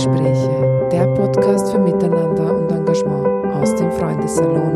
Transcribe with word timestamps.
Salongespräche, 0.00 0.88
der 0.90 1.06
Podcast 1.14 1.70
für 1.70 1.78
Miteinander 1.78 2.56
und 2.56 2.72
Engagement 2.72 3.54
aus 3.54 3.74
dem 3.76 3.92
Freundessalon. 3.92 4.74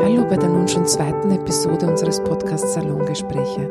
Hallo 0.00 0.24
bei 0.28 0.36
der 0.36 0.48
nun 0.48 0.66
schon 0.66 0.86
zweiten 0.86 1.30
Episode 1.30 1.86
unseres 1.86 2.18
Podcasts 2.24 2.74
Salongespräche. 2.74 3.70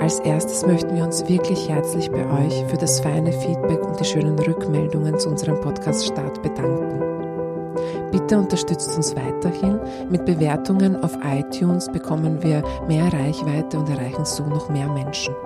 Als 0.00 0.18
erstes 0.20 0.66
möchten 0.66 0.96
wir 0.96 1.04
uns 1.04 1.28
wirklich 1.28 1.68
herzlich 1.68 2.10
bei 2.10 2.24
euch 2.44 2.64
für 2.66 2.76
das 2.76 2.98
feine 2.98 3.30
Feedback 3.30 3.80
und 3.86 4.00
die 4.00 4.04
schönen 4.04 4.36
Rückmeldungen 4.36 5.16
zu 5.16 5.28
unserem 5.28 5.60
Podcast-Start 5.60 6.42
bedanken. 6.42 7.00
Bitte 8.10 8.36
unterstützt 8.36 8.96
uns 8.96 9.14
weiterhin. 9.14 9.78
Mit 10.10 10.24
Bewertungen 10.24 11.04
auf 11.04 11.16
iTunes 11.24 11.88
bekommen 11.92 12.42
wir 12.42 12.64
mehr 12.88 13.12
Reichweite 13.12 13.78
und 13.78 13.88
erreichen 13.88 14.24
so 14.24 14.44
noch 14.44 14.68
mehr 14.70 14.88
Menschen. 14.88 15.36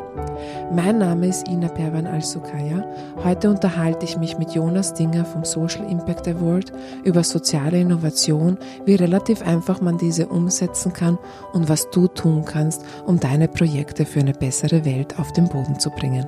Mein 0.73 0.99
Name 0.99 1.29
ist 1.29 1.49
Ina 1.49 1.69
Perwan 1.69 2.07
Al-Sukaya. 2.07 2.85
Heute 3.25 3.51
unterhalte 3.51 4.05
ich 4.05 4.17
mich 4.17 4.39
mit 4.39 4.53
Jonas 4.53 4.95
Dinger 4.95 5.25
vom 5.25 5.45
Social 5.45 5.89
Impact 5.91 6.29
Award 6.29 6.73
über 7.05 7.23
soziale 7.23 7.81
Innovation, 7.81 8.59
wie 8.85 8.95
relativ 8.95 9.43
einfach 9.43 9.81
man 9.81 9.99
diese 9.99 10.27
umsetzen 10.27 10.93
kann 10.93 11.19
und 11.53 11.69
was 11.69 11.91
du 11.91 12.09
tun 12.09 12.45
kannst, 12.45 12.85
um 13.07 13.21
deine 13.21 13.49
Projekte 13.49 14.05
für 14.05 14.21
eine 14.21 14.33
bessere 14.33 14.85
Welt 14.85 15.19
auf 15.19 15.33
den 15.33 15.49
Boden 15.49 15.79
zu 15.79 15.91
bringen. 15.91 16.27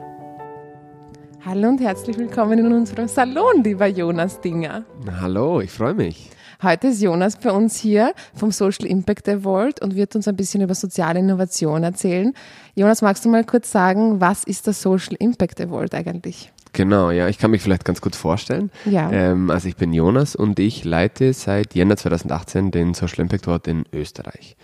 Hallo 1.45 1.69
und 1.69 1.81
herzlich 1.81 2.17
willkommen 2.19 2.59
in 2.61 2.73
unserem 2.73 3.09
Salon, 3.09 3.65
lieber 3.65 3.87
Jonas 3.87 4.41
Dinger. 4.41 4.85
Hallo, 5.21 5.61
ich 5.61 5.73
freue 5.73 5.95
mich. 5.95 6.31
Heute 6.63 6.87
ist 6.87 7.03
Jonas 7.03 7.37
bei 7.39 7.51
uns 7.51 7.77
hier 7.77 8.15
vom 8.35 8.53
Social 8.53 8.87
Impact 8.87 9.29
Award 9.29 9.83
und 9.83 9.97
wird 9.97 10.15
uns 10.15 10.29
ein 10.29 10.37
bisschen 10.37 10.63
über 10.63 10.77
soziale 10.77 11.19
Innovation 11.19 11.83
erzählen. 11.83 12.33
Jonas, 12.77 13.03
magst 13.03 13.25
du 13.25 13.31
mal 13.31 13.43
kurz 13.43 13.73
sagen, 13.73 14.21
was 14.21 14.45
ist 14.45 14.69
der 14.69 14.73
Social 14.73 15.17
Impact 15.19 15.61
Award 15.61 15.93
eigentlich? 15.93 16.53
Genau, 16.75 17.11
ja, 17.11 17.29
ich 17.29 17.37
kann 17.37 17.51
mich 17.51 17.61
vielleicht 17.61 17.85
ganz 17.85 18.01
kurz 18.01 18.17
vorstellen. 18.17 18.71
Ja. 18.87 19.11
Ähm, 19.13 19.51
also 19.51 19.69
ich 19.69 19.77
bin 19.77 19.93
Jonas 19.93 20.35
und 20.35 20.59
ich 20.59 20.85
leite 20.85 21.35
seit 21.35 21.75
Jänner 21.75 21.99
2018 21.99 22.71
den 22.71 22.95
Social 22.95 23.21
Impact 23.21 23.47
Award 23.47 23.69
in 23.69 23.85
Österreich. 23.93 24.57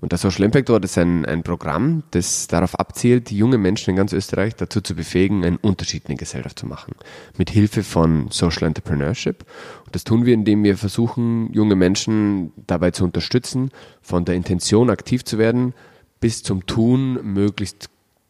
Und 0.00 0.12
der 0.12 0.18
Social 0.18 0.44
Impact 0.44 0.68
Award 0.68 0.84
ist 0.84 0.98
ein, 0.98 1.24
ein 1.24 1.42
Programm, 1.42 2.02
das 2.10 2.48
darauf 2.48 2.78
abzielt, 2.78 3.30
junge 3.30 3.56
Menschen 3.56 3.90
in 3.90 3.96
ganz 3.96 4.12
Österreich 4.12 4.54
dazu 4.56 4.82
zu 4.82 4.94
befähigen, 4.94 5.42
einen 5.42 5.56
Unterschied 5.56 6.04
in 6.04 6.08
der 6.08 6.16
Gesellschaft 6.16 6.58
zu 6.58 6.66
machen. 6.66 6.96
Mit 7.38 7.48
Hilfe 7.48 7.82
von 7.82 8.28
Social 8.30 8.64
Entrepreneurship. 8.66 9.46
Und 9.86 9.94
das 9.94 10.04
tun 10.04 10.26
wir, 10.26 10.34
indem 10.34 10.64
wir 10.64 10.76
versuchen, 10.76 11.50
junge 11.54 11.76
Menschen 11.76 12.52
dabei 12.66 12.90
zu 12.90 13.04
unterstützen, 13.04 13.70
von 14.02 14.26
der 14.26 14.34
Intention 14.34 14.90
aktiv 14.90 15.24
zu 15.24 15.38
werden, 15.38 15.72
bis 16.20 16.42
zum 16.42 16.66
Tun 16.66 17.20
möglichst 17.22 17.88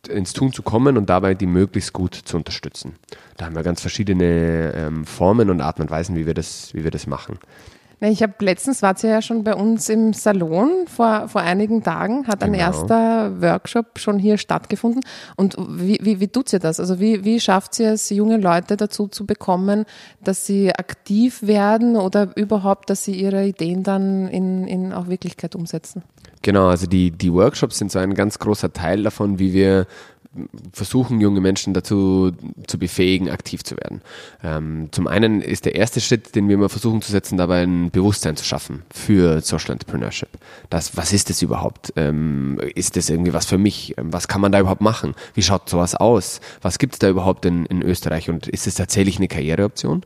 ins 0.09 0.33
Tun 0.33 0.53
zu 0.53 0.63
kommen 0.63 0.97
und 0.97 1.09
dabei 1.11 1.35
die 1.35 1.47
möglichst 1.47 1.93
gut 1.93 2.15
zu 2.15 2.37
unterstützen. 2.37 2.97
Da 3.37 3.47
haben 3.47 3.55
wir 3.57 3.63
ganz 3.63 3.81
verschiedene 3.81 4.73
ähm, 4.75 5.05
Formen 5.05 5.51
und 5.51 5.61
Arten 5.61 5.83
und 5.83 5.91
Weisen, 5.91 6.17
wie 6.17 6.27
wir 6.27 6.35
das, 6.35 6.73
wie 6.75 6.85
wir 6.85 6.91
das 6.91 7.07
machen. 7.07 7.39
Ich 8.01 8.23
habe 8.23 8.35
letztens 8.41 8.83
war 8.83 8.97
sie 8.97 9.07
ja 9.07 9.23
schon 9.23 9.45
bei 9.45 9.55
uns 9.55 9.89
im 9.89 10.13
Salon 10.13 10.87
vor, 10.87 11.29
vor 11.29 11.41
einigen 11.41 11.83
Tagen, 11.83 12.27
hat 12.27 12.43
ein 12.43 12.53
Genau. 12.53 12.65
erster 12.65 13.41
Workshop 13.41 13.99
schon 13.99 14.19
hier 14.19 14.37
stattgefunden. 14.37 15.01
Und 15.37 15.57
wie, 15.59 15.99
wie, 16.03 16.21
wie 16.21 16.29
tut 16.29 16.49
sie 16.49 16.59
das? 16.59 16.81
Also 16.81 17.01
wie, 17.01 17.25
wie 17.25 17.41
schafft 17.41 17.75
sie 17.75 17.85
es, 17.85 18.11
junge 18.11 18.37
Leute 18.37 18.77
dazu 18.77 19.07
zu 19.09 19.25
bekommen, 19.25 19.87
dass 20.23 20.45
sie 20.45 20.75
aktiv 20.75 21.43
werden 21.43 21.97
oder 21.97 22.37
überhaupt, 22.37 22.91
dass 22.91 23.05
sie 23.05 23.13
ihre 23.13 23.47
Ideen 23.47 23.85
dann 23.85 24.29
in, 24.29 24.67
in 24.67 24.93
auch 24.93 25.09
Wirklichkeit 25.09 25.55
umsetzen? 25.55 26.03
Genau, 26.45 26.69
also 26.69 26.87
die, 26.87 27.11
die 27.11 27.33
Workshops 27.33 27.79
sind 27.79 27.91
so 27.91 27.99
ein 27.99 28.13
ganz 28.13 28.39
großer 28.39 28.71
Teil 28.71 29.03
davon, 29.03 29.39
wie 29.39 29.55
wir 29.55 29.87
versuchen, 30.75 31.23
junge 31.23 31.41
Menschen 31.41 31.73
dazu 31.73 32.33
zu 32.67 32.79
befähigen, 32.79 33.31
aktiv 33.31 33.65
zu 33.65 33.77
werden. 33.79 34.03
Ähm, 34.43 34.89
zum 34.91 35.07
einen 35.07 35.41
ist 35.41 35.65
der 35.65 35.75
erste 35.75 36.03
Schritt, 36.03 36.35
den 36.35 36.49
wir 36.49 36.57
immer 36.57 36.69
versuchen 36.69 37.01
zu 37.01 37.13
setzen, 37.13 37.39
dabei 37.39 37.63
ein 37.63 37.91
Bewusstsein 37.91 38.37
zu 38.37 38.45
schaffen 38.45 38.83
für 38.93 39.41
Social 39.41 39.73
Entrepreneurship. 39.73 40.29
Das, 40.69 40.99
was 40.99 41.15
ist 41.15 41.31
das 41.31 41.41
überhaupt? 41.41 41.95
Ähm, 41.97 42.61
ist 42.75 42.97
das 42.97 43.09
irgendwie 43.09 43.33
was 43.33 43.47
für 43.47 43.59
mich? 43.59 43.97
Ähm, 43.97 44.13
Was 44.13 44.29
kann 44.29 44.43
man 44.43 44.53
da 44.53 44.61
überhaupt 44.61 44.83
machen? 44.83 45.15
Wie 45.33 45.43
schaut 45.43 45.71
sowas 45.71 45.95
aus? 45.95 46.43
Was 46.61 46.79
gibt 46.79 46.95
es 46.95 46.99
da 46.99 47.09
überhaupt 47.09 47.47
in, 47.47 47.65
in 47.67 47.81
Österreich? 47.81 48.29
Und 48.29 48.49
ist 48.49 48.67
es 48.67 48.75
tatsächlich 48.75 49.17
eine 49.17 49.29
Karriereoption? 49.29 50.05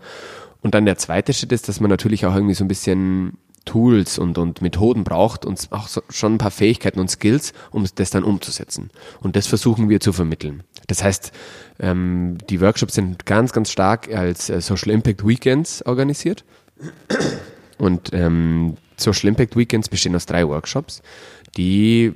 Und 0.60 0.74
dann 0.74 0.84
der 0.84 0.98
zweite 0.98 1.32
Schritt 1.32 1.50
ist, 1.50 1.68
dass 1.68 1.80
man 1.80 1.90
natürlich 1.90 2.26
auch 2.26 2.34
irgendwie 2.34 2.54
so 2.54 2.64
ein 2.64 2.68
bisschen 2.68 3.38
Tools 3.68 4.18
und, 4.18 4.38
und 4.38 4.62
Methoden 4.62 5.04
braucht 5.04 5.44
und 5.44 5.68
auch 5.70 5.88
so, 5.88 6.00
schon 6.08 6.34
ein 6.34 6.38
paar 6.38 6.50
Fähigkeiten 6.50 7.00
und 7.00 7.10
Skills, 7.10 7.52
um 7.70 7.84
das 7.94 8.08
dann 8.08 8.24
umzusetzen. 8.24 8.90
Und 9.20 9.36
das 9.36 9.46
versuchen 9.46 9.90
wir 9.90 10.00
zu 10.00 10.14
vermitteln. 10.14 10.62
Das 10.86 11.04
heißt, 11.04 11.32
ähm, 11.78 12.38
die 12.48 12.62
Workshops 12.62 12.94
sind 12.94 13.26
ganz, 13.26 13.52
ganz 13.52 13.70
stark 13.70 14.12
als 14.12 14.48
äh, 14.48 14.62
Social 14.62 14.90
Impact 14.90 15.26
Weekends 15.26 15.84
organisiert. 15.84 16.44
Und 17.76 18.10
ähm, 18.14 18.76
Social 18.96 19.28
Impact 19.28 19.54
Weekends 19.54 19.90
bestehen 19.90 20.16
aus 20.16 20.24
drei 20.24 20.48
Workshops, 20.48 21.02
die 21.56 22.14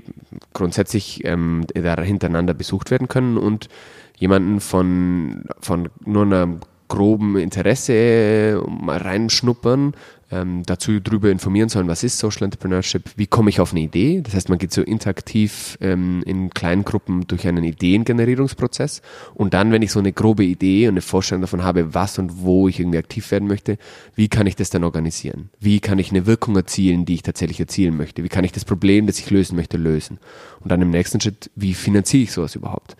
grundsätzlich 0.55 1.23
ähm, 1.25 1.67
hintereinander 1.75 2.55
besucht 2.55 2.91
werden 2.91 3.09
können 3.09 3.37
und 3.37 3.69
jemanden 4.17 4.61
von, 4.61 5.45
von 5.61 5.91
nur 6.05 6.23
einer 6.23 6.49
groben 6.93 7.37
Interesse 7.37 7.93
äh, 7.95 8.55
mal 8.69 8.99
reinschnuppern, 8.99 9.95
ähm, 10.33 10.63
dazu 10.65 10.99
drüber 10.99 11.31
informieren 11.31 11.69
sollen, 11.69 11.89
was 11.89 12.03
ist 12.03 12.19
Social 12.19 12.45
Entrepreneurship, 12.45 13.11
wie 13.17 13.27
komme 13.27 13.51
ich 13.51 13.61
auf 13.61 13.73
eine 13.73 13.83
Idee. 13.83 14.23
Das 14.23 14.35
heißt, 14.35 14.49
man 14.49 14.59
geht 14.59 14.73
so 14.73 14.83
interaktiv 14.83 15.77
ähm, 15.81 16.23
in 16.25 16.51
kleinen 16.51 16.85
Gruppen 16.85 17.27
durch 17.27 17.47
einen 17.47 17.63
Ideengenerierungsprozess 17.63 19.03
und 19.35 19.53
dann, 19.55 19.71
wenn 19.73 19.83
ich 19.83 19.93
so 19.93 19.99
eine 19.99 20.13
grobe 20.13 20.45
Idee 20.45 20.89
und 20.89 20.95
eine 20.95 21.03
Vorstellung 21.03 21.43
davon 21.43 21.63
habe, 21.63 21.95
was 21.95 22.19
und 22.19 22.43
wo 22.43 22.67
ich 22.67 22.81
irgendwie 22.81 22.99
aktiv 22.99 23.31
werden 23.31 23.47
möchte, 23.47 23.77
wie 24.15 24.29
kann 24.29 24.47
ich 24.47 24.57
das 24.57 24.71
dann 24.71 24.85
organisieren? 24.85 25.51
Wie 25.61 25.81
kann 25.81 25.99
ich 25.99 26.11
eine 26.11 26.27
Wirkung 26.27 26.57
erzielen, 26.57 27.05
die 27.05 27.15
ich 27.15 27.23
tatsächlich 27.23 27.61
erzielen 27.61 27.97
möchte? 27.97 28.25
Wie 28.25 28.29
kann 28.29 28.45
ich 28.45 28.53
das 28.53 28.65
Problem, 28.65 29.07
das 29.07 29.19
ich 29.19 29.31
lösen 29.31 29.55
möchte, 29.57 29.77
lösen? 29.77 30.19
Und 30.61 30.73
dann 30.73 30.81
im 30.81 30.91
nächsten 30.91 31.21
Schritt, 31.21 31.51
wie 31.55 31.75
finanziere 31.75 32.23
ich 32.23 32.33
sowas 32.33 32.55
überhaupt? 32.55 32.97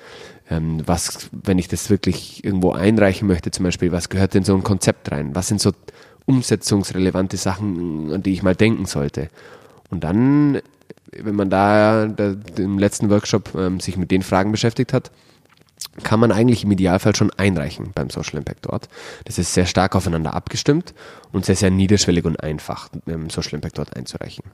Ähm, 0.51 0.83
was, 0.85 1.31
wenn 1.31 1.59
ich 1.59 1.69
das 1.69 1.89
wirklich 1.89 2.45
irgendwo 2.45 2.73
einreichen 2.73 3.27
möchte, 3.27 3.51
zum 3.51 3.65
Beispiel, 3.65 3.91
was 3.91 4.11
gehört 4.11 4.35
in 4.35 4.45
so 4.45 4.55
ein 4.55 4.63
Konzept 4.63 5.11
rein? 5.11 5.35
Was 5.35 5.49
sind 5.49 5.61
so 5.61 5.73
umsetzungsrelevante 6.27 7.37
Sachen, 7.37 8.13
an 8.13 8.23
die 8.23 8.33
ich 8.33 8.43
mal 8.43 8.55
denken 8.55 8.87
sollte? 8.87 9.29
Und 9.91 10.05
dann, 10.05 10.61
wenn 11.13 11.35
man 11.35 11.51
da, 11.51 12.07
da 12.07 12.35
im 12.57 12.79
letzten 12.79 13.11
Workshop 13.11 13.55
ähm, 13.55 13.81
sich 13.81 13.97
mit 13.97 14.11
den 14.11 14.23
Fragen 14.23 14.53
beschäftigt 14.53 14.93
hat, 14.93 15.11
kann 16.03 16.21
man 16.21 16.33
eigentlich 16.33 16.65
im 16.65 16.71
Idealfall 16.71 17.15
schon 17.15 17.31
einreichen 17.37 17.91
beim 17.95 18.09
Social 18.09 18.39
Impact 18.39 18.67
dort. 18.67 18.89
Das 19.25 19.39
ist 19.39 19.53
sehr 19.53 19.67
stark 19.67 19.95
aufeinander 19.95 20.35
abgestimmt 20.35 20.95
und 21.33 21.45
sehr, 21.45 21.57
sehr 21.57 21.71
niederschwellig 21.71 22.25
und 22.25 22.43
einfach, 22.43 22.89
ähm, 23.07 23.29
Social 23.31 23.55
Impact 23.55 23.79
dort 23.79 23.97
einzureichen. 23.97 24.45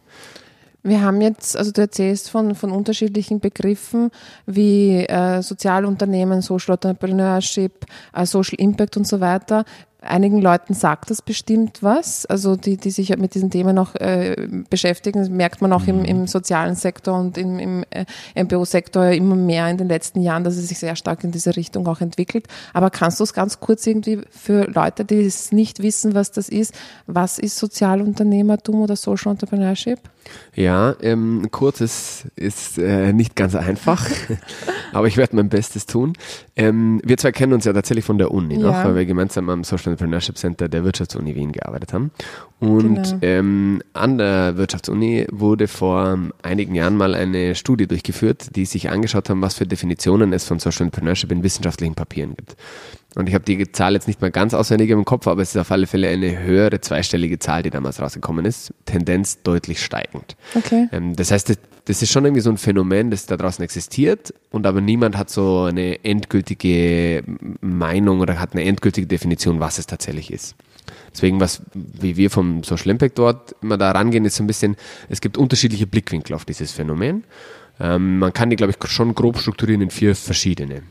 Wir 0.84 1.02
haben 1.02 1.20
jetzt, 1.20 1.56
also 1.56 1.72
du 1.72 1.80
erzählst 1.80 2.30
von, 2.30 2.54
von 2.54 2.70
unterschiedlichen 2.70 3.40
Begriffen 3.40 4.10
wie 4.46 5.04
äh, 5.04 5.42
Sozialunternehmen, 5.42 6.40
Social 6.40 6.74
Entrepreneurship, 6.74 7.84
äh, 8.14 8.24
Social 8.24 8.58
Impact 8.58 8.96
und 8.96 9.06
so 9.06 9.20
weiter. 9.20 9.64
Einigen 10.00 10.41
Leuten 10.41 10.75
sagt 10.75 11.10
das 11.10 11.22
bestimmt 11.22 11.82
was, 11.82 12.25
also 12.25 12.54
die, 12.54 12.76
die 12.76 12.91
sich 12.92 13.16
mit 13.19 13.34
diesen 13.34 13.50
Themen 13.50 13.75
noch 13.75 13.97
äh, 13.97 14.47
beschäftigen, 14.70 15.19
das 15.19 15.28
merkt 15.28 15.60
man 15.60 15.72
auch 15.72 15.88
im, 15.88 16.04
im 16.04 16.28
sozialen 16.28 16.76
Sektor 16.76 17.19
und 17.19 17.36
im, 17.36 17.59
im 17.59 17.84
äh, 17.91 18.04
MBO-Sektor 18.41 19.06
immer 19.10 19.34
mehr 19.34 19.69
in 19.69 19.76
den 19.76 19.88
letzten 19.88 20.20
Jahren, 20.20 20.44
dass 20.44 20.56
es 20.56 20.69
sich 20.69 20.78
sehr 20.78 20.94
stark 20.94 21.25
in 21.25 21.32
diese 21.32 21.56
Richtung 21.56 21.86
auch 21.88 22.00
entwickelt. 22.00 22.47
Aber 22.72 22.91
kannst 22.91 23.19
du 23.19 23.25
es 23.25 23.32
ganz 23.34 23.59
kurz 23.59 23.88
irgendwie 23.88 24.20
für 24.31 24.70
Leute, 24.70 25.04
die 25.04 25.20
es 25.25 25.50
nicht 25.50 25.82
wissen, 25.82 26.15
was 26.15 26.30
das 26.30 26.48
ist, 26.48 26.75
was 27.09 27.41
ist 27.41 27.56
Sozialunternehmertum 27.56 28.80
oder 28.82 28.94
Social 28.94 29.32
Entrepreneurship? 29.32 29.98
Ja, 30.54 30.94
ähm, 31.00 31.48
kurz 31.50 31.80
ist, 31.80 32.26
ist 32.36 32.78
äh, 32.78 33.12
nicht 33.12 33.34
ganz 33.34 33.54
einfach, 33.54 34.06
aber 34.92 35.06
ich 35.06 35.16
werde 35.16 35.34
mein 35.36 35.48
Bestes 35.48 35.86
tun. 35.86 36.12
Ähm, 36.54 37.00
wir 37.03 37.16
zwei 37.16 37.33
kennen 37.33 37.54
uns 37.54 37.65
ja 37.65 37.72
tatsächlich 37.72 38.04
von 38.04 38.18
der 38.18 38.30
Uni, 38.30 38.59
noch, 38.59 38.74
Ja. 38.74 38.84
weil 38.84 38.95
wir 38.95 39.06
gemeinsam 39.06 39.48
am 39.48 39.65
Social 39.65 39.87
Entrepreneurship 39.88 40.36
Center 40.38 40.68
der 40.68 40.84
Wirtschaftsuni 40.84 41.34
Wien 41.34 41.52
gearbeitet 41.52 41.92
haben. 41.92 42.10
Und 42.60 42.94
Genau. 42.94 43.18
ähm, 43.22 43.82
an 43.92 44.18
der 44.18 44.56
Wirtschaftsuni 44.56 45.26
wurde 45.30 45.68
vor 45.68 46.18
einigen 46.42 46.74
Jahren 46.74 46.96
mal 46.96 47.14
eine 47.14 47.54
Studie 47.54 47.86
durchgeführt, 47.86 48.56
die 48.56 48.64
sich 48.64 48.90
angeschaut 48.90 49.30
haben, 49.30 49.42
was 49.42 49.54
für 49.54 49.66
Definitionen 49.66 50.32
es 50.32 50.44
von 50.44 50.58
Social 50.58 50.86
Entrepreneurship 50.86 51.30
in 51.32 51.42
wissenschaftlichen 51.42 51.94
Papieren 51.94 52.34
gibt. 52.36 52.56
Und 53.15 53.28
ich 53.28 53.34
habe 53.34 53.45
die 53.45 53.72
Zahl 53.72 53.95
jetzt 53.95 54.07
nicht 54.07 54.21
mal 54.21 54.31
ganz 54.31 54.53
auswendig 54.53 54.91
im 54.91 55.05
Kopf, 55.05 55.27
aber 55.27 55.41
es 55.41 55.51
ist 55.51 55.57
auf 55.57 55.71
alle 55.71 55.87
Fälle 55.87 56.09
eine 56.09 56.39
höhere 56.41 56.81
zweistellige 56.81 57.39
Zahl, 57.39 57.63
die 57.63 57.71
damals 57.71 58.01
rausgekommen 58.01 58.45
ist. 58.45 58.72
Tendenz 58.84 59.43
deutlich 59.43 59.83
steigend. 59.83 60.37
Okay. 60.55 60.89
Ähm, 60.93 61.16
das 61.16 61.31
heißt, 61.31 61.49
das, 61.49 61.59
das 61.87 62.03
ist 62.03 62.13
schon 62.13 62.27
irgendwie 62.27 62.43
so 62.43 62.51
ein 62.51 62.59
Phänomen, 62.59 63.10
das 63.10 63.25
da 63.25 63.39
draußen 63.39 63.65
existiert 63.65 64.34
und 64.51 64.66
aber 64.66 64.83
niemand 64.83 65.16
hat 65.16 65.31
so 65.31 65.63
eine 65.63 66.05
endgültige 66.05 67.25
Meinung 67.63 68.21
oder 68.21 68.39
hat 68.39 68.53
eine 68.53 68.65
endgültige 68.65 69.07
Definition, 69.07 69.59
was 69.59 69.78
es 69.78 69.87
tatsächlich 69.87 70.31
ist. 70.31 70.55
Deswegen, 71.13 71.41
was, 71.41 71.63
wie 71.72 72.16
wir 72.16 72.31
vom 72.31 72.63
Social 72.63 72.91
Impact 72.91 73.19
dort 73.19 73.57
immer 73.63 73.78
da 73.78 73.91
rangehen, 73.91 74.27
ist 74.27 74.37
so 74.37 74.45
ein 74.45 74.47
bisschen, 74.47 74.77
es 75.09 75.22
gibt 75.22 75.39
unterschiedliche 75.39 75.87
Blickwinkel 75.87 76.34
auf 76.34 76.45
dieses 76.45 76.72
Phänomen. 76.72 77.25
Ähm, 77.81 78.19
man 78.19 78.33
kann 78.33 78.51
die, 78.51 78.57
glaube 78.57 78.75
ich, 78.78 78.91
schon 78.91 79.15
grob 79.15 79.39
strukturieren 79.39 79.81
in 79.81 79.91
vier 79.91 80.15
verschiedene. 80.15 80.83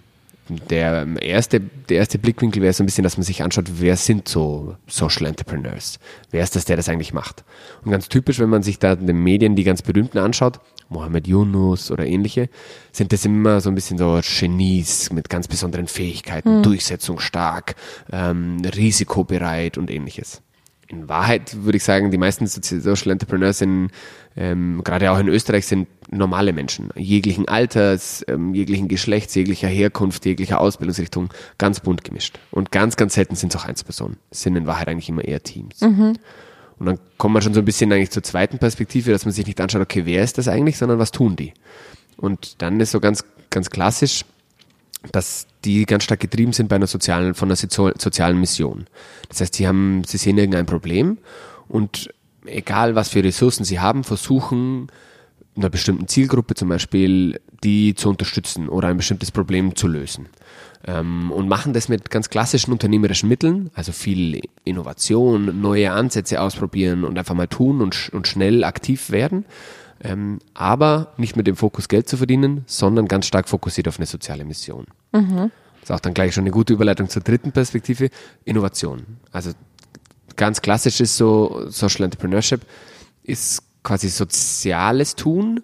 Der 0.50 1.06
erste, 1.22 1.60
der 1.60 1.98
erste 1.98 2.20
Blickwinkel 2.20 2.62
wäre 2.62 2.74
so 2.74 2.84
ein 2.84 2.86
bisschen, 2.86 3.04
dass 3.04 3.18
man 3.18 3.24
sich 3.24 3.44
anschaut, 3.44 3.66
wer 3.80 3.98
sind 3.98 4.28
so 4.28 4.76
Social 4.88 5.26
Entrepreneurs? 5.26 6.00
Wer 6.32 6.44
ist 6.44 6.56
das, 6.56 6.66
der 6.66 6.78
das 6.78 6.90
eigentlich 6.90 7.14
macht? 7.14 7.44
Und 7.84 7.92
ganz 7.92 8.10
typisch, 8.10 8.40
wenn 8.40 8.50
man 8.50 8.64
sich 8.64 8.80
da 8.80 8.94
in 8.94 9.08
den 9.08 9.24
Medien 9.24 9.56
die 9.56 9.64
ganz 9.64 9.82
berühmten 9.82 10.18
anschaut, 10.18 10.60
Mohammed 10.90 11.28
Yunus 11.28 11.92
oder 11.92 12.06
ähnliche, 12.06 12.50
sind 12.92 13.12
das 13.12 13.26
immer 13.26 13.60
so 13.60 13.70
ein 13.70 13.76
bisschen 13.76 13.98
so 13.98 14.20
Genies 14.22 15.12
mit 15.12 15.30
ganz 15.30 15.48
besonderen 15.48 15.88
Fähigkeiten, 15.88 16.60
mhm. 16.60 16.64
durchsetzungsstark, 16.64 17.76
ähm, 18.12 18.62
risikobereit 18.64 19.78
und 19.78 19.92
ähnliches 19.92 20.42
in 20.88 21.10
Wahrheit 21.10 21.64
würde 21.64 21.78
ich 21.78 21.84
sagen, 21.84 22.12
die 22.12 22.18
meisten 22.18 22.48
Social 22.48 23.12
Entrepreneurs 23.12 23.60
sind, 23.60 23.92
ähm, 24.36 24.82
gerade 24.84 25.12
auch 25.12 25.20
in 25.20 25.28
Österreich, 25.28 25.66
sind 25.66 25.88
normale 26.10 26.54
Menschen, 26.54 26.90
jeglichen 26.96 27.48
Alters, 27.48 28.24
ähm, 28.28 28.54
jeglichen 28.54 28.88
Geschlechts, 28.88 29.36
jeglicher 29.36 29.68
Herkunft, 29.68 30.26
jeglicher 30.26 30.62
Ausbildungsrichtung, 30.62 31.30
ganz 31.58 31.80
bunt 31.80 32.04
gemischt. 32.04 32.40
Und 32.52 32.72
ganz, 32.72 32.96
ganz 32.96 33.16
selten 33.16 33.36
sind 33.36 33.54
es 33.54 33.62
auch 33.62 33.66
Einzelpersonen. 33.66 34.18
Es 34.30 34.42
sind 34.42 34.56
in 34.56 34.68
Wahrheit 34.68 34.88
eigentlich 34.88 35.10
immer 35.10 35.26
eher 35.26 35.44
Teams. 35.44 35.82
Mhm. 35.82 36.14
Und 36.80 36.86
dann 36.86 37.00
kommt 37.18 37.34
man 37.34 37.42
schon 37.42 37.54
so 37.54 37.60
ein 37.60 37.66
bisschen 37.66 37.92
eigentlich 37.92 38.12
zur 38.12 38.24
zweiten 38.24 38.60
Perspektive, 38.60 39.12
dass 39.12 39.26
man 39.26 39.34
sich 39.34 39.48
nicht 39.48 39.60
anschaut, 39.60 39.82
okay, 39.82 40.06
wer 40.06 40.24
ist 40.24 40.38
das 40.38 40.48
eigentlich, 40.48 40.78
sondern 40.78 41.00
was 41.00 41.12
tun 41.12 41.36
die? 41.36 41.54
Und 42.18 42.62
dann 42.62 42.80
ist 42.80 42.92
so 42.92 43.00
ganz, 43.00 43.24
ganz 43.50 43.70
klassisch, 43.70 44.24
dass 45.12 45.48
die 45.66 45.86
ganz 45.86 46.04
stark 46.04 46.20
getrieben 46.20 46.54
sind 46.54 46.70
bei 46.70 46.76
einer 46.76 46.88
sozialen, 46.88 47.34
von 47.34 47.50
einer 47.50 47.56
sozialen 47.56 48.40
Mission. 48.40 48.88
Das 49.30 49.42
heißt, 49.42 49.56
sie 49.56 49.68
haben, 49.68 50.04
sie 50.06 50.18
sehen 50.18 50.38
irgendein 50.38 50.66
Problem 50.66 51.18
und 51.68 52.14
egal 52.46 52.96
was 52.96 53.10
für 53.10 53.24
Ressourcen 53.24 53.64
sie 53.64 53.80
haben, 53.80 54.04
versuchen 54.04 54.88
einer 55.58 55.70
bestimmten 55.70 56.08
Zielgruppe 56.08 56.56
zum 56.56 56.70
Beispiel, 56.70 57.40
die 57.64 57.96
zu 57.96 58.10
unterstützen 58.10 58.70
oder 58.70 58.88
ein 58.88 58.98
bestimmtes 58.98 59.32
Problem 59.32 59.76
zu 59.76 59.88
lösen. 59.88 60.28
Ähm, 60.86 61.32
und 61.32 61.48
machen 61.50 61.74
das 61.74 61.90
mit 61.90 62.12
ganz 62.12 62.30
klassischen 62.30 62.72
unternehmerischen 62.72 63.28
Mitteln, 63.28 63.72
also 63.74 63.92
viel 63.92 64.42
Innovation, 64.64 65.60
neue 65.60 65.92
Ansätze 65.92 66.40
ausprobieren 66.40 67.04
und 67.04 67.18
einfach 67.18 67.36
mal 67.36 67.48
tun 67.48 67.82
und, 67.82 68.10
und 68.14 68.28
schnell 68.28 68.64
aktiv 68.64 69.10
werden. 69.10 69.46
Ähm, 70.00 70.40
aber 70.54 71.14
nicht 71.18 71.36
mit 71.36 71.48
dem 71.48 71.56
Fokus 71.56 71.88
Geld 71.88 72.08
zu 72.08 72.18
verdienen, 72.18 72.64
sondern 72.68 73.08
ganz 73.08 73.26
stark 73.26 73.50
fokussiert 73.50 73.88
auf 73.88 73.98
eine 73.98 74.06
soziale 74.06 74.46
Mission. 74.46 74.86
Mhm. 75.12 75.52
Das 75.82 75.90
ist 75.90 75.92
auch 75.92 76.00
dann 76.00 76.14
gleich 76.14 76.34
schon 76.34 76.44
eine 76.44 76.52
gute 76.52 76.74
Überleitung 76.74 77.10
zur 77.10 77.24
dritten 77.24 77.52
Perspektive, 77.52 78.10
Innovation. 78.46 79.18
Also 79.32 79.52
ganz 80.36 80.62
klassisch 80.62 81.00
ist 81.00 81.18
so 81.18 81.64
Social 81.68 82.06
Entrepreneurship, 82.06 82.62
ist 83.24 83.64
quasi 83.88 84.10
soziales 84.10 85.16
Tun, 85.16 85.62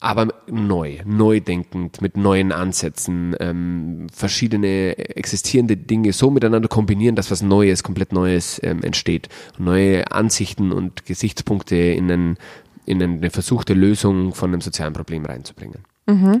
aber 0.00 0.34
neu, 0.50 0.98
neu 1.04 1.40
denkend, 1.40 2.02
mit 2.02 2.16
neuen 2.16 2.50
Ansätzen, 2.50 3.36
ähm, 3.38 4.08
verschiedene 4.12 4.98
existierende 4.98 5.76
Dinge 5.76 6.12
so 6.12 6.30
miteinander 6.30 6.68
kombinieren, 6.68 7.14
dass 7.14 7.30
was 7.30 7.42
Neues, 7.42 7.84
komplett 7.84 8.12
Neues 8.12 8.60
ähm, 8.64 8.82
entsteht. 8.82 9.28
Neue 9.58 10.10
Ansichten 10.10 10.72
und 10.72 11.06
Gesichtspunkte 11.06 11.76
in 11.76 12.10
einen 12.10 12.36
in 12.84 13.02
eine 13.02 13.30
versuchte 13.30 13.74
Lösung 13.74 14.32
von 14.32 14.50
einem 14.50 14.60
sozialen 14.60 14.92
Problem 14.92 15.24
reinzubringen. 15.24 15.84
Mhm. 16.06 16.40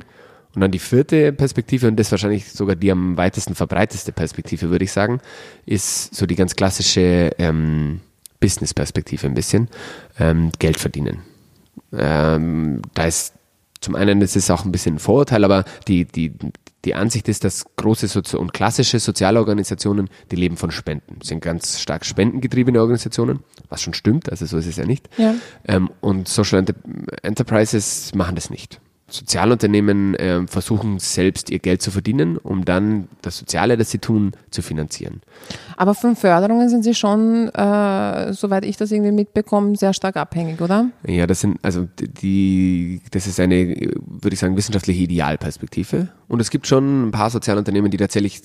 Und 0.54 0.60
dann 0.60 0.70
die 0.70 0.78
vierte 0.78 1.32
Perspektive, 1.32 1.88
und 1.88 1.96
das 1.96 2.12
wahrscheinlich 2.12 2.52
sogar 2.52 2.76
die 2.76 2.92
am 2.92 3.16
weitesten 3.16 3.56
verbreiteste 3.56 4.12
Perspektive, 4.12 4.70
würde 4.70 4.84
ich 4.84 4.92
sagen, 4.92 5.20
ist 5.66 6.14
so 6.14 6.24
die 6.24 6.36
ganz 6.36 6.54
klassische 6.54 7.32
ähm, 7.38 8.00
Business-Perspektive 8.40 9.26
ein 9.26 9.34
bisschen, 9.34 9.68
ähm, 10.18 10.52
Geld 10.58 10.78
verdienen. 10.78 11.22
Ähm, 11.92 12.82
da 12.94 13.04
ist 13.04 13.34
zum 13.80 13.94
einen, 13.94 14.20
ist 14.20 14.50
auch 14.50 14.64
ein 14.64 14.72
bisschen 14.72 14.96
ein 14.96 14.98
Vorurteil, 14.98 15.44
aber 15.44 15.64
die, 15.86 16.06
die, 16.06 16.32
die 16.84 16.94
Ansicht 16.94 17.28
ist, 17.28 17.44
dass 17.44 17.64
große 17.76 18.08
Sozi 18.08 18.36
und 18.36 18.52
klassische 18.52 18.98
Sozialorganisationen, 18.98 20.08
die 20.30 20.36
leben 20.36 20.56
von 20.56 20.70
Spenden, 20.70 21.20
sind 21.22 21.40
ganz 21.40 21.80
stark 21.80 22.04
spendengetriebene 22.04 22.80
Organisationen, 22.80 23.40
was 23.68 23.82
schon 23.82 23.94
stimmt, 23.94 24.30
also 24.30 24.46
so 24.46 24.56
ist 24.56 24.66
es 24.66 24.76
ja 24.76 24.86
nicht. 24.86 25.08
Ja. 25.18 25.34
Ähm, 25.66 25.90
und 26.00 26.28
Social 26.28 26.60
Enter 26.60 26.74
Enterprises 27.22 28.14
machen 28.14 28.34
das 28.34 28.50
nicht. 28.50 28.80
Sozialunternehmen 29.08 30.14
äh, 30.16 30.46
versuchen 30.48 30.98
selbst 30.98 31.48
ihr 31.50 31.60
Geld 31.60 31.80
zu 31.80 31.92
verdienen, 31.92 32.36
um 32.38 32.64
dann 32.64 33.08
das 33.22 33.38
Soziale, 33.38 33.76
das 33.76 33.90
sie 33.90 33.98
tun, 33.98 34.32
zu 34.50 34.62
finanzieren. 34.62 35.20
Aber 35.76 35.94
von 35.94 36.16
Förderungen 36.16 36.68
sind 36.68 36.82
sie 36.82 36.94
schon, 36.94 37.48
äh, 37.50 38.32
soweit 38.32 38.64
ich 38.64 38.76
das 38.76 38.90
irgendwie 38.90 39.12
mitbekomme, 39.12 39.76
sehr 39.76 39.92
stark 39.92 40.16
abhängig, 40.16 40.60
oder? 40.60 40.90
Ja, 41.06 41.28
das 41.28 41.40
sind, 41.40 41.58
also 41.62 41.86
die, 42.00 43.00
das 43.12 43.28
ist 43.28 43.38
eine, 43.38 43.76
würde 44.04 44.34
ich 44.34 44.40
sagen, 44.40 44.56
wissenschaftliche 44.56 45.04
Idealperspektive. 45.04 46.08
Und 46.26 46.40
es 46.40 46.50
gibt 46.50 46.66
schon 46.66 47.08
ein 47.08 47.10
paar 47.12 47.30
Sozialunternehmen, 47.30 47.92
die 47.92 47.98
tatsächlich 47.98 48.42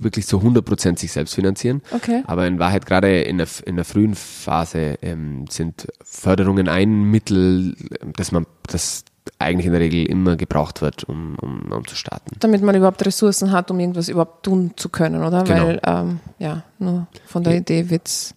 wirklich 0.00 0.26
zu 0.26 0.38
100 0.38 0.64
Prozent 0.64 0.98
sich 0.98 1.12
selbst 1.12 1.34
finanzieren. 1.34 1.82
Okay. 1.90 2.22
Aber 2.26 2.46
in 2.46 2.58
Wahrheit 2.58 2.86
gerade 2.86 3.20
in 3.20 3.36
der, 3.36 3.48
in 3.66 3.76
der 3.76 3.84
frühen 3.84 4.14
Phase 4.14 4.98
ähm, 5.02 5.44
sind 5.50 5.88
Förderungen 6.02 6.68
ein 6.68 7.02
Mittel, 7.02 7.76
dass 8.16 8.32
man, 8.32 8.46
das 8.66 9.04
eigentlich 9.38 9.66
in 9.66 9.72
der 9.72 9.80
Regel 9.80 10.06
immer 10.06 10.36
gebraucht 10.36 10.82
wird, 10.82 11.04
um, 11.04 11.36
um, 11.40 11.72
um 11.72 11.86
zu 11.86 11.96
starten. 11.96 12.36
Damit 12.40 12.62
man 12.62 12.74
überhaupt 12.74 13.04
Ressourcen 13.04 13.52
hat, 13.52 13.70
um 13.70 13.78
irgendwas 13.80 14.08
überhaupt 14.08 14.44
tun 14.44 14.72
zu 14.76 14.88
können, 14.88 15.22
oder? 15.22 15.44
Genau. 15.44 15.66
Weil 15.66 15.80
ähm, 15.86 16.20
ja, 16.38 16.62
nur 16.78 17.06
von 17.26 17.42
der 17.42 17.54
ja. 17.54 17.60
Idee 17.60 17.90
wird's 17.90 18.34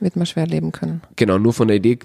wird 0.00 0.16
man 0.16 0.26
schwer 0.26 0.46
leben 0.46 0.72
können. 0.72 1.02
Genau, 1.16 1.38
nur 1.38 1.52
von 1.52 1.68
der 1.68 1.76
Idee, 1.76 1.98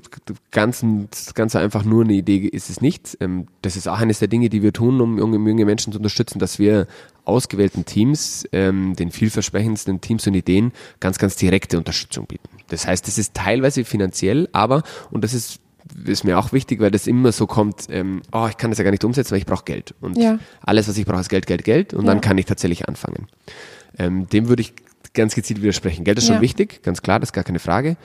ganz, 0.51 0.85
ganz 1.33 1.55
einfach 1.55 1.83
nur 1.83 2.03
eine 2.03 2.13
Idee 2.13 2.37
ist 2.37 2.69
es 2.69 2.81
nicht. 2.81 3.17
Ähm, 3.19 3.47
das 3.61 3.75
ist 3.75 3.87
auch 3.87 3.99
eines 3.99 4.19
der 4.19 4.27
Dinge, 4.27 4.49
die 4.49 4.63
wir 4.63 4.73
tun, 4.73 4.99
um 5.01 5.17
junge, 5.19 5.65
Menschen 5.65 5.93
zu 5.93 5.99
unterstützen, 5.99 6.39
dass 6.39 6.59
wir 6.59 6.87
ausgewählten 7.25 7.85
Teams, 7.85 8.45
ähm, 8.51 8.95
den 8.95 9.11
vielversprechendsten 9.11 10.01
Teams 10.01 10.27
und 10.27 10.33
Ideen 10.33 10.71
ganz, 10.99 11.19
ganz 11.19 11.35
direkte 11.35 11.77
Unterstützung 11.77 12.25
bieten. 12.25 12.49
Das 12.69 12.87
heißt, 12.87 13.07
es 13.07 13.17
ist 13.17 13.33
teilweise 13.33 13.85
finanziell, 13.85 14.49
aber, 14.51 14.83
und 15.11 15.23
das 15.23 15.33
ist 15.33 15.59
ist 16.05 16.23
mir 16.23 16.37
auch 16.39 16.53
wichtig, 16.53 16.79
weil 16.79 16.91
das 16.91 17.07
immer 17.07 17.31
so 17.31 17.47
kommt, 17.47 17.87
ähm, 17.89 18.21
oh, 18.31 18.47
ich 18.49 18.57
kann 18.57 18.71
das 18.71 18.77
ja 18.77 18.83
gar 18.83 18.91
nicht 18.91 19.03
umsetzen, 19.03 19.31
weil 19.31 19.39
ich 19.39 19.45
brauche 19.45 19.65
Geld. 19.65 19.93
Und 20.01 20.17
ja. 20.17 20.39
alles, 20.61 20.87
was 20.87 20.97
ich 20.97 21.05
brauche, 21.05 21.21
ist 21.21 21.29
Geld, 21.29 21.45
Geld, 21.47 21.63
Geld. 21.63 21.93
Und 21.93 22.05
ja. 22.05 22.11
dann 22.11 22.21
kann 22.21 22.37
ich 22.37 22.45
tatsächlich 22.45 22.87
anfangen. 22.87 23.27
Ähm, 23.97 24.27
dem 24.29 24.47
würde 24.47 24.61
ich 24.61 24.73
ganz 25.13 25.35
gezielt 25.35 25.61
widersprechen. 25.61 26.03
Geld 26.03 26.17
ist 26.17 26.27
schon 26.27 26.37
ja. 26.37 26.41
wichtig, 26.41 26.81
ganz 26.83 27.01
klar, 27.01 27.19
das 27.19 27.29
ist 27.29 27.33
gar 27.33 27.43
keine 27.43 27.59
Frage. 27.59 27.97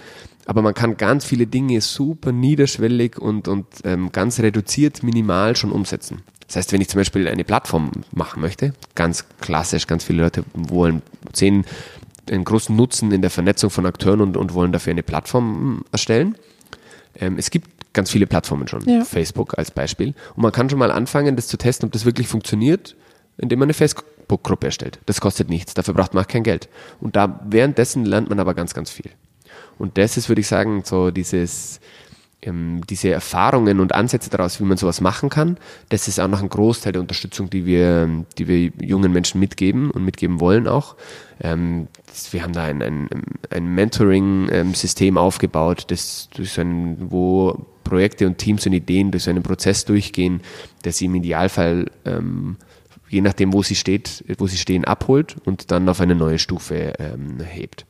Aber 0.46 0.62
man 0.62 0.74
kann 0.74 0.96
ganz 0.96 1.24
viele 1.24 1.46
Dinge 1.46 1.80
super 1.80 2.32
niederschwellig 2.32 3.18
und, 3.18 3.48
und 3.48 3.66
ähm, 3.84 4.12
ganz 4.12 4.40
reduziert, 4.40 5.02
minimal 5.02 5.56
schon 5.56 5.72
umsetzen. 5.72 6.22
Das 6.46 6.56
heißt, 6.56 6.72
wenn 6.72 6.80
ich 6.80 6.88
zum 6.88 7.00
Beispiel 7.00 7.28
eine 7.28 7.44
Plattform 7.44 7.90
machen 8.12 8.40
möchte, 8.40 8.72
ganz 8.94 9.26
klassisch, 9.40 9.86
ganz 9.86 10.04
viele 10.04 10.22
Leute 10.22 10.44
wollen, 10.54 11.02
sehen 11.34 11.66
einen 12.30 12.44
großen 12.44 12.74
Nutzen 12.74 13.12
in 13.12 13.20
der 13.20 13.30
Vernetzung 13.30 13.70
von 13.70 13.84
Akteuren 13.84 14.20
und, 14.20 14.36
und 14.36 14.54
wollen 14.54 14.72
dafür 14.72 14.90
eine 14.90 15.02
Plattform 15.02 15.84
erstellen 15.92 16.36
ähm, 17.20 17.36
es 17.38 17.50
gibt 17.50 17.68
ganz 17.92 18.10
viele 18.10 18.26
Plattformen 18.26 18.68
schon, 18.68 18.82
ja. 18.88 19.04
Facebook 19.04 19.58
als 19.58 19.70
Beispiel. 19.70 20.14
Und 20.36 20.42
man 20.42 20.52
kann 20.52 20.70
schon 20.70 20.78
mal 20.78 20.90
anfangen, 20.90 21.36
das 21.36 21.48
zu 21.48 21.56
testen, 21.56 21.86
ob 21.86 21.92
das 21.92 22.04
wirklich 22.04 22.28
funktioniert, 22.28 22.96
indem 23.38 23.58
man 23.58 23.66
eine 23.66 23.74
Facebook-Gruppe 23.74 24.66
erstellt. 24.66 24.98
Das 25.06 25.20
kostet 25.20 25.48
nichts, 25.48 25.74
dafür 25.74 25.94
braucht 25.94 26.14
man 26.14 26.24
auch 26.24 26.28
kein 26.28 26.42
Geld. 26.42 26.68
Und 27.00 27.16
da 27.16 27.40
währenddessen 27.48 28.04
lernt 28.04 28.28
man 28.28 28.40
aber 28.40 28.54
ganz, 28.54 28.74
ganz 28.74 28.90
viel. 28.90 29.10
Und 29.78 29.96
das 29.96 30.16
ist, 30.16 30.28
würde 30.28 30.40
ich 30.40 30.48
sagen, 30.48 30.82
so 30.84 31.10
dieses, 31.10 31.80
ähm, 32.42 32.82
diese 32.88 33.10
Erfahrungen 33.10 33.80
und 33.80 33.94
Ansätze 33.94 34.30
daraus, 34.30 34.60
wie 34.60 34.64
man 34.64 34.76
sowas 34.76 35.00
machen 35.00 35.28
kann, 35.28 35.58
das 35.88 36.08
ist 36.08 36.20
auch 36.20 36.28
noch 36.28 36.42
ein 36.42 36.48
Großteil 36.48 36.92
der 36.92 37.02
Unterstützung, 37.02 37.50
die 37.50 37.66
wir, 37.66 38.08
die 38.38 38.48
wir 38.48 38.70
jungen 38.80 39.12
Menschen 39.12 39.40
mitgeben 39.40 39.90
und 39.90 40.04
mitgeben 40.04 40.40
wollen 40.40 40.68
auch. 40.68 40.96
Ähm, 41.40 41.88
wir 42.30 42.42
haben 42.42 42.52
da 42.52 42.64
ein, 42.64 42.82
ein, 42.82 43.08
ein 43.50 43.66
Mentoring-System 43.74 45.18
aufgebaut, 45.18 45.84
das 45.88 46.28
durch 46.34 46.52
so 46.52 46.60
einen, 46.60 47.10
wo 47.10 47.66
Projekte 47.84 48.26
und 48.26 48.38
Teams 48.38 48.66
und 48.66 48.72
Ideen 48.72 49.10
durch 49.10 49.24
so 49.24 49.30
einen 49.30 49.42
Prozess 49.42 49.84
durchgehen, 49.84 50.42
der 50.84 50.92
sie 50.92 51.06
im 51.06 51.14
Idealfall 51.14 51.90
ähm, 52.04 52.56
je 53.08 53.20
nachdem, 53.20 53.52
wo 53.52 53.62
sie 53.62 53.74
steht, 53.74 54.24
wo 54.38 54.46
sie 54.46 54.56
stehen, 54.56 54.84
abholt 54.84 55.36
und 55.44 55.70
dann 55.70 55.88
auf 55.88 56.00
eine 56.00 56.14
neue 56.14 56.38
Stufe 56.38 56.94
ähm, 56.98 57.38
hebt. 57.40 57.86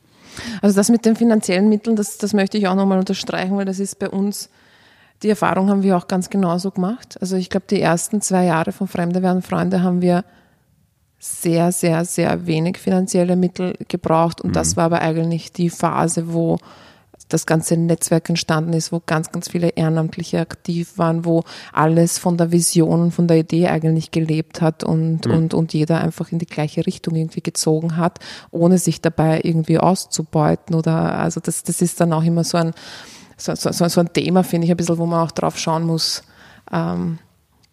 Also 0.61 0.75
das 0.75 0.89
mit 0.89 1.05
den 1.05 1.15
finanziellen 1.15 1.69
Mitteln, 1.69 1.95
das, 1.95 2.17
das 2.17 2.33
möchte 2.33 2.57
ich 2.57 2.67
auch 2.67 2.75
nochmal 2.75 2.99
unterstreichen, 2.99 3.55
weil 3.57 3.65
das 3.65 3.79
ist 3.79 3.99
bei 3.99 4.09
uns, 4.09 4.49
die 5.23 5.29
Erfahrung 5.29 5.69
haben 5.69 5.83
wir 5.83 5.97
auch 5.97 6.07
ganz 6.07 6.29
genauso 6.29 6.71
gemacht. 6.71 7.17
Also 7.21 7.35
ich 7.35 7.49
glaube, 7.49 7.65
die 7.69 7.81
ersten 7.81 8.21
zwei 8.21 8.45
Jahre 8.45 8.71
von 8.71 8.87
Fremde 8.87 9.21
werden 9.21 9.41
Freunde 9.41 9.83
haben 9.83 10.01
wir 10.01 10.23
sehr, 11.19 11.71
sehr, 11.71 12.05
sehr 12.05 12.47
wenig 12.47 12.77
finanzielle 12.77 13.35
Mittel 13.35 13.75
gebraucht. 13.89 14.41
Und 14.41 14.51
mhm. 14.51 14.53
das 14.53 14.77
war 14.77 14.85
aber 14.85 15.01
eigentlich 15.01 15.51
die 15.51 15.69
Phase, 15.69 16.33
wo 16.33 16.57
das 17.29 17.45
ganze 17.45 17.77
Netzwerk 17.77 18.27
entstanden 18.29 18.73
ist, 18.73 18.91
wo 18.91 19.01
ganz, 19.05 19.31
ganz 19.31 19.49
viele 19.49 19.69
Ehrenamtliche 19.69 20.39
aktiv 20.39 20.97
waren, 20.97 21.25
wo 21.25 21.43
alles 21.71 22.17
von 22.17 22.37
der 22.37 22.51
Vision, 22.51 23.11
von 23.11 23.27
der 23.27 23.37
Idee 23.37 23.67
eigentlich 23.67 24.11
gelebt 24.11 24.61
hat 24.61 24.83
und, 24.83 25.25
mhm. 25.25 25.33
und, 25.33 25.53
und 25.53 25.73
jeder 25.73 26.01
einfach 26.01 26.31
in 26.31 26.39
die 26.39 26.47
gleiche 26.47 26.85
Richtung 26.85 27.15
irgendwie 27.15 27.41
gezogen 27.41 27.97
hat, 27.97 28.19
ohne 28.51 28.79
sich 28.79 28.99
dabei 29.01 29.41
irgendwie 29.43 29.77
auszubeuten 29.77 30.75
oder, 30.75 31.17
also 31.19 31.39
das, 31.39 31.63
das 31.63 31.81
ist 31.81 32.01
dann 32.01 32.11
auch 32.13 32.23
immer 32.23 32.43
so 32.43 32.57
ein, 32.57 32.73
so, 33.37 33.53
so, 33.55 33.71
so 33.71 33.99
ein 34.01 34.11
Thema, 34.11 34.43
finde 34.43 34.65
ich, 34.65 34.71
ein 34.71 34.77
bisschen, 34.77 34.97
wo 34.97 35.05
man 35.05 35.25
auch 35.25 35.31
drauf 35.31 35.57
schauen 35.57 35.83
muss, 35.83 36.23
ähm, 36.71 37.19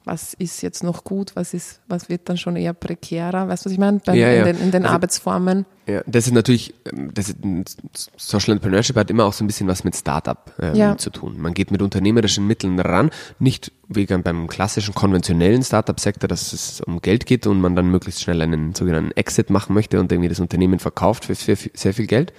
was 0.04 0.34
ist 0.34 0.62
jetzt 0.62 0.84
noch 0.84 1.02
gut, 1.02 1.34
was 1.34 1.52
ist, 1.52 1.80
was 1.88 2.08
wird 2.08 2.28
dann 2.28 2.36
schon 2.36 2.54
eher 2.56 2.74
prekärer, 2.74 3.48
weißt 3.48 3.64
du, 3.64 3.68
was 3.68 3.72
ich 3.72 3.78
meine, 3.78 4.00
Bei, 4.04 4.14
Ja, 4.14 4.30
ja. 4.30 4.44
in 4.44 4.56
den, 4.56 4.62
in 4.66 4.70
den 4.70 4.82
Also- 4.84 4.94
Arbeitsformen. 4.94 5.66
Ja, 5.88 6.02
das 6.06 6.26
ist 6.26 6.32
natürlich, 6.32 6.74
ähm, 6.92 7.14
das 7.14 7.28
ist, 7.28 8.10
Social 8.16 8.54
Entrepreneurship 8.54 8.96
hat 8.96 9.08
immer 9.08 9.24
auch 9.24 9.32
so 9.32 9.44
ein 9.44 9.46
bisschen 9.46 9.68
was 9.68 9.84
mit 9.84 9.94
Startup 9.94 10.52
ähm, 10.60 10.74
Ja. 10.74 10.98
zu 10.98 11.10
tun. 11.10 11.36
Man 11.40 11.54
geht 11.54 11.70
mit 11.70 11.80
unternehmerischen 11.80 12.44
Mitteln 12.44 12.80
ran, 12.80 13.10
nicht 13.38 13.70
wie 13.88 14.04
beim 14.06 14.48
klassischen 14.48 14.94
konventionellen 14.94 15.62
Startup-Sektor, 15.62 16.26
dass 16.26 16.52
es 16.52 16.80
um 16.80 17.00
Geld 17.00 17.24
geht 17.24 17.46
und 17.46 17.60
man 17.60 17.76
dann 17.76 17.88
möglichst 17.88 18.20
schnell 18.20 18.42
einen 18.42 18.74
sogenannten 18.74 19.12
Exit 19.12 19.48
machen 19.48 19.74
möchte 19.74 20.00
und 20.00 20.10
irgendwie 20.10 20.28
das 20.28 20.40
Unternehmen 20.40 20.80
verkauft 20.80 21.24
für 21.26 21.36
sehr, 21.36 21.56
viel- 21.56 21.70
sehr 21.74 21.94
viel 21.94 22.08
Geld. 22.08 22.32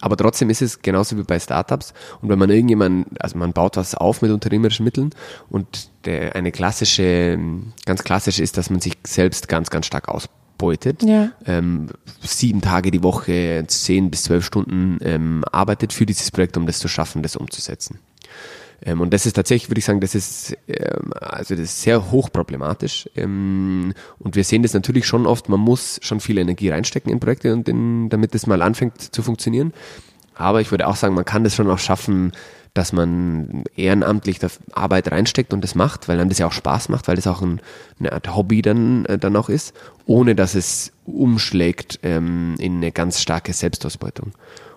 Aber 0.00 0.16
trotzdem 0.16 0.48
ist 0.48 0.62
es 0.62 0.80
genauso 0.80 1.18
wie 1.18 1.22
bei 1.22 1.38
Startups. 1.38 1.92
Und 2.22 2.30
wenn 2.30 2.38
man 2.38 2.48
irgendjemanden, 2.48 3.14
also 3.18 3.36
man 3.36 3.52
baut 3.52 3.76
was 3.76 3.94
auf 3.94 4.22
mit 4.22 4.30
unternehmerischen 4.30 4.84
Mitteln 4.84 5.10
und 5.50 5.90
der, 6.06 6.34
eine 6.34 6.50
klassische, 6.50 7.38
ganz 7.84 8.04
klassische 8.04 8.42
ist, 8.42 8.56
dass 8.56 8.70
man 8.70 8.80
sich 8.80 8.94
selbst 9.06 9.48
ganz, 9.48 9.68
ganz 9.68 9.84
stark 9.84 10.08
ausbeutet 10.56 11.02
Ja. 11.02 11.30
ähm, 11.46 11.88
sieben 12.22 12.60
Tage 12.60 12.90
die 12.90 13.02
Woche, 13.02 13.64
zehn 13.66 14.10
bis 14.10 14.24
zwölf 14.24 14.44
Stunden 14.44 14.98
ähm, 15.02 15.44
arbeitet 15.52 15.92
für 15.92 16.06
dieses 16.06 16.30
Projekt, 16.30 16.56
um 16.56 16.66
das 16.66 16.78
zu 16.78 16.88
schaffen, 16.88 17.22
das 17.22 17.36
umzusetzen. 17.36 17.98
Ähm, 18.82 19.00
und 19.00 19.12
das 19.12 19.26
ist 19.26 19.34
tatsächlich, 19.34 19.70
würde 19.70 19.78
ich 19.78 19.84
sagen, 19.84 20.00
das 20.00 20.14
ist, 20.14 20.56
ähm, 20.68 21.12
also 21.20 21.54
das 21.54 21.64
ist 21.64 21.82
sehr 21.82 22.10
hochproblematisch. 22.10 23.08
Ähm, 23.16 23.94
und 24.18 24.36
wir 24.36 24.44
sehen 24.44 24.62
das 24.62 24.74
natürlich 24.74 25.06
schon 25.06 25.26
oft, 25.26 25.48
man 25.48 25.60
muss 25.60 25.98
schon 26.02 26.20
viel 26.20 26.38
Energie 26.38 26.70
reinstecken 26.70 27.10
in 27.12 27.20
Projekte 27.20 27.52
und 27.52 27.68
in, 27.68 28.08
damit 28.08 28.34
das 28.34 28.46
mal 28.46 28.62
anfängt 28.62 29.14
zu 29.14 29.22
funktionieren. 29.22 29.72
Aber 30.34 30.60
ich 30.60 30.70
würde 30.70 30.86
auch 30.86 30.96
sagen, 30.96 31.14
man 31.14 31.24
kann 31.24 31.44
das 31.44 31.54
schon 31.54 31.70
auch 31.70 31.78
schaffen, 31.78 32.32
dass 32.76 32.92
man 32.92 33.64
ehrenamtlich 33.74 34.38
da 34.38 34.48
Arbeit 34.72 35.10
reinsteckt 35.10 35.54
und 35.54 35.62
das 35.62 35.74
macht, 35.74 36.08
weil 36.08 36.20
einem 36.20 36.28
das 36.28 36.38
ja 36.38 36.46
auch 36.46 36.52
Spaß 36.52 36.90
macht, 36.90 37.08
weil 37.08 37.16
das 37.16 37.26
auch 37.26 37.40
ein, 37.40 37.60
eine 37.98 38.12
Art 38.12 38.36
Hobby 38.36 38.60
dann, 38.60 39.06
äh, 39.06 39.18
dann 39.18 39.34
auch 39.36 39.48
ist, 39.48 39.74
ohne 40.04 40.34
dass 40.34 40.54
es 40.54 40.92
umschlägt 41.06 42.00
ähm, 42.02 42.54
in 42.58 42.76
eine 42.76 42.92
ganz 42.92 43.20
starke 43.20 43.52
Selbstausbeutung. 43.52 44.32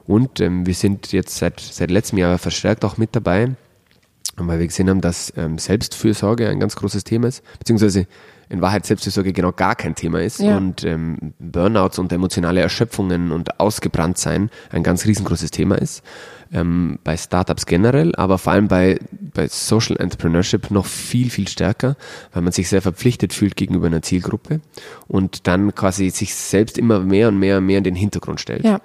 Und 0.07 0.39
ähm, 0.39 0.65
wir 0.65 0.73
sind 0.73 1.11
jetzt 1.11 1.37
seit, 1.37 1.59
seit 1.59 1.91
letztem 1.91 2.17
Jahr 2.19 2.37
verstärkt 2.37 2.85
auch 2.85 2.97
mit 2.97 3.15
dabei, 3.15 3.51
weil 4.37 4.59
wir 4.59 4.67
gesehen 4.67 4.89
haben, 4.89 5.01
dass 5.01 5.33
ähm, 5.35 5.57
Selbstfürsorge 5.57 6.47
ein 6.47 6.59
ganz 6.59 6.75
großes 6.77 7.03
Thema 7.03 7.27
ist, 7.27 7.43
beziehungsweise 7.59 8.07
in 8.49 8.61
Wahrheit 8.61 8.85
Selbstfürsorge 8.85 9.31
genau 9.31 9.51
gar 9.51 9.75
kein 9.75 9.95
Thema 9.95 10.21
ist 10.21 10.39
Ja. 10.39 10.57
und 10.57 10.83
ähm, 10.83 11.33
Burnouts 11.39 11.99
und 11.99 12.11
emotionale 12.11 12.61
Erschöpfungen 12.61 13.31
und 13.31 13.59
Ausgebranntsein 13.59 14.49
ein 14.71 14.83
ganz 14.83 15.05
riesengroßes 15.05 15.51
Thema 15.51 15.75
ist. 15.77 16.03
Ähm, 16.51 16.97
bei 17.03 17.15
Startups 17.15 17.67
generell, 17.67 18.15
aber 18.15 18.39
vor 18.39 18.53
allem 18.53 18.67
bei, 18.67 18.97
bei 19.11 19.47
Social 19.47 19.97
Entrepreneurship 19.97 20.71
noch 20.71 20.87
viel, 20.87 21.29
viel 21.29 21.47
stärker, 21.47 21.95
weil 22.33 22.41
man 22.41 22.51
sich 22.51 22.67
sehr 22.69 22.81
verpflichtet 22.81 23.33
fühlt 23.33 23.55
gegenüber 23.55 23.85
einer 23.85 24.01
Zielgruppe 24.01 24.59
und 25.07 25.45
dann 25.45 25.75
quasi 25.75 26.09
sich 26.09 26.33
selbst 26.33 26.79
immer 26.79 27.01
mehr 27.01 27.27
und 27.27 27.37
mehr 27.37 27.59
und 27.59 27.67
mehr 27.67 27.77
in 27.77 27.83
den 27.83 27.93
Hintergrund 27.95 28.41
stellt. 28.41 28.65
Ja. 28.65 28.81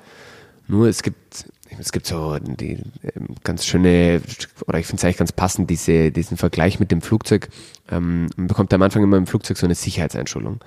Nur 0.69 0.89
es 0.89 1.03
gibt, 1.03 1.47
es 1.79 1.93
gibt 1.93 2.07
so 2.07 2.39
die 2.39 2.83
ähm, 3.03 3.35
ganz 3.43 3.65
schöne, 3.65 4.21
oder 4.67 4.79
ich 4.79 4.87
finde 4.87 5.01
es 5.01 5.05
eigentlich 5.05 5.17
ganz 5.17 5.33
passend, 5.33 5.71
diese, 5.71 6.11
diesen 6.11 6.37
Vergleich 6.37 6.81
mit 6.81 6.91
dem 6.91 7.01
Flugzeug. 7.01 7.49
Ähm, 7.91 8.29
man 8.37 8.47
bekommt 8.47 8.73
am 8.73 8.83
Anfang 8.83 9.03
immer 9.03 9.17
im 9.17 9.27
Flugzeug 9.27 9.57
so 9.57 9.67
eine 9.67 9.75
Sicherheitseinschulung. 9.75 10.61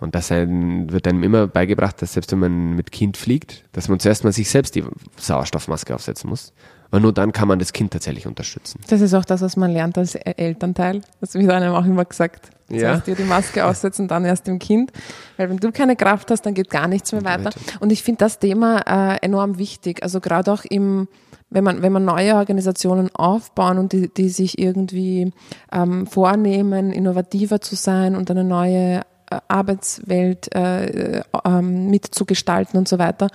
Und 0.00 0.14
das 0.14 0.30
ein, 0.32 0.90
wird 0.92 1.06
einem 1.06 1.22
immer 1.22 1.46
beigebracht, 1.46 2.00
dass 2.02 2.14
selbst 2.14 2.32
wenn 2.32 2.40
man 2.40 2.74
mit 2.74 2.92
Kind 2.92 3.16
fliegt, 3.16 3.64
dass 3.72 3.88
man 3.88 4.00
zuerst 4.00 4.24
mal 4.24 4.32
sich 4.32 4.48
selbst 4.48 4.74
die 4.74 4.84
Sauerstoffmaske 5.16 5.94
aufsetzen 5.94 6.28
muss. 6.28 6.52
Weil 6.90 7.00
nur 7.00 7.12
dann 7.12 7.32
kann 7.32 7.48
man 7.48 7.58
das 7.58 7.72
Kind 7.72 7.92
tatsächlich 7.92 8.26
unterstützen. 8.26 8.80
Das 8.88 9.00
ist 9.00 9.14
auch 9.14 9.24
das, 9.24 9.40
was 9.40 9.56
man 9.56 9.72
lernt 9.72 9.98
als 9.98 10.14
Elternteil. 10.14 11.00
Das 11.20 11.34
wird 11.34 11.50
einem 11.50 11.74
auch 11.74 11.84
immer 11.84 12.04
gesagt. 12.04 12.50
Ja. 12.70 12.78
Zuerst 12.78 13.06
dir 13.06 13.14
die 13.14 13.24
Maske 13.24 13.64
aussetzen, 13.64 14.08
dann 14.08 14.24
erst 14.24 14.46
dem 14.46 14.58
Kind. 14.58 14.92
Weil 15.36 15.50
wenn 15.50 15.58
du 15.58 15.70
keine 15.70 15.96
Kraft 15.96 16.30
hast, 16.30 16.42
dann 16.42 16.54
geht 16.54 16.70
gar 16.70 16.88
nichts 16.88 17.12
mehr 17.12 17.24
weiter. 17.24 17.50
Und 17.80 17.92
ich 17.92 18.02
finde 18.02 18.18
das 18.18 18.38
Thema 18.38 18.78
äh, 18.86 19.18
enorm 19.20 19.58
wichtig. 19.58 20.02
Also 20.02 20.20
gerade 20.20 20.52
auch 20.52 20.64
im, 20.64 21.08
wenn 21.50 21.64
man, 21.64 21.82
wenn 21.82 21.92
man 21.92 22.04
neue 22.04 22.36
Organisationen 22.36 23.14
aufbauen 23.14 23.78
und 23.78 23.92
die, 23.92 24.12
die 24.12 24.30
sich 24.30 24.58
irgendwie 24.58 25.32
ähm, 25.72 26.06
vornehmen, 26.06 26.90
innovativer 26.90 27.60
zu 27.60 27.74
sein 27.76 28.16
und 28.16 28.30
eine 28.30 28.44
neue 28.44 29.02
Arbeitswelt 29.48 30.54
äh, 30.54 31.22
ähm, 31.44 31.90
mitzugestalten 31.90 32.78
und 32.78 32.88
so 32.88 32.98
weiter, 32.98 33.28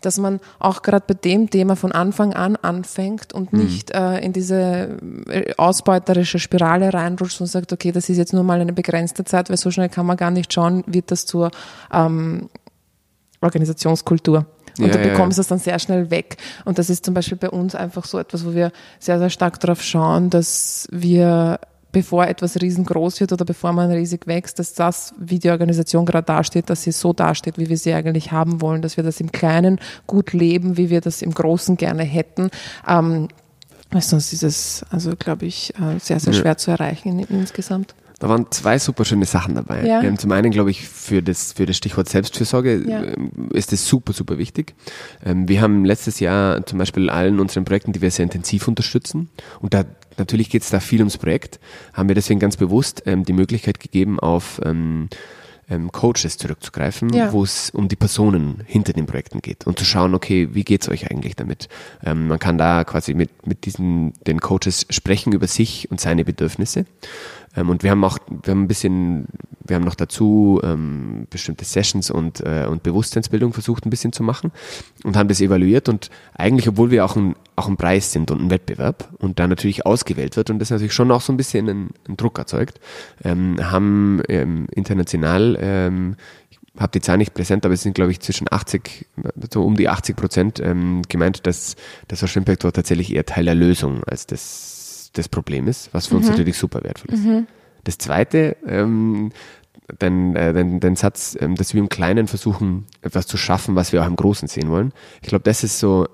dass 0.00 0.18
man 0.18 0.40
auch 0.58 0.82
gerade 0.82 1.04
bei 1.06 1.14
dem 1.14 1.50
Thema 1.50 1.76
von 1.76 1.92
Anfang 1.92 2.32
an 2.34 2.56
anfängt 2.56 3.32
und 3.32 3.52
nicht 3.52 3.90
äh, 3.92 4.18
in 4.18 4.32
diese 4.32 4.98
äh, 5.28 5.54
ausbeuterische 5.56 6.38
Spirale 6.38 6.92
reinrutscht 6.92 7.40
und 7.40 7.46
sagt, 7.46 7.72
okay, 7.72 7.92
das 7.92 8.08
ist 8.08 8.18
jetzt 8.18 8.32
nur 8.32 8.44
mal 8.44 8.60
eine 8.60 8.72
begrenzte 8.72 9.24
Zeit, 9.24 9.50
weil 9.50 9.56
so 9.56 9.70
schnell 9.70 9.88
kann 9.88 10.06
man 10.06 10.16
gar 10.16 10.30
nicht 10.30 10.52
schauen, 10.52 10.84
wird 10.86 11.10
das 11.10 11.26
zur 11.26 11.50
ähm, 11.92 12.48
Organisationskultur. 13.40 14.46
Und 14.78 14.86
Ja, 14.86 14.92
du 14.92 14.98
ja, 14.98 15.06
ja. 15.06 15.12
bekommst 15.12 15.38
das 15.38 15.48
dann 15.48 15.58
sehr 15.58 15.78
schnell 15.78 16.10
weg. 16.10 16.36
Und 16.64 16.78
das 16.78 16.90
ist 16.90 17.04
zum 17.04 17.14
Beispiel 17.14 17.38
bei 17.38 17.50
uns 17.50 17.74
einfach 17.74 18.04
so 18.04 18.18
etwas, 18.18 18.44
wo 18.44 18.54
wir 18.54 18.72
sehr, 18.98 19.18
sehr 19.18 19.30
stark 19.30 19.58
darauf 19.60 19.82
schauen, 19.82 20.30
dass 20.30 20.86
wir, 20.90 21.60
bevor 21.96 22.26
etwas 22.26 22.60
riesengroß 22.60 23.20
wird 23.20 23.32
oder 23.32 23.46
bevor 23.46 23.72
man 23.72 23.90
riesig 23.90 24.26
wächst, 24.26 24.58
dass 24.58 24.74
das, 24.74 25.14
wie 25.18 25.38
die 25.38 25.48
Organisation 25.48 26.04
gerade 26.04 26.26
dasteht, 26.26 26.68
dass 26.68 26.82
sie 26.82 26.92
so 26.92 27.14
dasteht, 27.14 27.56
wie 27.56 27.70
wir 27.70 27.78
sie 27.78 27.94
eigentlich 27.94 28.32
haben 28.32 28.60
wollen, 28.60 28.82
dass 28.82 28.98
wir 28.98 29.04
das 29.04 29.18
im 29.18 29.32
Kleinen 29.32 29.80
gut 30.06 30.34
leben, 30.34 30.76
wie 30.76 30.90
wir 30.90 31.00
das 31.00 31.22
im 31.22 31.32
Großen 31.32 31.78
gerne 31.78 32.02
hätten. 32.02 32.50
Ähm, 32.86 33.28
sonst 33.98 34.34
ist 34.34 34.42
es, 34.42 34.84
also 34.90 35.16
glaube 35.18 35.46
ich, 35.46 35.72
äh, 35.76 35.98
sehr, 35.98 36.20
sehr 36.20 36.34
Ja. 36.34 36.40
schwer 36.40 36.58
zu 36.58 36.70
erreichen 36.70 37.18
in, 37.18 37.38
insgesamt. 37.40 37.94
Da 38.18 38.30
waren 38.30 38.46
zwei 38.50 38.78
super 38.78 39.04
schöne 39.04 39.26
Sachen 39.26 39.54
dabei. 39.56 39.86
Ja. 39.86 40.02
Ähm, 40.02 40.18
Zum 40.18 40.32
einen, 40.32 40.50
glaube 40.50 40.70
ich, 40.70 40.88
für 40.88 41.22
das, 41.22 41.52
für 41.52 41.66
das 41.66 41.76
Stichwort 41.76 42.08
Selbstfürsorge 42.08 42.82
Ja. 42.88 43.04
ähm, 43.04 43.50
ist 43.52 43.72
es 43.74 43.86
super, 43.86 44.12
super 44.14 44.38
wichtig. 44.38 44.74
Ähm, 45.24 45.48
Wir 45.48 45.60
haben 45.60 45.84
letztes 45.84 46.18
Jahr 46.20 46.64
zum 46.64 46.78
Beispiel 46.78 47.10
allen 47.10 47.40
unseren 47.40 47.64
Projekten, 47.66 47.92
die 47.92 48.00
wir 48.00 48.10
sehr 48.10 48.22
intensiv 48.24 48.68
unterstützen, 48.68 49.28
und 49.60 49.74
da 49.74 49.84
natürlich 50.16 50.48
geht 50.48 50.62
es 50.62 50.70
da 50.70 50.80
viel 50.80 51.00
ums 51.00 51.18
Projekt, 51.18 51.60
haben 51.92 52.08
wir 52.08 52.14
deswegen 52.14 52.40
ganz 52.40 52.56
bewusst 52.56 53.02
ähm, 53.04 53.24
die 53.24 53.34
Möglichkeit 53.34 53.80
gegeben, 53.80 54.18
auf 54.18 54.60
Coaches 55.90 56.38
zurückzugreifen, 56.38 57.12
Ja. 57.12 57.32
wo 57.32 57.42
es 57.42 57.70
um 57.70 57.88
die 57.88 57.96
Personen 57.96 58.62
hinter 58.66 58.92
den 58.92 59.06
Projekten 59.06 59.42
geht 59.42 59.66
und 59.66 59.76
zu 59.80 59.84
schauen, 59.84 60.14
okay, 60.14 60.50
wie 60.52 60.62
geht's 60.62 60.88
euch 60.88 61.10
eigentlich 61.10 61.34
damit? 61.34 61.68
Ähm, 62.04 62.28
man 62.28 62.38
kann 62.38 62.56
da 62.56 62.84
quasi 62.84 63.14
mit, 63.14 63.44
mit 63.48 63.66
diesen, 63.66 64.12
den 64.28 64.38
Coaches 64.40 64.86
sprechen 64.90 65.32
über 65.32 65.48
sich 65.48 65.90
und 65.90 66.00
seine 66.00 66.24
Bedürfnisse. 66.24 66.86
Ähm, 67.56 67.70
und 67.70 67.82
wir 67.82 67.90
haben 67.90 68.04
auch, 68.04 68.18
wir 68.28 68.50
haben 68.50 68.62
ein 68.62 68.68
bisschen, 68.68 69.26
wir 69.64 69.76
haben 69.76 69.84
noch 69.84 69.94
dazu 69.94 70.60
ähm, 70.62 71.26
bestimmte 71.30 71.64
Sessions 71.64 72.10
und, 72.10 72.40
äh, 72.40 72.66
und 72.68 72.82
Bewusstseinsbildung 72.82 73.52
versucht 73.52 73.86
ein 73.86 73.90
bisschen 73.90 74.12
zu 74.12 74.22
machen 74.22 74.52
und 75.04 75.16
haben 75.16 75.28
das 75.28 75.40
evaluiert 75.40 75.88
und 75.88 76.10
eigentlich, 76.34 76.68
obwohl 76.68 76.90
wir 76.90 77.04
auch 77.04 77.16
ein, 77.16 77.34
auch 77.56 77.68
ein 77.68 77.76
Preis 77.76 78.12
sind 78.12 78.30
und 78.30 78.40
ein 78.40 78.50
Wettbewerb 78.50 79.08
und 79.18 79.38
da 79.38 79.48
natürlich 79.48 79.86
ausgewählt 79.86 80.36
wird 80.36 80.50
und 80.50 80.58
das 80.58 80.70
natürlich 80.70 80.94
schon 80.94 81.10
auch 81.10 81.20
so 81.20 81.32
ein 81.32 81.36
bisschen 81.36 81.68
einen, 81.68 81.90
einen 82.06 82.16
Druck 82.16 82.38
erzeugt, 82.38 82.80
ähm, 83.24 83.58
haben 83.70 84.22
ähm, 84.28 84.66
international 84.72 85.56
ähm, 85.60 86.16
habe 86.78 86.92
die 86.92 87.00
Zahl 87.00 87.16
nicht 87.16 87.34
präsent, 87.34 87.64
aber 87.64 87.74
es 87.74 87.82
sind, 87.82 87.94
glaube 87.94 88.10
ich, 88.10 88.20
zwischen 88.20 88.46
80, 88.50 89.06
so 89.52 89.64
um 89.64 89.76
die 89.76 89.88
80 89.88 90.16
Prozent 90.16 90.60
ähm, 90.60 91.02
gemeint, 91.08 91.46
dass 91.46 91.76
der 92.10 92.16
Social 92.16 92.38
Impact 92.38 92.64
dort 92.64 92.76
tatsächlich 92.76 93.14
eher 93.14 93.24
Teil 93.24 93.46
der 93.46 93.54
Lösung 93.54 94.04
als 94.04 94.26
des, 94.26 94.75
des 95.16 95.28
Problem 95.28 95.68
ist, 95.68 95.92
was 95.92 96.08
für 96.08 96.16
uns 96.16 96.28
natürlich 96.28 96.56
super 96.58 96.82
wertvoll 96.82 97.14
ist. 97.14 97.24
Das 97.84 97.98
zweite, 97.98 98.56
ähm, 98.66 99.32
dein, 99.98 100.34
äh, 100.34 100.52
dein, 100.52 100.80
dein 100.80 100.96
Satz, 100.96 101.36
ähm, 101.40 101.54
dass 101.54 101.74
wir 101.74 101.80
im 101.80 101.88
Kleinen 101.88 102.26
versuchen, 102.26 102.86
etwas 103.02 103.26
zu 103.26 103.36
schaffen, 103.36 103.76
was 103.76 103.92
wir 103.92 104.02
auch 104.02 104.06
im 104.06 104.16
Großen 104.16 104.48
sehen 104.48 104.70
wollen. 104.70 104.92
Ich 105.22 105.28
glaube, 105.28 105.44
das 105.44 105.62
ist 105.62 105.78
so 105.78 106.06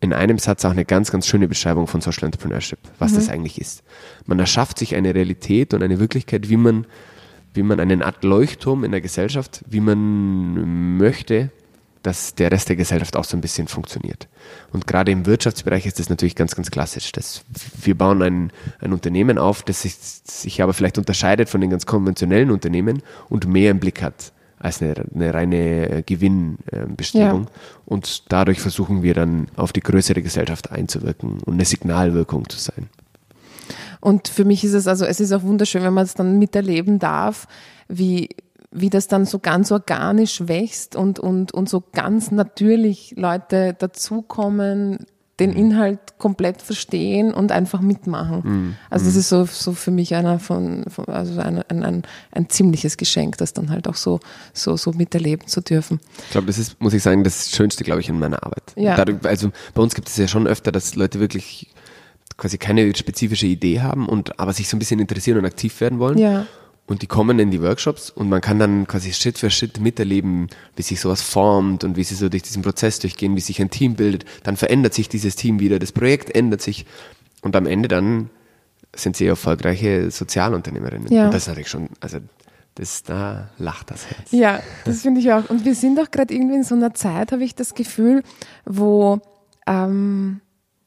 in 0.00 0.12
einem 0.12 0.38
Satz 0.38 0.64
auch 0.64 0.70
eine 0.70 0.84
ganz, 0.84 1.12
ganz 1.12 1.26
schöne 1.26 1.46
Beschreibung 1.46 1.86
von 1.86 2.00
Social 2.00 2.24
Entrepreneurship, 2.24 2.78
was 2.98 3.12
das 3.12 3.28
eigentlich 3.28 3.60
ist. 3.60 3.82
Man 4.26 4.38
erschafft 4.38 4.78
sich 4.78 4.96
eine 4.96 5.14
Realität 5.14 5.74
und 5.74 5.82
eine 5.82 6.00
Wirklichkeit, 6.00 6.48
wie 6.48 6.56
man 6.56 6.86
wie 7.52 7.62
man 7.62 7.80
einen 7.80 8.02
Art 8.02 8.22
Leuchtturm 8.22 8.84
in 8.84 8.92
der 8.92 9.00
Gesellschaft, 9.00 9.64
wie 9.66 9.80
man 9.80 10.96
möchte, 10.98 11.50
dass 12.02 12.34
der 12.34 12.50
Rest 12.50 12.68
der 12.68 12.76
Gesellschaft 12.76 13.16
auch 13.16 13.24
so 13.24 13.36
ein 13.36 13.40
bisschen 13.40 13.68
funktioniert. 13.68 14.28
Und 14.72 14.86
gerade 14.86 15.12
im 15.12 15.26
Wirtschaftsbereich 15.26 15.86
ist 15.86 15.98
das 15.98 16.08
natürlich 16.08 16.34
ganz, 16.34 16.54
ganz 16.54 16.70
klassisch. 16.70 17.12
Dass 17.12 17.44
wir 17.82 17.96
bauen 17.96 18.22
ein, 18.22 18.52
ein 18.80 18.92
Unternehmen 18.92 19.38
auf, 19.38 19.62
das 19.62 19.82
sich, 19.82 19.94
sich 19.96 20.62
aber 20.62 20.72
vielleicht 20.72 20.98
unterscheidet 20.98 21.48
von 21.48 21.60
den 21.60 21.70
ganz 21.70 21.86
konventionellen 21.86 22.50
Unternehmen 22.50 23.02
und 23.28 23.46
mehr 23.46 23.70
im 23.70 23.80
Blick 23.80 24.02
hat 24.02 24.32
als 24.58 24.82
eine, 24.82 24.94
eine 25.14 25.34
reine 25.34 26.02
Gewinnbestrebung. 26.04 27.44
Ja. 27.44 27.50
Und 27.86 28.30
dadurch 28.30 28.60
versuchen 28.60 29.02
wir 29.02 29.14
dann 29.14 29.48
auf 29.56 29.72
die 29.72 29.80
größere 29.80 30.22
Gesellschaft 30.22 30.70
einzuwirken 30.70 31.40
und 31.40 31.54
eine 31.54 31.64
Signalwirkung 31.64 32.48
zu 32.48 32.58
sein. 32.58 32.88
Und 34.00 34.28
für 34.28 34.44
mich 34.44 34.64
ist 34.64 34.74
es 34.74 34.86
also, 34.86 35.04
es 35.04 35.20
ist 35.20 35.32
auch 35.32 35.42
wunderschön, 35.42 35.82
wenn 35.82 35.94
man 35.94 36.04
es 36.04 36.14
dann 36.14 36.38
miterleben 36.38 36.98
darf, 36.98 37.46
wie, 37.88 38.30
wie 38.70 38.90
das 38.90 39.08
dann 39.08 39.24
so 39.24 39.38
ganz 39.38 39.72
organisch 39.72 40.46
wächst 40.46 40.94
und, 40.94 41.18
und, 41.18 41.52
und 41.52 41.68
so 41.68 41.82
ganz 41.92 42.30
natürlich 42.30 43.14
Leute 43.16 43.74
dazukommen, 43.78 45.06
den 45.40 45.52
Inhalt 45.52 46.18
komplett 46.18 46.60
verstehen 46.60 47.32
und 47.32 47.50
einfach 47.50 47.80
mitmachen. 47.80 48.42
Mhm. 48.44 48.76
Also 48.90 49.06
das 49.06 49.16
ist 49.16 49.30
so, 49.30 49.46
so 49.46 49.72
für 49.72 49.90
mich 49.90 50.14
einer 50.14 50.38
von, 50.38 50.84
von 50.86 51.06
also 51.06 51.40
ein, 51.40 51.62
ein, 51.68 51.82
ein, 51.82 52.02
ein 52.30 52.48
ziemliches 52.50 52.98
Geschenk, 52.98 53.38
das 53.38 53.54
dann 53.54 53.70
halt 53.70 53.88
auch 53.88 53.94
so, 53.94 54.20
so, 54.52 54.76
so 54.76 54.92
miterleben 54.92 55.48
zu 55.48 55.62
dürfen. 55.62 55.98
Ich 56.26 56.30
glaube, 56.30 56.46
das 56.46 56.58
ist, 56.58 56.80
muss 56.80 56.92
ich 56.92 57.02
sagen, 57.02 57.24
das 57.24 57.50
Schönste, 57.50 57.84
glaube 57.84 58.02
ich, 58.02 58.08
in 58.10 58.18
meiner 58.18 58.44
Arbeit. 58.44 58.62
Ja. 58.76 58.94
Dadurch, 58.96 59.24
also 59.24 59.50
bei 59.74 59.82
uns 59.82 59.94
gibt 59.94 60.08
es 60.08 60.16
ja 60.18 60.28
schon 60.28 60.46
öfter, 60.46 60.72
dass 60.72 60.94
Leute 60.94 61.20
wirklich 61.20 61.70
quasi 62.36 62.58
keine 62.58 62.94
spezifische 62.94 63.46
Idee 63.46 63.80
haben 63.80 64.08
und 64.08 64.38
aber 64.38 64.52
sich 64.52 64.68
so 64.68 64.76
ein 64.76 64.78
bisschen 64.78 65.00
interessieren 65.00 65.38
und 65.38 65.46
aktiv 65.46 65.80
werden 65.80 65.98
wollen. 65.98 66.18
Ja. 66.18 66.46
Und 66.90 67.02
die 67.02 67.06
kommen 67.06 67.38
in 67.38 67.52
die 67.52 67.62
Workshops 67.62 68.10
und 68.10 68.28
man 68.28 68.40
kann 68.40 68.58
dann 68.58 68.84
quasi 68.88 69.12
Schritt 69.12 69.38
für 69.38 69.48
Schritt 69.48 69.78
miterleben, 69.78 70.48
wie 70.74 70.82
sich 70.82 71.00
sowas 71.00 71.22
formt 71.22 71.84
und 71.84 71.96
wie 71.96 72.02
sie 72.02 72.16
so 72.16 72.28
durch 72.28 72.42
diesen 72.42 72.62
Prozess 72.62 72.98
durchgehen, 72.98 73.36
wie 73.36 73.40
sich 73.40 73.60
ein 73.60 73.70
Team 73.70 73.94
bildet. 73.94 74.24
Dann 74.42 74.56
verändert 74.56 74.92
sich 74.92 75.08
dieses 75.08 75.36
Team 75.36 75.60
wieder, 75.60 75.78
das 75.78 75.92
Projekt 75.92 76.34
ändert 76.34 76.62
sich 76.62 76.86
und 77.42 77.54
am 77.54 77.66
Ende 77.66 77.86
dann 77.86 78.28
sind 78.92 79.14
sie 79.14 79.26
erfolgreiche 79.26 80.10
Sozialunternehmerinnen. 80.10 81.12
Ja. 81.12 81.26
Und 81.26 81.34
das 81.34 81.42
ist 81.42 81.46
natürlich 81.46 81.68
schon, 81.68 81.90
also 82.00 82.18
das, 82.74 83.04
da 83.04 83.50
lacht 83.58 83.92
das 83.92 84.10
Herz. 84.10 84.32
Ja, 84.32 84.58
das 84.84 85.02
finde 85.02 85.20
ich 85.20 85.32
auch. 85.32 85.48
Und 85.48 85.64
wir 85.64 85.76
sind 85.76 85.96
auch 86.00 86.10
gerade 86.10 86.34
irgendwie 86.34 86.56
in 86.56 86.64
so 86.64 86.74
einer 86.74 86.92
Zeit, 86.92 87.30
habe 87.30 87.44
ich 87.44 87.54
das 87.54 87.74
Gefühl, 87.74 88.24
wo, 88.64 89.20
ähm, 89.68 90.40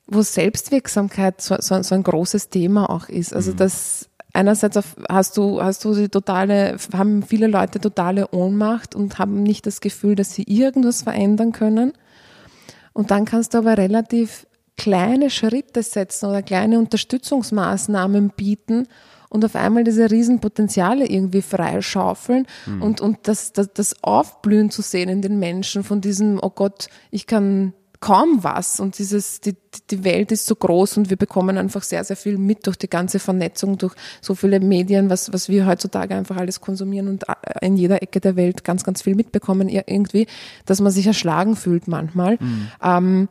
wo 0.08 0.22
Selbstwirksamkeit 0.22 1.40
so, 1.40 1.56
so, 1.60 1.82
so 1.82 1.96
ein 1.96 2.04
großes 2.04 2.50
Thema 2.50 2.90
auch 2.90 3.08
ist. 3.08 3.34
Also 3.34 3.54
das 3.54 4.10
einerseits 4.34 4.78
auf, 4.78 4.96
hast 5.08 5.38
du, 5.38 5.62
hast 5.62 5.86
du 5.86 5.94
die 5.94 6.10
totale, 6.10 6.78
haben 6.94 7.24
viele 7.24 7.48
Leute 7.48 7.80
totale 7.80 8.30
Ohnmacht 8.32 8.96
und 8.96 9.20
haben 9.20 9.44
nicht 9.44 9.66
das 9.66 9.80
Gefühl, 9.80 10.16
dass 10.16 10.34
sie 10.34 10.44
irgendwas 10.44 11.04
verändern 11.04 11.52
können. 11.52 11.94
Und 12.92 13.12
dann 13.12 13.26
kannst 13.26 13.54
du 13.54 13.60
aber 13.60 13.78
relativ 13.78 14.46
kleine 14.76 15.30
Schritte 15.30 15.84
setzen 15.84 16.26
oder 16.26 16.42
kleine 16.42 16.80
Unterstützungsmaßnahmen 16.80 18.30
bieten 18.36 18.88
und 19.30 19.46
auf 19.46 19.56
einmal 19.56 19.84
diese 19.84 20.10
Riesenpotenziale 20.12 21.08
irgendwie 21.08 21.42
freischaufeln 21.42 22.46
und, 22.80 23.02
und 23.02 23.20
das, 23.24 23.54
das, 23.54 23.74
das 23.74 24.04
Aufblühen 24.04 24.70
zu 24.70 24.82
sehen 24.82 25.10
in 25.10 25.22
den 25.22 25.40
Menschen 25.40 25.84
von 25.84 26.02
diesem, 26.02 26.40
oh 26.42 26.52
Gott, 26.52 26.88
ich 27.10 27.26
kann 27.28 27.74
kaum 28.04 28.44
was 28.44 28.82
und 28.82 29.00
dieses, 29.00 29.40
die, 29.40 29.56
die 29.90 30.04
Welt 30.04 30.34
ist 30.34 30.46
so 30.46 30.56
groß 30.56 30.98
und 30.98 31.10
wir 31.10 31.16
bekommen 31.16 31.58
einfach 31.58 31.84
sehr, 31.84 32.04
sehr 32.04 32.18
viel 32.18 32.38
mit 32.38 32.68
durch 32.68 32.76
die 32.76 32.90
ganze 32.90 33.18
Vernetzung, 33.18 33.78
durch 33.78 33.94
so 34.20 34.36
viele 34.36 34.60
Medien, 34.60 35.10
was, 35.10 35.32
was 35.32 35.48
wir 35.48 35.66
heutzutage 35.66 36.14
einfach 36.14 36.36
alles 36.36 36.60
konsumieren 36.60 37.08
und 37.08 37.24
äh, 37.30 37.66
in 37.66 37.78
jeder 37.78 38.02
Ecke 38.04 38.20
der 38.20 38.36
Welt 38.36 38.66
ganz, 38.66 38.84
ganz 38.84 39.02
viel 39.02 39.16
mitbekommen 39.16 39.70
ir- 39.70 39.86
irgendwie, 39.88 40.28
dass 40.66 40.82
man 40.82 40.92
sich 40.92 41.08
erschlagen 41.08 41.56
fühlt 41.56 41.88
manchmal 41.88 42.38
ähm, 42.84 43.30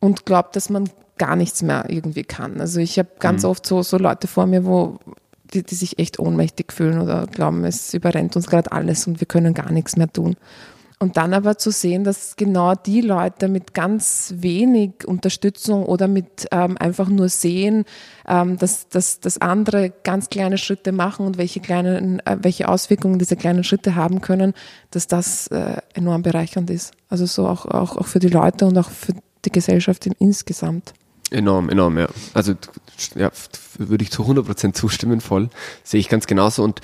und 0.00 0.24
glaubt, 0.24 0.56
dass 0.56 0.70
man 0.70 0.88
gar 1.18 1.36
nichts 1.36 1.60
mehr 1.62 1.84
irgendwie 1.88 2.24
kann. 2.24 2.62
Also 2.62 2.80
ich 2.80 2.98
habe 2.98 3.10
ganz 3.20 3.44
oft 3.50 3.66
so, 3.66 3.82
so 3.82 3.98
Leute 3.98 4.26
vor 4.26 4.46
mir, 4.46 4.64
wo 4.64 4.98
die, 5.52 5.62
die 5.62 5.74
sich 5.74 5.98
echt 5.98 6.18
ohnmächtig 6.18 6.72
fühlen 6.72 6.98
oder 6.98 7.26
glauben, 7.26 7.62
es 7.66 7.92
überrennt 7.92 8.36
uns 8.36 8.46
gerade 8.46 8.72
alles 8.72 9.06
und 9.06 9.20
wir 9.20 9.26
können 9.26 9.52
gar 9.52 9.70
nichts 9.70 9.96
mehr 9.96 10.10
tun. 10.10 10.34
Und 11.04 11.18
dann 11.18 11.34
aber 11.34 11.58
zu 11.58 11.70
sehen, 11.70 12.02
dass 12.02 12.34
genau 12.34 12.74
die 12.74 13.02
Leute 13.02 13.48
mit 13.48 13.74
ganz 13.74 14.32
wenig 14.38 15.06
Unterstützung 15.06 15.84
oder 15.84 16.08
mit 16.08 16.46
ähm, 16.50 16.78
einfach 16.78 17.10
nur 17.10 17.28
sehen, 17.28 17.84
ähm, 18.26 18.56
dass, 18.56 18.88
dass, 18.88 19.20
dass 19.20 19.38
andere 19.38 19.92
ganz 20.02 20.30
kleine 20.30 20.56
Schritte 20.56 20.92
machen 20.92 21.26
und 21.26 21.36
welche 21.36 21.60
kleinen, 21.60 22.20
äh, 22.20 22.38
welche 22.40 22.70
Auswirkungen 22.70 23.18
diese 23.18 23.36
kleinen 23.36 23.64
Schritte 23.64 23.96
haben 23.96 24.22
können, 24.22 24.54
dass 24.92 25.06
das 25.06 25.48
äh, 25.48 25.76
enorm 25.92 26.22
bereichernd 26.22 26.70
ist. 26.70 26.92
Also 27.10 27.26
so 27.26 27.46
auch, 27.46 27.66
auch, 27.66 27.98
auch 27.98 28.06
für 28.06 28.18
die 28.18 28.28
Leute 28.28 28.64
und 28.64 28.78
auch 28.78 28.88
für 28.88 29.12
die 29.44 29.52
Gesellschaft 29.52 30.06
in, 30.06 30.14
insgesamt. 30.18 30.94
Enorm, 31.30 31.68
enorm, 31.68 31.98
ja. 31.98 32.08
Also 32.32 32.54
ja, 33.14 33.30
würde 33.76 34.04
ich 34.04 34.10
zu 34.10 34.22
100% 34.22 34.72
zustimmen, 34.72 35.20
voll. 35.20 35.50
Sehe 35.82 36.00
ich 36.00 36.08
ganz 36.08 36.26
genauso. 36.26 36.62
Und 36.62 36.80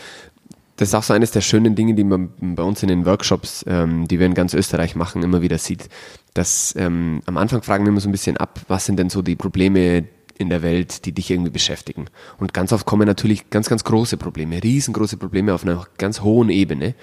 das 0.81 0.89
ist 0.89 0.95
auch 0.95 1.03
so 1.03 1.13
eines 1.13 1.31
der 1.31 1.43
schönen 1.43 1.75
Dinge, 1.75 1.93
die 1.93 2.05
man 2.05 2.31
bei 2.41 2.63
uns 2.63 2.83
in 2.83 2.89
den 2.89 3.05
Workshops, 3.05 3.67
ähm, 3.69 4.09
die 4.09 4.19
wir 4.19 4.25
in 4.25 4.33
ganz 4.33 4.55
Österreich 4.55 4.97
machen, 4.97 5.23
immer 5.23 5.43
wieder 5.43 5.59
sieht. 5.59 5.91
Dass 6.33 6.75
ähm, 6.75 7.21
am 7.27 7.37
Anfang 7.37 7.63
fragen 7.63 7.85
wir 7.85 7.91
immer 7.91 8.01
so 8.01 8.09
ein 8.09 8.13
bisschen 8.13 8.39
ab, 8.39 8.61
was 8.67 8.87
sind 8.87 8.99
denn 8.99 9.11
so 9.11 9.21
die 9.21 9.37
Probleme 9.37 10.07
in 10.39 10.49
der 10.49 10.63
Welt, 10.63 11.05
die 11.05 11.13
dich 11.13 11.31
irgendwie 11.31 11.51
beschäftigen. 11.51 12.07
Und 12.39 12.55
ganz 12.55 12.73
oft 12.73 12.87
kommen 12.87 13.07
natürlich 13.07 13.51
ganz, 13.51 13.69
ganz 13.69 13.85
große 13.85 14.17
Probleme, 14.17 14.63
riesengroße 14.63 15.19
Probleme 15.19 15.53
auf 15.53 15.65
einer 15.65 15.87
ganz 15.99 16.23
hohen 16.23 16.49
Ebene. 16.49 16.95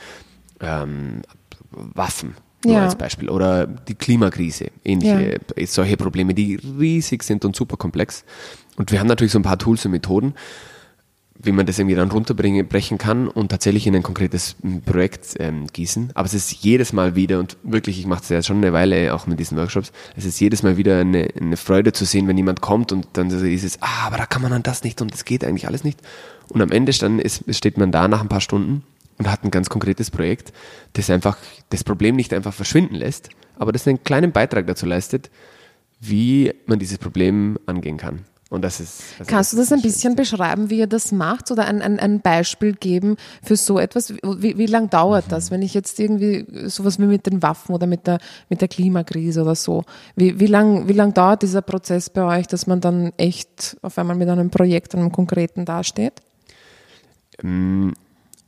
Ähm, 0.59 1.21
Waffen, 1.69 2.33
nur 2.65 2.73
Ja. 2.77 2.83
als 2.85 2.95
Beispiel. 2.95 3.29
Oder 3.29 3.67
die 3.67 3.93
Klimakrise, 3.93 4.71
ähnliche, 4.83 5.39
solche 5.67 5.97
Probleme, 5.97 6.33
die 6.33 6.55
riesig 6.55 7.21
sind 7.21 7.45
und 7.45 7.55
super 7.55 7.77
komplex. 7.77 8.25
Und 8.75 8.91
wir 8.91 8.99
haben 8.99 9.07
natürlich 9.07 9.33
so 9.33 9.37
ein 9.37 9.43
paar 9.43 9.59
Tools 9.59 9.85
und 9.85 9.91
Methoden, 9.91 10.33
wie 11.39 11.51
man 11.51 11.65
das 11.65 11.77
irgendwie 11.77 11.95
dann 11.95 12.11
runterbringen 12.11 12.67
brechen 12.67 12.97
kann 12.97 13.27
und 13.27 13.49
tatsächlich 13.49 13.85
in 13.85 13.95
ein 13.95 14.03
konkretes 14.03 14.55
m, 14.63 14.81
Projekt 14.81 15.35
ähm, 15.39 15.67
gießen. 15.67 16.11
Aber 16.15 16.25
es 16.25 16.33
ist 16.33 16.51
jedes 16.63 16.93
Mal 16.93 17.15
wieder, 17.15 17.39
und 17.39 17.57
wirklich, 17.63 17.99
ich 17.99 18.07
mache 18.07 18.23
es 18.23 18.29
ja 18.29 18.41
schon 18.41 18.57
eine 18.57 18.73
Weile 18.73 19.13
auch 19.13 19.27
mit 19.27 19.39
diesen 19.39 19.57
Workshops, 19.57 19.91
es 20.15 20.25
ist 20.25 20.39
jedes 20.39 20.63
Mal 20.63 20.77
wieder 20.77 20.99
eine, 20.99 21.27
eine 21.39 21.57
Freude 21.57 21.93
zu 21.93 22.05
sehen, 22.05 22.27
wenn 22.27 22.37
jemand 22.37 22.61
kommt 22.61 22.91
und 22.91 23.07
dann 23.13 23.29
so 23.29 23.39
dieses, 23.43 23.81
ah, 23.81 24.07
aber 24.07 24.17
da 24.17 24.25
kann 24.25 24.41
man 24.41 24.51
dann 24.51 24.63
das 24.63 24.83
nicht 24.83 25.01
und 25.01 25.13
das 25.13 25.25
geht 25.25 25.43
eigentlich 25.43 25.67
alles 25.67 25.83
nicht. 25.83 25.99
Und 26.49 26.61
am 26.61 26.71
Ende 26.71 26.91
dann 26.93 27.19
ist, 27.19 27.43
steht 27.55 27.77
man 27.77 27.91
da 27.91 28.07
nach 28.07 28.21
ein 28.21 28.29
paar 28.29 28.41
Stunden 28.41 28.83
und 29.17 29.29
hat 29.29 29.43
ein 29.43 29.51
ganz 29.51 29.69
konkretes 29.69 30.11
Projekt, 30.11 30.53
das 30.93 31.09
einfach 31.09 31.37
das 31.69 31.83
Problem 31.83 32.15
nicht 32.15 32.33
einfach 32.33 32.53
verschwinden 32.53 32.95
lässt, 32.95 33.29
aber 33.57 33.71
das 33.71 33.87
einen 33.87 34.03
kleinen 34.03 34.31
Beitrag 34.31 34.67
dazu 34.67 34.85
leistet, 34.85 35.29
wie 35.99 36.53
man 36.65 36.79
dieses 36.79 36.97
Problem 36.97 37.57
angehen 37.65 37.97
kann. 37.97 38.25
Und 38.49 38.61
das 38.61 38.79
ist. 38.79 39.01
also 39.19 39.29
Kannst 39.29 39.53
du 39.53 39.57
das 39.57 39.73
ein 39.73 39.81
bisschen 39.81 40.15
beschreiben, 40.15 40.69
wie 40.69 40.79
ihr 40.79 40.87
das 40.87 41.11
macht 41.11 41.51
oder 41.51 41.65
ein, 41.65 41.81
ein, 41.81 41.99
ein 41.99 42.21
Beispiel 42.21 42.73
geben 42.73 43.17
für 43.43 43.57
so 43.57 43.77
etwas? 43.77 44.13
Wie, 44.13 44.57
wie 44.57 44.65
lang 44.65 44.89
dauert 44.89 45.25
das, 45.29 45.51
wenn 45.51 45.61
ich 45.61 45.73
jetzt 45.73 45.99
irgendwie 45.99 46.45
sowas 46.69 46.97
wie 46.97 47.05
mit 47.05 47.25
den 47.25 47.43
Waffen 47.43 47.75
oder 47.75 47.87
mit 47.87 48.07
der, 48.07 48.19
mit 48.47 48.61
der 48.61 48.69
Klimakrise 48.69 49.41
oder 49.41 49.55
so, 49.55 49.83
wie, 50.15 50.39
wie 50.39 50.47
lang, 50.47 50.87
wie 50.87 50.93
lang 50.93 51.13
dauert 51.13 51.41
dieser 51.41 51.61
Prozess 51.61 52.09
bei 52.09 52.23
euch, 52.39 52.47
dass 52.47 52.67
man 52.67 52.79
dann 52.79 53.11
echt 53.17 53.77
auf 53.81 53.97
einmal 53.97 54.15
mit 54.15 54.29
einem 54.29 54.49
Projekt, 54.49 54.95
einem 54.95 55.11
konkreten 55.11 55.65
dasteht? 55.65 56.13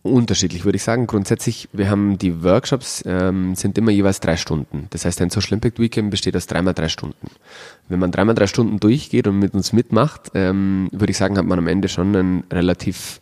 Unterschiedlich 0.02 0.64
würde 0.64 0.78
ich 0.78 0.84
sagen. 0.84 1.08
Grundsätzlich, 1.08 1.68
wir 1.74 1.90
haben 1.90 2.18
die 2.18 2.42
Workshops, 2.42 3.04
ähm, 3.06 3.56
sind 3.56 3.78
immer 3.78 3.92
jeweils 3.92 4.22
drei 4.22 4.38
Stunden. 4.38 4.88
Das 4.92 5.04
heißt, 5.04 5.22
ein 5.22 5.30
Social 5.30 5.54
Impact 5.54 5.78
Weekend 5.78 6.10
besteht 6.10 6.38
aus 6.38 6.48
dreimal 6.48 6.74
drei 6.74 6.88
Stunden. 6.88 7.28
Wenn 7.90 8.00
man 8.00 8.12
dreimal 8.12 8.36
drei 8.36 8.48
Stunden 8.48 8.80
durchgeht 8.80 9.28
und 9.28 9.40
mit 9.40 9.54
uns 9.54 9.74
mitmacht, 9.74 10.32
ähm, 10.36 10.88
würde 10.94 11.12
ich 11.12 11.18
sagen, 11.18 11.38
hat 11.38 11.46
man 11.46 11.60
am 11.60 11.68
Ende 11.68 11.90
schon 11.90 12.16
ein 12.16 12.44
relativ 12.52 13.20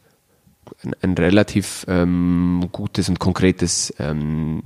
ein, 0.83 0.93
ein 1.01 1.13
relativ 1.13 1.85
ähm, 1.87 2.69
gutes 2.71 3.09
und 3.09 3.19
konkretes 3.19 3.93
ähm, 3.99 4.61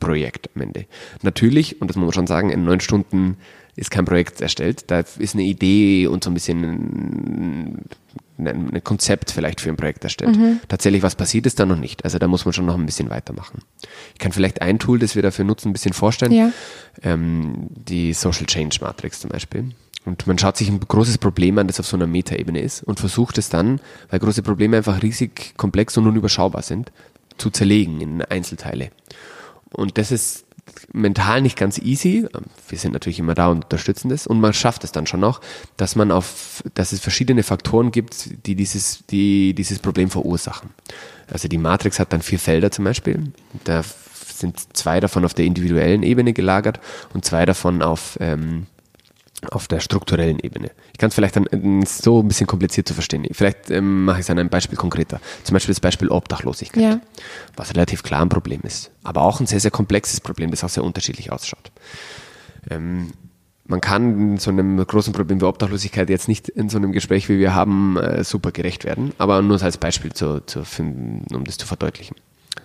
Projekt 0.00 0.50
am 0.54 0.62
Ende. 0.62 0.86
Natürlich, 1.22 1.80
und 1.80 1.88
das 1.88 1.96
muss 1.96 2.06
man 2.06 2.12
schon 2.12 2.26
sagen, 2.26 2.50
in 2.50 2.64
neun 2.64 2.80
Stunden 2.80 3.36
ist 3.76 3.90
kein 3.90 4.04
Projekt 4.04 4.40
erstellt. 4.40 4.90
Da 4.90 5.00
ist 5.00 5.34
eine 5.34 5.44
Idee 5.44 6.06
und 6.06 6.24
so 6.24 6.30
ein 6.30 6.34
bisschen 6.34 7.78
ein, 8.46 8.74
ein, 8.74 8.84
Konzept 8.84 9.30
vielleicht 9.30 9.60
für 9.60 9.70
ein 9.70 9.76
Projekt 9.76 10.04
erstellt. 10.04 10.36
Tatsächlich, 10.68 11.02
was 11.02 11.14
passiert 11.14 11.46
ist 11.46 11.58
da 11.58 11.66
noch 11.66 11.76
nicht. 11.76 12.04
Also 12.04 12.18
da 12.18 12.28
muss 12.28 12.44
man 12.44 12.52
schon 12.52 12.66
noch 12.66 12.76
ein 12.76 12.86
bisschen 12.86 13.10
weitermachen. 13.10 13.62
Ich 14.14 14.18
kann 14.18 14.32
vielleicht 14.32 14.62
ein 14.62 14.78
Tool, 14.78 14.98
das 14.98 15.14
wir 15.14 15.22
dafür 15.22 15.44
nutzen, 15.44 15.70
ein 15.70 15.72
bisschen 15.72 15.92
vorstellen. 15.92 16.32
Ja. 16.32 16.52
Ähm, 17.02 17.68
die 17.70 18.12
Social 18.12 18.46
Change 18.46 18.78
Matrix 18.80 19.20
zum 19.20 19.30
Beispiel. 19.30 19.70
Und 20.04 20.26
man 20.26 20.38
schaut 20.38 20.56
sich 20.56 20.68
ein 20.68 20.80
großes 20.80 21.18
Problem 21.18 21.58
an, 21.58 21.68
das 21.68 21.78
auf 21.78 21.86
so 21.86 21.96
einer 21.96 22.06
Metaebene 22.06 22.60
ist 22.60 22.82
und 22.82 22.98
versucht 22.98 23.38
es 23.38 23.48
dann, 23.48 23.80
weil 24.10 24.18
große 24.18 24.42
Probleme 24.42 24.76
einfach 24.76 25.02
riesig 25.02 25.54
komplex 25.56 25.96
und 25.96 26.06
unüberschaubar 26.08 26.62
sind, 26.62 26.90
zu 27.38 27.50
zerlegen 27.50 28.00
in 28.00 28.22
Einzelteile. 28.22 28.90
Und 29.70 29.98
das 29.98 30.10
ist 30.10 30.44
mental 30.92 31.42
nicht 31.42 31.56
ganz 31.56 31.78
easy. 31.78 32.28
Wir 32.68 32.78
sind 32.78 32.92
natürlich 32.92 33.18
immer 33.18 33.34
da 33.34 33.48
und 33.48 33.64
unterstützen 33.64 34.08
das. 34.08 34.26
Und 34.26 34.40
man 34.40 34.52
schafft 34.52 34.84
es 34.84 34.92
dann 34.92 35.06
schon 35.06 35.20
noch, 35.20 35.40
dass 35.76 35.96
man 35.96 36.10
auf, 36.10 36.62
dass 36.74 36.92
es 36.92 37.00
verschiedene 37.00 37.42
Faktoren 37.42 37.90
gibt, 37.90 38.46
die 38.46 38.54
dieses, 38.54 39.04
die 39.06 39.54
dieses 39.54 39.78
Problem 39.78 40.10
verursachen. 40.10 40.70
Also 41.30 41.48
die 41.48 41.58
Matrix 41.58 41.98
hat 41.98 42.12
dann 42.12 42.22
vier 42.22 42.38
Felder 42.38 42.70
zum 42.70 42.84
Beispiel. 42.84 43.32
Da 43.64 43.82
sind 44.42 44.76
zwei 44.76 45.00
davon 45.00 45.24
auf 45.24 45.34
der 45.34 45.44
individuellen 45.44 46.02
Ebene 46.02 46.32
gelagert 46.32 46.80
und 47.14 47.24
zwei 47.24 47.46
davon 47.46 47.82
auf, 47.82 48.18
ähm, 48.20 48.66
auf 49.50 49.66
der 49.68 49.80
strukturellen 49.80 50.38
Ebene. 50.38 50.70
Ich 50.92 50.98
kann 50.98 51.08
es 51.08 51.14
vielleicht 51.14 51.36
dann 51.36 51.46
äh, 51.46 51.84
so 51.86 52.20
ein 52.20 52.28
bisschen 52.28 52.46
kompliziert 52.46 52.86
zu 52.86 52.94
verstehen. 52.94 53.26
Vielleicht 53.32 53.70
ähm, 53.70 54.04
mache 54.04 54.18
ich 54.20 54.26
es 54.26 54.30
an 54.30 54.38
einem 54.38 54.48
Beispiel 54.48 54.78
konkreter. 54.78 55.20
Zum 55.42 55.54
Beispiel 55.54 55.72
das 55.74 55.80
Beispiel 55.80 56.08
Obdachlosigkeit, 56.08 56.82
Ja. 56.82 57.00
was 57.56 57.74
relativ 57.74 58.02
klar 58.02 58.22
ein 58.22 58.28
Problem 58.28 58.60
ist, 58.62 58.90
aber 59.02 59.22
auch 59.22 59.40
ein 59.40 59.46
sehr, 59.46 59.60
sehr 59.60 59.70
komplexes 59.70 60.20
Problem, 60.20 60.50
das 60.50 60.62
auch 60.64 60.68
sehr 60.68 60.84
unterschiedlich 60.84 61.32
ausschaut. 61.32 61.72
Ähm, 62.70 63.12
man 63.64 63.80
kann 63.80 64.38
so 64.38 64.50
einem 64.50 64.84
großen 64.84 65.12
Problem 65.12 65.40
wie 65.40 65.44
Obdachlosigkeit 65.44 66.10
jetzt 66.10 66.28
nicht 66.28 66.48
in 66.48 66.68
so 66.68 66.78
einem 66.78 66.92
Gespräch, 66.92 67.28
wie 67.28 67.38
wir 67.38 67.54
haben, 67.54 67.96
äh, 67.96 68.24
super 68.24 68.52
gerecht 68.52 68.84
werden, 68.84 69.12
aber 69.18 69.40
nur 69.42 69.62
als 69.62 69.78
Beispiel, 69.78 70.12
zu, 70.12 70.40
zu, 70.46 70.62
um 70.78 71.44
das 71.44 71.56
zu 71.56 71.66
verdeutlichen. 71.66 72.16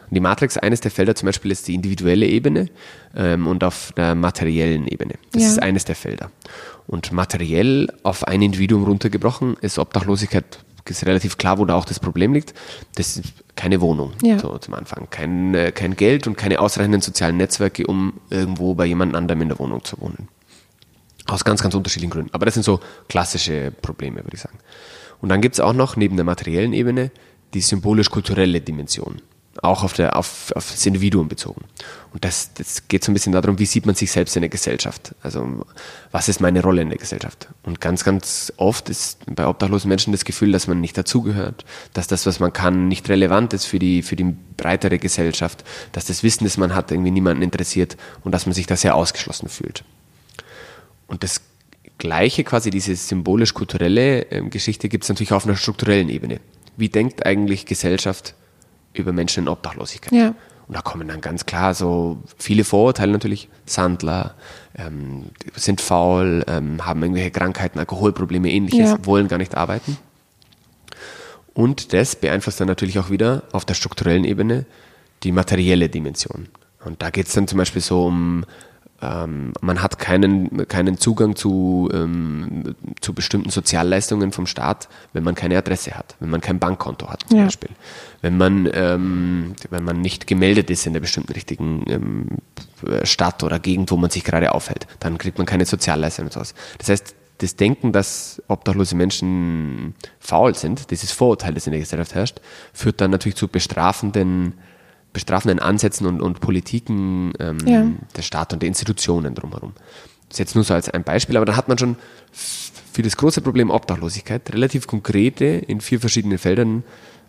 Und 0.10 0.16
die 0.16 0.20
Matrix, 0.22 0.58
eines 0.58 0.80
der 0.82 0.92
Felder 0.92 1.16
zum 1.16 1.26
Beispiel 1.28 1.52
ist 1.52 1.68
die 1.68 1.74
individuelle 1.76 2.26
Ebene 2.26 2.68
ähm, 3.16 3.46
und 3.48 3.64
auf 3.64 3.92
der 3.98 4.16
materiellen 4.16 4.88
Ebene. 4.88 5.16
Das 5.32 5.44
Ja. 5.44 5.50
ist 5.50 5.62
eines 5.62 5.86
der 5.86 5.96
Felder. 5.96 6.32
Und 6.88 7.12
materiell 7.12 7.88
auf 8.04 8.26
ein 8.26 8.42
Individuum 8.42 8.84
runtergebrochen 8.86 9.58
ist 9.62 9.78
Obdachlosigkeit 9.80 10.60
ist 10.90 11.06
relativ 11.06 11.38
klar, 11.38 11.58
wo 11.60 11.66
da 11.66 11.76
auch 11.76 11.84
das 11.84 12.00
Problem 12.00 12.34
liegt. 12.34 12.54
Das 12.96 13.18
ist 13.18 13.34
keine 13.58 13.82
Wohnung 13.82 14.14
Ja. 14.24 14.40
so 14.40 14.58
zum 14.58 14.74
Anfang. 14.74 15.08
Kein, 15.10 15.54
äh, 15.54 15.74
kein 15.74 15.98
Geld 15.98 16.28
und 16.28 16.38
keine 16.38 16.62
ausreichenden 16.62 17.02
sozialen 17.02 17.36
Netzwerke, 17.36 17.86
um 17.88 18.14
irgendwo 18.30 18.74
bei 18.74 18.86
jemand 18.86 19.14
anderem 19.14 19.42
in 19.42 19.50
der 19.50 19.60
Wohnung 19.60 19.84
zu 19.84 20.00
wohnen. 20.00 20.30
Aus 21.26 21.44
ganz, 21.44 21.62
ganz 21.62 21.76
unterschiedlichen 21.76 22.12
Gründen. 22.12 22.30
Aber 22.34 22.46
das 22.46 22.54
sind 22.54 22.64
so 22.64 22.80
klassische 23.10 23.74
Probleme, 23.82 24.24
würde 24.24 24.36
ich 24.36 24.40
sagen. 24.40 24.60
Und 25.20 25.28
dann 25.28 25.42
gibt 25.42 25.56
es 25.56 25.60
auch 25.60 25.74
noch 25.74 25.98
neben 25.98 26.16
der 26.16 26.24
materiellen 26.24 26.72
Ebene 26.72 27.12
die 27.54 27.60
symbolisch-kulturelle 27.60 28.62
Dimension. 28.62 29.22
Auch 29.62 29.84
auf, 29.84 29.94
der, 29.94 30.16
auf, 30.18 30.52
auf 30.56 30.72
das 30.72 30.86
Individuum 30.86 31.28
bezogen. 31.28 31.66
Und 32.14 32.24
das, 32.24 32.54
das 32.54 32.88
geht 32.88 33.04
so 33.04 33.12
ein 33.12 33.14
bisschen 33.14 33.34
darum, 33.34 33.60
wie 33.60 33.66
sieht 33.66 33.86
man 33.86 33.96
sich 33.96 34.12
selbst 34.12 34.36
in 34.36 34.42
der 34.42 34.50
Gesellschaft? 34.50 35.14
Also, 35.22 35.66
was 36.12 36.30
ist 36.30 36.42
meine 36.42 36.62
Rolle 36.62 36.82
in 36.82 36.90
der 36.90 36.98
Gesellschaft? 36.98 37.48
Und 37.64 37.82
ganz, 37.82 38.04
ganz 38.04 38.54
oft 38.58 38.90
ist 38.90 39.20
bei 39.28 39.48
obdachlosen 39.48 39.90
Menschen 39.90 40.12
das 40.12 40.26
Gefühl, 40.26 40.52
dass 40.52 40.68
man 40.68 40.82
nicht 40.82 40.98
dazugehört, 40.98 41.66
dass 41.94 42.08
das, 42.08 42.26
was 42.26 42.40
man 42.40 42.54
kann, 42.54 42.88
nicht 42.88 43.10
relevant 43.10 43.54
ist 43.54 43.66
für 43.66 43.80
die, 43.80 44.02
für 44.02 44.16
die 44.16 44.36
breitere 44.58 44.98
Gesellschaft, 44.98 45.64
dass 45.92 46.06
das 46.06 46.24
Wissen, 46.24 46.46
das 46.46 46.58
man 46.58 46.74
hat, 46.74 46.92
irgendwie 46.92 47.12
niemanden 47.12 47.44
interessiert 47.44 47.98
und 48.24 48.32
dass 48.32 48.46
man 48.46 48.54
sich 48.54 48.68
da 48.68 48.76
sehr 48.76 48.96
ausgeschlossen 48.96 49.50
fühlt. 49.50 49.84
Und 51.08 51.24
das 51.24 51.42
Gleiche, 51.98 52.44
quasi 52.44 52.70
diese 52.70 52.96
symbolisch-kulturelle 52.96 54.32
ähm, 54.32 54.50
Geschichte, 54.50 54.90
gibt 54.90 55.04
es 55.04 55.10
natürlich 55.10 55.34
auf 55.34 55.46
einer 55.46 55.56
strukturellen 55.56 56.10
Ebene. 56.10 56.40
Wie 56.76 56.90
denkt 56.90 57.26
eigentlich 57.26 57.66
Gesellschaft 57.66 58.36
über 59.00 59.14
Menschen 59.14 59.44
in 59.44 59.50
Obdachlosigkeit? 59.50 60.12
Ja. 60.14 60.34
Und 60.68 60.76
da 60.76 60.82
kommen 60.82 61.08
dann 61.08 61.22
ganz 61.22 61.46
klar 61.46 61.74
so 61.74 62.18
viele 62.38 62.64
Vorurteile 62.66 63.12
natürlich. 63.14 63.48
Sandler, 63.66 64.36
ähm, 64.78 65.28
sind 65.56 65.80
faul, 65.80 66.44
ähm, 66.48 66.86
haben 66.86 67.02
irgendwelche 67.02 67.32
Krankheiten, 67.32 67.80
Alkoholprobleme, 67.80 68.52
ähnliches, 68.52 68.90
Ja. 68.92 69.06
wollen 69.06 69.28
gar 69.30 69.38
nicht 69.38 69.56
arbeiten. 69.56 69.98
Und 71.54 71.94
das 71.94 72.16
beeinflusst 72.16 72.60
dann 72.60 72.68
natürlich 72.68 73.00
auch 73.00 73.10
wieder 73.10 73.44
auf 73.52 73.66
der 73.66 73.74
strukturellen 73.74 74.26
Ebene 74.26 74.66
die 75.24 75.32
materielle 75.32 75.90
Dimension. 75.90 76.48
Und 76.86 77.02
da 77.02 77.10
geht 77.10 77.28
es 77.28 77.34
dann 77.34 77.48
zum 77.48 77.58
Beispiel 77.58 77.82
so 77.82 78.06
um, 78.06 78.46
ähm, 79.02 79.54
man 79.62 79.82
hat 79.82 80.00
keinen, 80.00 80.68
keinen 80.68 80.98
Zugang 80.98 81.36
zu, 81.36 81.90
ähm, 81.94 82.76
zu 83.00 83.14
bestimmten 83.14 83.50
Sozialleistungen 83.50 84.32
vom 84.32 84.48
Staat, 84.48 84.90
wenn 85.14 85.24
man 85.24 85.36
keine 85.36 85.58
Adresse 85.58 85.92
hat, 85.92 86.16
wenn 86.20 86.30
man 86.30 86.42
kein 86.42 86.58
Bankkonto 86.60 87.10
hat 87.10 87.24
zum 87.28 87.38
Ja. 87.38 87.46
Beispiel. 87.46 87.70
Wenn 88.22 88.38
man, 88.38 88.68
ähm, 88.74 89.54
wenn 89.70 89.84
man 89.84 90.02
nicht 90.02 90.26
gemeldet 90.26 90.70
ist 90.72 90.88
in 90.88 90.94
der 90.94 91.00
bestimmten 91.00 91.34
richtigen 91.34 91.84
ähm, 91.88 92.28
Stadt 93.04 93.44
oder 93.44 93.60
Gegend, 93.60 93.92
wo 93.92 93.98
man 93.98 94.10
sich 94.10 94.24
gerade 94.24 94.54
aufhält, 94.54 94.88
dann 95.00 95.18
kriegt 95.18 95.38
man 95.38 95.46
keine 95.46 95.66
Sozialleistungen 95.66 96.28
und 96.30 96.34
sowas. 96.34 96.56
Das 96.80 96.90
heißt, 96.90 97.16
das 97.40 97.56
Denken, 97.56 97.92
dass 97.92 98.42
obdachlose 98.48 98.96
Menschen 98.96 99.94
faul 100.20 100.56
sind, 100.56 100.90
dieses 100.90 101.12
Vorurteil, 101.12 101.54
das 101.54 101.68
in 101.68 101.72
der 101.72 101.82
Gesellschaft 101.82 102.16
herrscht, 102.16 102.42
führt 102.74 103.00
dann 103.00 103.12
natürlich 103.12 103.36
zu 103.36 103.48
bestrafenden, 103.48 104.54
bestrafenden 105.18 105.60
Ansätzen 105.60 106.06
und, 106.06 106.22
und 106.22 106.40
Politiken 106.40 107.34
ähm, 107.40 107.58
Ja. 107.66 107.86
der 108.16 108.22
Staat 108.22 108.54
und 108.54 108.62
der 108.62 108.68
Institutionen 108.68 109.34
drumherum. 109.36 109.74
Das 110.30 110.36
ist 110.36 110.40
jetzt 110.40 110.56
nur 110.56 110.64
so 110.64 110.74
als 110.74 110.90
ein 110.90 111.04
Beispiel, 111.04 111.38
aber 111.38 111.46
dann 111.46 111.56
hat 111.58 111.68
man 111.68 111.78
schon 111.78 111.96
für 112.32 113.02
das 113.02 113.18
große 113.18 113.42
Problem 113.42 113.70
Obdachlosigkeit 113.70 114.54
relativ 114.54 114.86
konkrete, 114.88 115.46
in 115.46 115.82
vier 115.82 116.00
verschiedenen 116.00 116.38
Feldern 116.38 116.84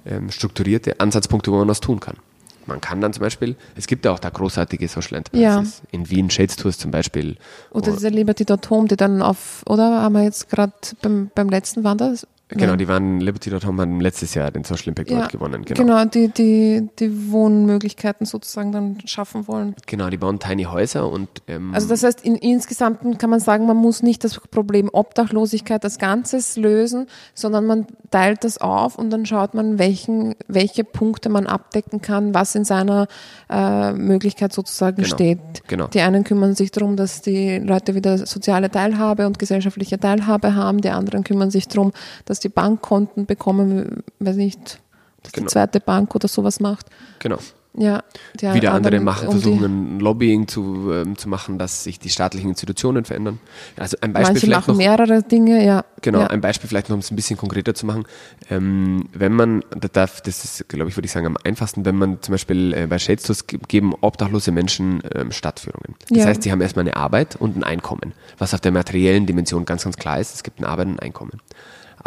ähm, 0.04 0.30
strukturierte 0.30 1.00
Ansatzpunkte, 1.00 1.50
wo 1.50 1.56
man 1.56 1.68
was 1.68 1.80
tun 1.80 2.00
kann. 2.00 2.16
Man 2.66 2.82
kann 2.82 3.00
dann 3.00 3.14
zum 3.14 3.22
Beispiel, 3.22 3.56
es 3.76 3.86
gibt 3.86 4.04
ja 4.04 4.12
auch 4.12 4.18
da 4.18 4.28
großartige 4.28 4.86
Social 4.88 5.16
Enterprises. 5.16 5.80
In 5.90 6.10
Wien 6.10 6.28
Shades 6.28 6.56
Tours 6.56 6.76
zum 6.76 6.90
Beispiel. 6.90 7.36
Oder 7.70 7.92
diese 7.92 8.10
Liberty.home, 8.10 8.88
die 8.88 8.96
dann 8.96 9.22
auf, 9.22 9.62
oder 9.66 10.02
haben 10.02 10.14
wir 10.14 10.22
jetzt 10.24 10.50
gerade 10.50 10.74
beim, 11.00 11.30
beim 11.34 11.48
letzten 11.48 11.82
waren 11.82 11.96
das? 11.96 12.26
Genau, 12.48 12.66
Nein. 12.68 12.78
die 12.78 12.88
waren, 12.88 13.20
Liberty.com 13.20 13.78
haben 13.80 14.00
letztes 14.00 14.32
Jahr 14.34 14.50
den 14.50 14.64
Social 14.64 14.88
Impact 14.88 15.12
Award 15.12 15.32
gewonnen. 15.32 15.64
Genau. 15.66 15.80
genau 15.80 16.04
die, 16.06 16.28
die, 16.28 16.88
die 16.98 17.30
Wohnmöglichkeiten 17.30 18.24
sozusagen 18.24 18.72
dann 18.72 18.98
schaffen 19.04 19.46
wollen. 19.48 19.74
Genau, 19.86 20.08
die 20.08 20.16
bauen 20.16 20.38
Tiny 20.38 20.64
Häuser 20.64 21.10
und 21.10 21.28
ähm, 21.46 21.74
Also 21.74 21.88
das 21.88 22.02
heißt, 22.02 22.22
in, 22.24 22.36
insgesamt 22.36 23.18
kann 23.18 23.28
man 23.28 23.40
sagen, 23.40 23.66
man 23.66 23.76
muss 23.76 24.02
nicht 24.02 24.24
das 24.24 24.40
Problem 24.40 24.88
Obdachlosigkeit 24.90 25.84
als 25.84 25.98
Ganzes 25.98 26.56
lösen, 26.56 27.06
sondern 27.34 27.66
man 27.66 27.86
teilt 28.10 28.44
das 28.44 28.58
auf 28.58 28.96
und 28.96 29.10
dann 29.10 29.26
schaut 29.26 29.52
man, 29.52 29.78
welchen, 29.78 30.34
welche 30.46 30.84
Punkte 30.84 31.28
man 31.28 31.46
abdecken 31.46 32.00
kann, 32.00 32.32
was 32.32 32.54
in 32.54 32.64
seiner 32.64 33.08
äh, 33.50 33.92
Möglichkeit 33.92 34.54
sozusagen 34.54 34.96
Genau, 35.02 35.08
steht. 35.14 35.38
genau. 35.66 35.86
Die 35.88 36.00
einen 36.00 36.24
kümmern 36.24 36.54
sich 36.54 36.70
darum, 36.70 36.96
dass 36.96 37.20
die 37.20 37.58
Leute 37.58 37.94
wieder 37.94 38.16
soziale 38.18 38.70
Teilhabe 38.70 39.26
und 39.26 39.38
gesellschaftliche 39.38 39.98
Teilhabe 40.00 40.54
haben, 40.54 40.80
die 40.80 40.88
anderen 40.88 41.24
kümmern 41.24 41.50
sich 41.50 41.68
darum, 41.68 41.92
dass 42.24 42.37
die 42.40 42.48
Bankkonten 42.48 43.26
bekommen, 43.26 44.02
weiß 44.20 44.36
nicht, 44.36 44.80
dass 45.22 45.32
Genau. 45.32 45.46
die 45.46 45.52
zweite 45.52 45.80
Bank 45.80 46.14
oder 46.14 46.28
sowas 46.28 46.60
macht. 46.60 46.86
genau. 47.18 47.38
Ja, 47.76 48.02
die 48.40 48.52
Wieder 48.54 48.72
andere 48.72 48.98
machen, 48.98 49.28
um 49.28 49.32
versuchen 49.38 49.98
ein 49.98 50.00
Lobbying 50.00 50.48
zu, 50.48 50.90
ähm, 50.92 51.16
zu 51.16 51.28
machen, 51.28 51.58
dass 51.58 51.84
sich 51.84 52.00
die 52.00 52.08
staatlichen 52.08 52.48
Institutionen 52.48 53.04
verändern. 53.04 53.38
Also 53.76 53.96
ein 54.00 54.12
Beispiel 54.12 54.32
Manche 54.32 54.46
vielleicht 54.46 54.60
machen 54.66 54.70
noch, 54.72 54.78
mehrere 54.78 55.22
Dinge, 55.22 55.64
ja. 55.64 55.84
Genau, 56.02 56.20
ja. 56.20 56.26
ein 56.28 56.40
Beispiel 56.40 56.68
vielleicht 56.68 56.88
noch, 56.88 56.94
um 56.94 57.00
es 57.00 57.10
ein 57.12 57.14
bisschen 57.14 57.36
konkreter 57.36 57.74
zu 57.74 57.86
machen. 57.86 58.04
Ähm, 58.50 59.04
wenn 59.12 59.32
man, 59.32 59.62
da 59.70 59.86
darf, 59.86 60.20
das 60.22 60.42
ist, 60.44 60.68
glaube 60.68 60.88
ich, 60.90 60.96
würde 60.96 61.06
ich 61.06 61.12
sagen, 61.12 61.26
am 61.26 61.36
einfachsten, 61.44 61.84
wenn 61.84 61.94
man 61.94 62.20
zum 62.20 62.32
Beispiel 62.32 62.72
äh, 62.74 62.86
bei 62.88 62.98
Shades 62.98 63.22
Tours 63.24 63.46
ge- 63.46 63.60
geben 63.68 63.94
obdachlose 64.00 64.50
Menschen 64.50 65.00
ähm, 65.14 65.30
Stadtführungen. 65.30 65.94
Das 66.08 66.18
Ja. 66.18 66.24
heißt, 66.24 66.42
sie 66.42 66.50
haben 66.50 66.62
erstmal 66.62 66.84
eine 66.84 66.96
Arbeit 66.96 67.36
und 67.36 67.54
ein 67.56 67.62
Einkommen, 67.62 68.12
was 68.38 68.54
auf 68.54 68.60
der 68.60 68.72
materiellen 68.72 69.26
Dimension 69.26 69.64
ganz, 69.66 69.84
ganz 69.84 69.96
klar 69.96 70.18
ist. 70.18 70.34
Es 70.34 70.42
gibt 70.42 70.58
eine 70.58 70.68
Arbeit 70.68 70.86
und 70.88 70.94
ein 70.94 71.00
Einkommen. 71.00 71.40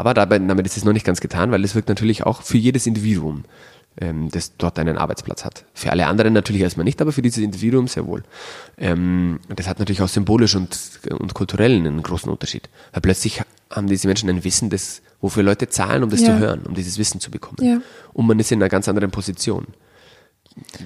Aber 0.02 0.16
dabei, 0.16 0.40
damit 0.40 0.66
ist 0.66 0.78
es 0.78 0.84
noch 0.84 0.94
nicht 0.94 1.06
ganz 1.06 1.22
getan, 1.22 1.52
weil 1.52 1.64
es 1.64 1.76
wirkt 1.76 1.88
natürlich 1.88 2.26
auch 2.26 2.42
für 2.42 2.58
jedes 2.58 2.88
Individuum, 2.88 3.44
ähm, 4.00 4.30
das 4.32 4.58
dort 4.58 4.80
einen 4.80 4.98
Arbeitsplatz 4.98 5.46
hat. 5.46 5.64
Für 5.76 5.92
alle 5.92 6.08
anderen 6.08 6.34
natürlich 6.34 6.64
erstmal 6.64 6.86
nicht, 6.86 7.00
aber 7.04 7.12
für 7.12 7.22
dieses 7.22 7.44
Individuum 7.44 7.88
sehr 7.88 8.08
wohl. 8.08 8.24
Ähm, 8.80 9.40
das 9.56 9.68
hat 9.68 9.78
natürlich 9.78 10.02
auch 10.02 10.08
symbolisch 10.08 10.56
und, 10.56 10.76
und 11.20 11.36
kulturell 11.36 11.76
einen 11.76 12.02
großen 12.02 12.32
Unterschied. 12.32 12.68
Weil 12.94 13.02
plötzlich 13.02 13.44
haben 13.70 13.86
diese 13.86 14.08
Menschen 14.08 14.28
ein 14.28 14.44
Wissen, 14.44 14.72
das, 14.72 15.04
wofür 15.22 15.44
Leute 15.44 15.70
zahlen, 15.70 16.04
um 16.04 16.10
das 16.10 16.22
Ja. 16.22 16.28
zu 16.30 16.40
hören, 16.40 16.62
um 16.68 16.74
dieses 16.74 16.98
Wissen 16.98 17.20
zu 17.22 17.30
bekommen. 17.30 17.58
Ja. 17.62 17.78
Und 18.14 18.26
man 18.26 18.40
ist 18.40 18.52
in 18.52 18.60
einer 18.60 18.70
ganz 18.70 18.90
anderen 18.90 19.12
Position. 19.12 19.68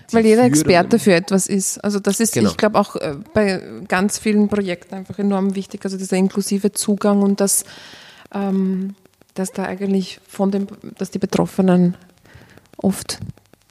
Die 0.10 0.14
Weil 0.14 0.26
jeder 0.26 0.44
Experte 0.44 1.00
für 1.00 1.14
etwas 1.14 1.48
ist. 1.48 1.78
Also 1.86 2.00
das 2.02 2.20
ist, 2.20 2.34
Genau. 2.34 2.50
ich 2.50 2.58
glaube, 2.58 2.78
auch 2.78 2.98
äh, 2.98 3.16
bei 3.34 3.64
ganz 3.88 4.20
vielen 4.20 4.50
Projekten 4.50 4.94
einfach 4.94 5.18
enorm 5.20 5.56
wichtig. 5.56 5.86
Also 5.86 5.98
dieser 5.98 6.18
inklusive 6.18 6.74
Zugang 6.74 7.22
und 7.22 7.40
das, 7.40 7.64
ähm, 8.34 8.96
dass 9.36 9.52
da 9.52 9.64
eigentlich 9.64 10.20
von 10.28 10.52
dem, 10.52 10.68
dass 10.98 11.12
die 11.12 11.20
Betroffenen 11.20 11.96
oft 12.78 13.20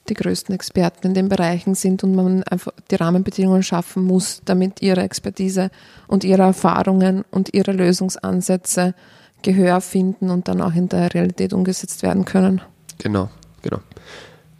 die 0.09 0.14
größten 0.14 0.55
Experten 0.55 1.09
in 1.09 1.14
den 1.14 1.29
Bereichen 1.29 1.74
sind 1.74 2.05
und 2.05 2.14
man 2.14 2.42
einfach 2.44 2.72
die 2.90 2.96
Rahmenbedingungen 2.96 3.62
schaffen 3.62 4.05
muss, 4.05 4.42
damit 4.44 4.83
ihre 4.83 5.03
Expertise 5.03 5.70
und 6.07 6.24
ihre 6.24 6.42
Erfahrungen 6.42 7.24
und 7.31 7.55
ihre 7.55 7.72
Lösungsansätze 7.72 8.94
Gehör 9.42 9.81
finden 9.81 10.31
und 10.31 10.48
dann 10.48 10.61
auch 10.61 10.74
in 10.74 10.88
der 10.88 11.12
Realität 11.12 11.53
umgesetzt 11.53 12.03
werden 12.03 12.24
können. 12.24 12.62
Genau, 12.98 13.29
genau. 13.62 13.79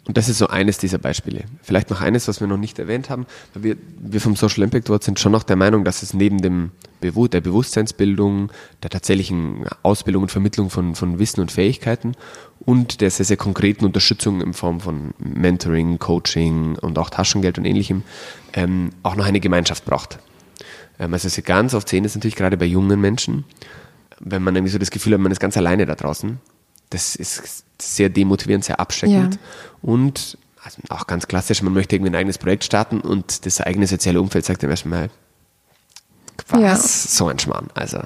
Und 0.07 0.17
das 0.17 0.29
ist 0.29 0.37
so 0.37 0.47
eines 0.47 0.77
dieser 0.77 0.99
Beispiele. 0.99 1.45
Vielleicht 1.63 1.89
noch 1.89 2.01
eines, 2.01 2.27
was 2.27 2.39
wir 2.39 2.47
noch 2.47 2.57
nicht 2.57 2.77
erwähnt 2.77 3.09
haben. 3.09 3.25
Wir, 3.55 3.75
wir 3.97 4.21
vom 4.21 4.35
Social 4.35 4.63
Impact 4.63 4.87
Award 4.87 5.03
sind 5.03 5.19
schon 5.19 5.31
noch 5.31 5.41
der 5.41 5.55
Meinung, 5.55 5.83
dass 5.83 6.03
es 6.03 6.13
neben 6.13 6.41
dem 6.41 6.71
Bewu 7.01 7.27
der 7.27 7.41
Bewusstseinsbildung, 7.41 8.51
der 8.83 8.91
tatsächlichen 8.91 9.65
Ausbildung 9.81 10.23
und 10.23 10.29
Vermittlung 10.29 10.69
von, 10.69 10.93
von 10.93 11.17
Wissen 11.17 11.41
und 11.41 11.51
Fähigkeiten 11.51 12.13
und 12.59 13.01
der 13.01 13.09
sehr, 13.09 13.25
sehr 13.25 13.37
konkreten 13.37 13.83
Unterstützung 13.83 14.41
in 14.41 14.53
Form 14.53 14.79
von 14.79 15.13
Mentoring, 15.17 15.97
Coaching 15.97 16.77
und 16.77 16.99
auch 16.99 17.09
Taschengeld 17.09 17.57
und 17.57 17.65
ähnlichem 17.65 18.03
ähm, 18.53 18.91
auch 19.01 19.15
noch 19.15 19.25
eine 19.25 19.39
Gemeinschaft 19.39 19.85
braucht. 19.85 20.19
Ähm, 20.99 21.13
also 21.13 21.27
es 21.27 21.37
ist 21.37 21.45
ganz 21.45 21.73
oft 21.73 21.89
sehen, 21.89 22.05
ist 22.05 22.15
natürlich 22.15 22.35
gerade 22.35 22.57
bei 22.57 22.65
jungen 22.65 23.01
Menschen, 23.01 23.43
wenn 24.19 24.43
man 24.43 24.55
irgendwie 24.55 24.71
so 24.71 24.77
das 24.77 24.91
Gefühl 24.91 25.13
hat, 25.13 25.19
man 25.19 25.31
ist 25.31 25.41
ganz 25.41 25.57
alleine 25.57 25.85
da 25.85 25.95
draußen, 25.95 26.39
das 26.95 27.15
ist 27.15 27.65
sehr 27.81 28.09
demotivierend, 28.09 28.63
sehr 28.65 28.79
abschreckend. 28.79 29.35
Ja. 29.35 29.39
Und 29.81 30.37
also 30.63 30.81
auch 30.89 31.05
ganz 31.07 31.27
klassisch, 31.27 31.61
man 31.61 31.73
möchte 31.73 31.95
irgendwie 31.95 32.11
ein 32.11 32.15
eigenes 32.15 32.37
Projekt 32.37 32.63
starten 32.63 33.01
und 33.01 33.45
das 33.45 33.61
eigene 33.61 33.85
soziale 33.85 34.19
Umfeld 34.21 34.45
sagt 34.45 34.63
dem 34.63 34.69
erstmal, 34.69 35.09
was? 36.47 36.59
Ja. 36.61 36.75
So 36.75 37.27
ein 37.27 37.39
Schmarrn. 37.39 37.67
Also, 37.73 37.99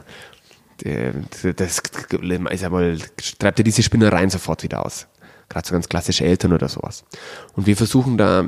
der- 0.84 1.13
das 1.54 1.80
ist 1.80 2.62
ja 2.62 2.71
wohl, 2.71 2.99
treibt 3.38 3.60
ja 3.60 3.63
diese 3.63 3.84
Spinnereien 3.84 4.30
sofort 4.30 4.63
wieder 4.63 4.86
aus. 4.86 5.08
Gerade 5.49 5.67
so 5.67 5.73
ganz 5.73 5.89
klassische 5.89 6.25
Eltern 6.25 6.54
oder 6.54 6.69
sowas. 6.69 7.04
Und 7.56 7.65
wir 7.65 7.75
versuchen 7.75 8.17
da 8.17 8.45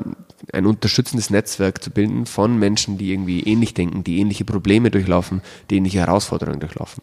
ein 0.53 0.65
unterstützendes 0.65 1.29
Netzwerk 1.29 1.83
zu 1.83 1.89
bilden 1.89 2.25
von 2.25 2.57
Menschen, 2.59 2.97
die 2.97 3.11
irgendwie 3.11 3.41
ähnlich 3.41 3.73
denken, 3.73 4.03
die 4.03 4.19
ähnliche 4.19 4.45
Probleme 4.45 4.91
durchlaufen, 4.91 5.41
die 5.69 5.77
ähnliche 5.77 5.99
Herausforderungen 5.99 6.59
durchlaufen. 6.59 7.01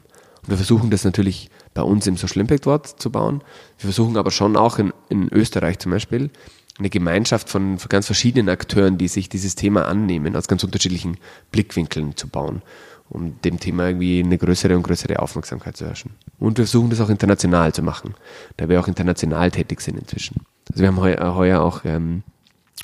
Wir 0.49 0.57
versuchen 0.57 0.91
das 0.91 1.05
natürlich 1.05 1.51
bei 1.75 1.83
uns 1.83 2.07
im 2.07 2.17
Social 2.17 2.41
Impact 2.41 2.65
Wort 2.67 2.87
zu 2.87 3.11
bauen. 3.13 3.43
Wir 3.79 3.85
versuchen 3.85 4.17
aber 4.17 4.31
schon 4.31 4.57
auch 4.57 4.79
in, 4.79 4.93
in 5.11 5.29
Österreich 5.31 5.79
zum 5.79 5.93
Beispiel 5.93 6.31
eine 6.79 6.91
Gemeinschaft 6.91 7.49
von, 7.51 7.79
von 7.79 7.89
ganz 7.89 8.07
verschiedenen 8.07 8.49
Akteuren, 8.49 8.99
die 8.99 9.09
sich 9.09 9.29
dieses 9.29 9.57
Thema 9.57 9.87
annehmen, 9.87 10.37
aus 10.37 10.49
ganz 10.49 10.65
unterschiedlichen 10.65 11.19
Blickwinkeln 11.51 12.17
zu 12.17 12.29
bauen, 12.29 12.63
um 13.11 13.41
dem 13.43 13.61
Thema 13.61 13.89
irgendwie 13.89 14.23
eine 14.25 14.39
größere 14.39 14.77
und 14.77 14.85
größere 14.85 15.19
Aufmerksamkeit 15.19 15.77
zu 15.77 15.87
herrschen. 15.87 16.13
Und 16.39 16.57
wir 16.57 16.65
versuchen 16.65 16.91
das 16.91 17.01
auch 17.01 17.11
international 17.11 17.75
zu 17.75 17.83
machen, 17.83 18.15
da 18.57 18.69
wir 18.69 18.81
auch 18.81 18.89
international 18.89 19.51
tätig 19.51 19.81
sind 19.81 19.99
inzwischen. 19.99 20.43
Also 20.71 20.81
wir 20.81 20.89
haben 20.89 21.01
heuer, 21.01 21.35
heuer 21.35 21.61
auch 21.61 21.85
ähm, 21.85 22.23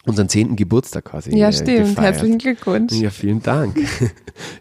unseren 0.06 0.28
zehnten 0.28 0.56
Geburtstag 0.56 1.06
quasi. 1.06 1.36
Ja, 1.36 1.48
äh, 1.48 1.52
stimmt. 1.52 1.88
gefeiert. 1.88 1.98
Herzlichen 1.98 2.38
Glückwunsch. 2.38 2.92
Ja, 2.92 3.10
vielen 3.10 3.42
Dank. 3.42 3.76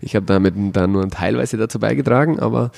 Ich 0.01 0.15
habe 0.15 0.27
damit 0.27 0.53
da 0.73 0.85
nur 0.85 1.09
teilweise 1.09 1.57
dazu 1.57 1.79
beigetragen, 1.79 2.39
aber 2.39 2.71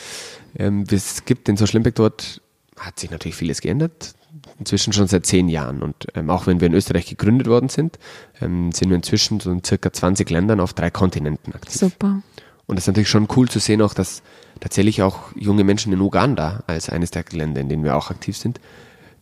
ähm, 0.57 0.85
es 0.89 1.25
gibt 1.25 1.49
den 1.49 1.57
Social 1.57 1.75
Impact 1.75 1.99
dort, 1.99 2.41
hat 2.79 2.97
sich 2.99 3.11
natürlich 3.11 3.35
vieles 3.35 3.59
geändert. 3.59 4.13
Inzwischen 4.59 4.93
schon 4.93 5.07
seit 5.07 5.25
zehn 5.25 5.49
Jahren. 5.49 5.81
Und 5.81 6.07
ähm, 6.15 6.29
auch 6.29 6.47
wenn 6.47 6.61
wir 6.61 6.67
in 6.67 6.73
Österreich 6.73 7.07
gegründet 7.07 7.47
worden 7.47 7.67
sind, 7.67 7.99
ähm, 8.41 8.71
sind 8.71 8.89
wir 8.89 8.95
inzwischen 8.95 9.41
so 9.41 9.51
in 9.51 9.61
circa 9.61 9.91
20 9.91 10.29
Ländern 10.29 10.61
auf 10.61 10.73
drei 10.73 10.89
Kontinenten 10.89 11.53
aktiv. 11.53 11.75
Super. 11.75 12.21
Und 12.65 12.77
das 12.77 12.83
ist 12.83 12.87
natürlich 12.87 13.09
schon 13.09 13.27
cool 13.35 13.49
zu 13.49 13.59
sehen, 13.59 13.81
auch 13.81 13.93
dass 13.93 14.23
tatsächlich 14.61 15.01
auch 15.01 15.35
junge 15.35 15.65
Menschen 15.65 15.91
in 15.91 15.99
Uganda 15.99 16.63
als 16.67 16.89
eines 16.89 17.11
der 17.11 17.25
Länder, 17.31 17.59
in 17.59 17.67
denen 17.67 17.83
wir 17.83 17.97
auch 17.97 18.09
aktiv 18.09 18.37
sind, 18.37 18.61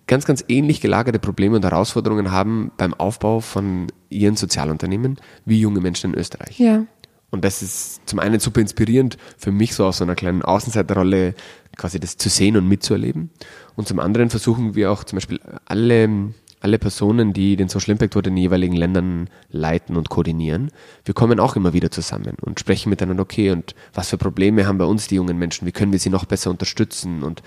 ganz, 0.08 0.26
ganz 0.26 0.44
ähnlich 0.48 0.82
gelagerte 0.82 1.20
Probleme 1.20 1.56
und 1.56 1.64
Herausforderungen 1.64 2.32
haben 2.32 2.72
beim 2.78 2.94
Aufbau 2.94 3.40
von 3.40 3.88
ihren 4.10 4.36
Sozialunternehmen 4.36 5.18
wie 5.46 5.60
junge 5.60 5.80
Menschen 5.80 6.14
in 6.14 6.20
Österreich. 6.20 6.60
Ja. 6.60 6.86
Und 7.34 7.44
das 7.44 7.64
ist 7.64 8.02
zum 8.08 8.20
einen 8.20 8.40
super 8.40 8.62
inspirierend 8.62 9.18
für 9.40 9.52
mich, 9.52 9.74
so 9.74 9.86
aus 9.86 9.98
so 9.98 10.04
einer 10.04 10.14
kleinen 10.14 10.44
Außenseiterrolle 10.44 11.34
quasi 11.76 12.00
das 12.00 12.18
zu 12.18 12.30
sehen 12.30 12.56
und 12.58 12.68
mitzuerleben. 12.68 13.32
Und 13.76 13.88
zum 13.88 14.00
anderen 14.00 14.30
versuchen 14.30 14.76
wir 14.76 14.92
auch 14.92 15.04
zum 15.04 15.18
Beispiel 15.18 15.40
alle, 15.66 16.32
alle 16.60 16.78
Personen, 16.78 17.34
die 17.34 17.56
den 17.56 17.70
Social 17.70 17.94
Impact 17.94 18.14
Tour 18.14 18.24
in 18.24 18.36
den 18.36 18.38
jeweiligen 18.38 18.76
Ländern 18.76 19.32
leiten 19.50 19.98
und 19.98 20.10
koordinieren, 20.10 20.70
wir 21.06 21.16
kommen 21.16 21.40
auch 21.40 21.56
immer 21.56 21.74
wieder 21.74 21.90
zusammen 21.90 22.38
und 22.40 22.60
sprechen 22.60 22.92
miteinander, 22.92 23.24
okay, 23.24 23.50
und 23.50 23.74
was 23.96 24.12
für 24.12 24.20
Probleme 24.20 24.68
haben 24.68 24.78
bei 24.78 24.86
uns 24.86 25.08
die 25.08 25.16
jungen 25.16 25.40
Menschen, 25.40 25.66
wie 25.66 25.72
können 25.72 25.92
wir 25.92 26.00
sie 26.00 26.12
noch 26.12 26.26
besser 26.26 26.52
unterstützen 26.52 27.24
und 27.24 27.42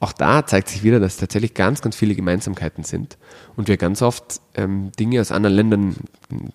auch 0.00 0.12
da 0.12 0.46
zeigt 0.46 0.68
sich 0.68 0.82
wieder, 0.82 0.98
dass 0.98 1.18
tatsächlich 1.18 1.52
ganz, 1.52 1.82
ganz 1.82 1.94
viele 1.94 2.14
Gemeinsamkeiten 2.14 2.84
sind 2.84 3.18
und 3.54 3.68
wir 3.68 3.76
ganz 3.76 4.00
oft 4.00 4.40
ähm, 4.54 4.90
Dinge 4.98 5.20
aus 5.20 5.30
anderen 5.30 5.54
Ländern 5.54 5.96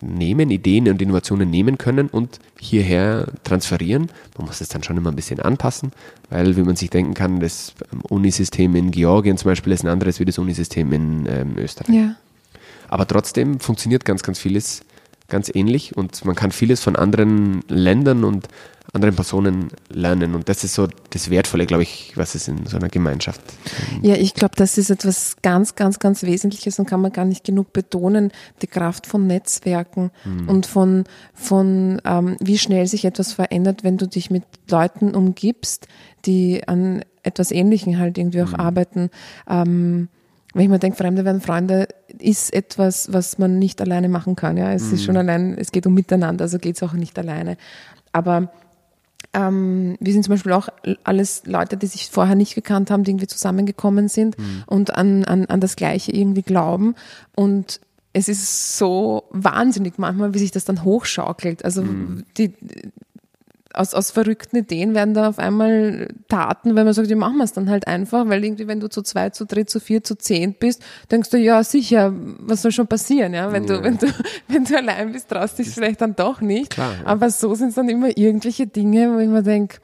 nehmen, 0.00 0.50
Ideen 0.50 0.88
und 0.88 1.00
Innovationen 1.00 1.48
nehmen 1.48 1.78
können 1.78 2.08
und 2.08 2.40
hierher 2.58 3.28
transferieren. 3.44 4.10
Man 4.36 4.48
muss 4.48 4.60
es 4.60 4.68
dann 4.68 4.82
schon 4.82 4.96
immer 4.96 5.12
ein 5.12 5.16
bisschen 5.16 5.38
anpassen, 5.38 5.92
weil, 6.28 6.56
wie 6.56 6.62
man 6.62 6.74
sich 6.74 6.90
denken 6.90 7.14
kann, 7.14 7.38
das 7.38 7.74
ähm, 7.92 8.00
Unisystem 8.08 8.74
in 8.74 8.90
Georgien 8.90 9.38
zum 9.38 9.52
Beispiel 9.52 9.72
ist 9.72 9.84
ein 9.84 9.90
anderes 9.90 10.18
wie 10.18 10.24
das 10.24 10.38
Unisystem 10.38 10.92
in 10.92 11.26
ähm, 11.28 11.56
Österreich. 11.56 11.94
Ja. 11.94 12.16
Aber 12.88 13.06
trotzdem 13.06 13.60
funktioniert 13.60 14.04
ganz, 14.04 14.24
ganz 14.24 14.40
vieles 14.40 14.82
ganz 15.28 15.50
ähnlich 15.52 15.96
und 15.96 16.24
man 16.24 16.34
kann 16.34 16.52
vieles 16.52 16.82
von 16.82 16.96
anderen 16.96 17.62
Ländern 17.68 18.24
und 18.24 18.48
anderen 18.92 19.14
Personen 19.14 19.68
lernen. 19.88 20.34
Und 20.34 20.48
das 20.48 20.64
ist 20.64 20.74
so 20.74 20.88
das 21.10 21.30
Wertvolle, 21.30 21.66
glaube 21.66 21.82
ich, 21.82 22.12
was 22.16 22.34
es 22.34 22.48
in 22.48 22.66
so 22.66 22.76
einer 22.76 22.88
Gemeinschaft. 22.88 23.40
Ja, 24.02 24.14
ich 24.14 24.34
glaube, 24.34 24.54
das 24.56 24.78
ist 24.78 24.90
etwas 24.90 25.36
ganz, 25.42 25.74
ganz, 25.74 25.98
ganz 25.98 26.22
Wesentliches 26.22 26.78
und 26.78 26.86
kann 26.86 27.00
man 27.00 27.12
gar 27.12 27.24
nicht 27.24 27.44
genug 27.44 27.72
betonen, 27.72 28.32
die 28.62 28.66
Kraft 28.66 29.06
von 29.06 29.26
Netzwerken 29.26 30.10
und 30.46 30.66
von, 30.66 31.04
von 31.34 32.00
ähm, 32.04 32.36
wie 32.40 32.58
schnell 32.58 32.86
sich 32.86 33.04
etwas 33.04 33.32
verändert, 33.32 33.84
wenn 33.84 33.96
du 33.96 34.06
dich 34.06 34.30
mit 34.30 34.44
Leuten 34.70 35.14
umgibst, 35.14 35.88
die 36.24 36.66
an 36.66 37.04
etwas 37.22 37.50
Ähnlichem 37.50 37.98
halt 37.98 38.18
irgendwie 38.18 38.42
auch 38.42 38.54
arbeiten. 38.54 39.10
Ähm, 39.48 40.08
wenn 40.54 40.62
ich 40.62 40.70
mir 40.70 40.78
denke, 40.78 40.96
Fremde 40.96 41.26
werden 41.26 41.42
Freunde, 41.42 41.86
ist 42.18 42.54
etwas, 42.54 43.12
was 43.12 43.36
man 43.38 43.58
nicht 43.58 43.80
alleine 43.82 44.08
machen 44.08 44.36
kann. 44.36 44.56
Ja, 44.56 44.72
es 44.72 44.90
ist 44.90 45.04
schon 45.04 45.18
allein, 45.18 45.58
es 45.58 45.70
geht 45.70 45.86
um 45.86 45.92
Miteinander, 45.92 46.44
also 46.44 46.58
geht 46.58 46.76
es 46.76 46.82
auch 46.82 46.94
nicht 46.94 47.18
alleine. 47.18 47.58
Aber 48.12 48.50
ähm, 49.36 49.96
wir 50.00 50.12
sind 50.14 50.24
zum 50.24 50.32
Beispiel 50.32 50.52
auch 50.52 50.68
alles 51.04 51.42
Leute, 51.44 51.76
die 51.76 51.86
sich 51.86 52.08
vorher 52.10 52.34
nicht 52.34 52.54
gekannt 52.54 52.90
haben, 52.90 53.04
die 53.04 53.10
irgendwie 53.10 53.26
zusammengekommen 53.26 54.08
sind 54.08 54.36
und 54.66 54.94
an, 54.94 55.24
an, 55.24 55.44
an 55.46 55.60
das 55.60 55.76
Gleiche 55.76 56.10
irgendwie 56.12 56.42
glauben. 56.42 56.94
Und 57.34 57.80
es 58.14 58.30
ist 58.30 58.78
so 58.78 59.24
wahnsinnig 59.30 59.98
manchmal, 59.98 60.32
wie 60.32 60.38
sich 60.38 60.50
das 60.50 60.64
dann 60.64 60.84
hochschaukelt. 60.84 61.66
Also 61.66 61.84
die, 62.38 62.54
aus, 63.76 63.94
aus 63.94 64.10
verrückten 64.10 64.56
Ideen 64.56 64.94
werden 64.94 65.14
da 65.14 65.28
auf 65.28 65.38
einmal 65.38 66.08
Taten, 66.28 66.74
wenn 66.74 66.84
man 66.84 66.94
sagt, 66.94 67.08
ja, 67.08 67.16
machen 67.16 67.36
wir 67.36 67.44
es 67.44 67.52
dann 67.52 67.68
halt 67.70 67.86
einfach, 67.86 68.28
weil 68.28 68.44
irgendwie, 68.44 68.66
wenn 68.66 68.80
du 68.80 68.88
zu 68.88 69.02
zwei, 69.02 69.30
zu 69.30 69.44
dritt, 69.44 69.70
zu 69.70 69.80
vier, 69.80 70.02
zu 70.02 70.16
zehn 70.16 70.54
bist, 70.54 70.82
denkst 71.10 71.30
du, 71.30 71.38
ja, 71.38 71.62
sicher, 71.62 72.12
was 72.14 72.62
soll 72.62 72.72
schon 72.72 72.86
passieren, 72.86 73.34
ja, 73.34 73.52
wenn 73.52 73.66
du, 73.66 73.82
wenn 73.82 73.98
du, 73.98 74.06
wenn 74.48 74.64
du 74.64 74.76
allein 74.76 75.12
bist, 75.12 75.28
traust 75.28 75.58
dich 75.58 75.68
vielleicht 75.68 76.00
dann 76.00 76.16
doch 76.16 76.40
nicht. 76.40 76.70
Klar, 76.70 76.92
ja. 76.92 77.06
Aber 77.06 77.30
so 77.30 77.54
sind 77.54 77.68
es 77.68 77.74
dann 77.74 77.88
immer 77.88 78.16
irgendwelche 78.16 78.66
Dinge, 78.66 79.14
wo 79.14 79.18
ich 79.18 79.28
mir 79.28 79.42
denke, 79.42 79.76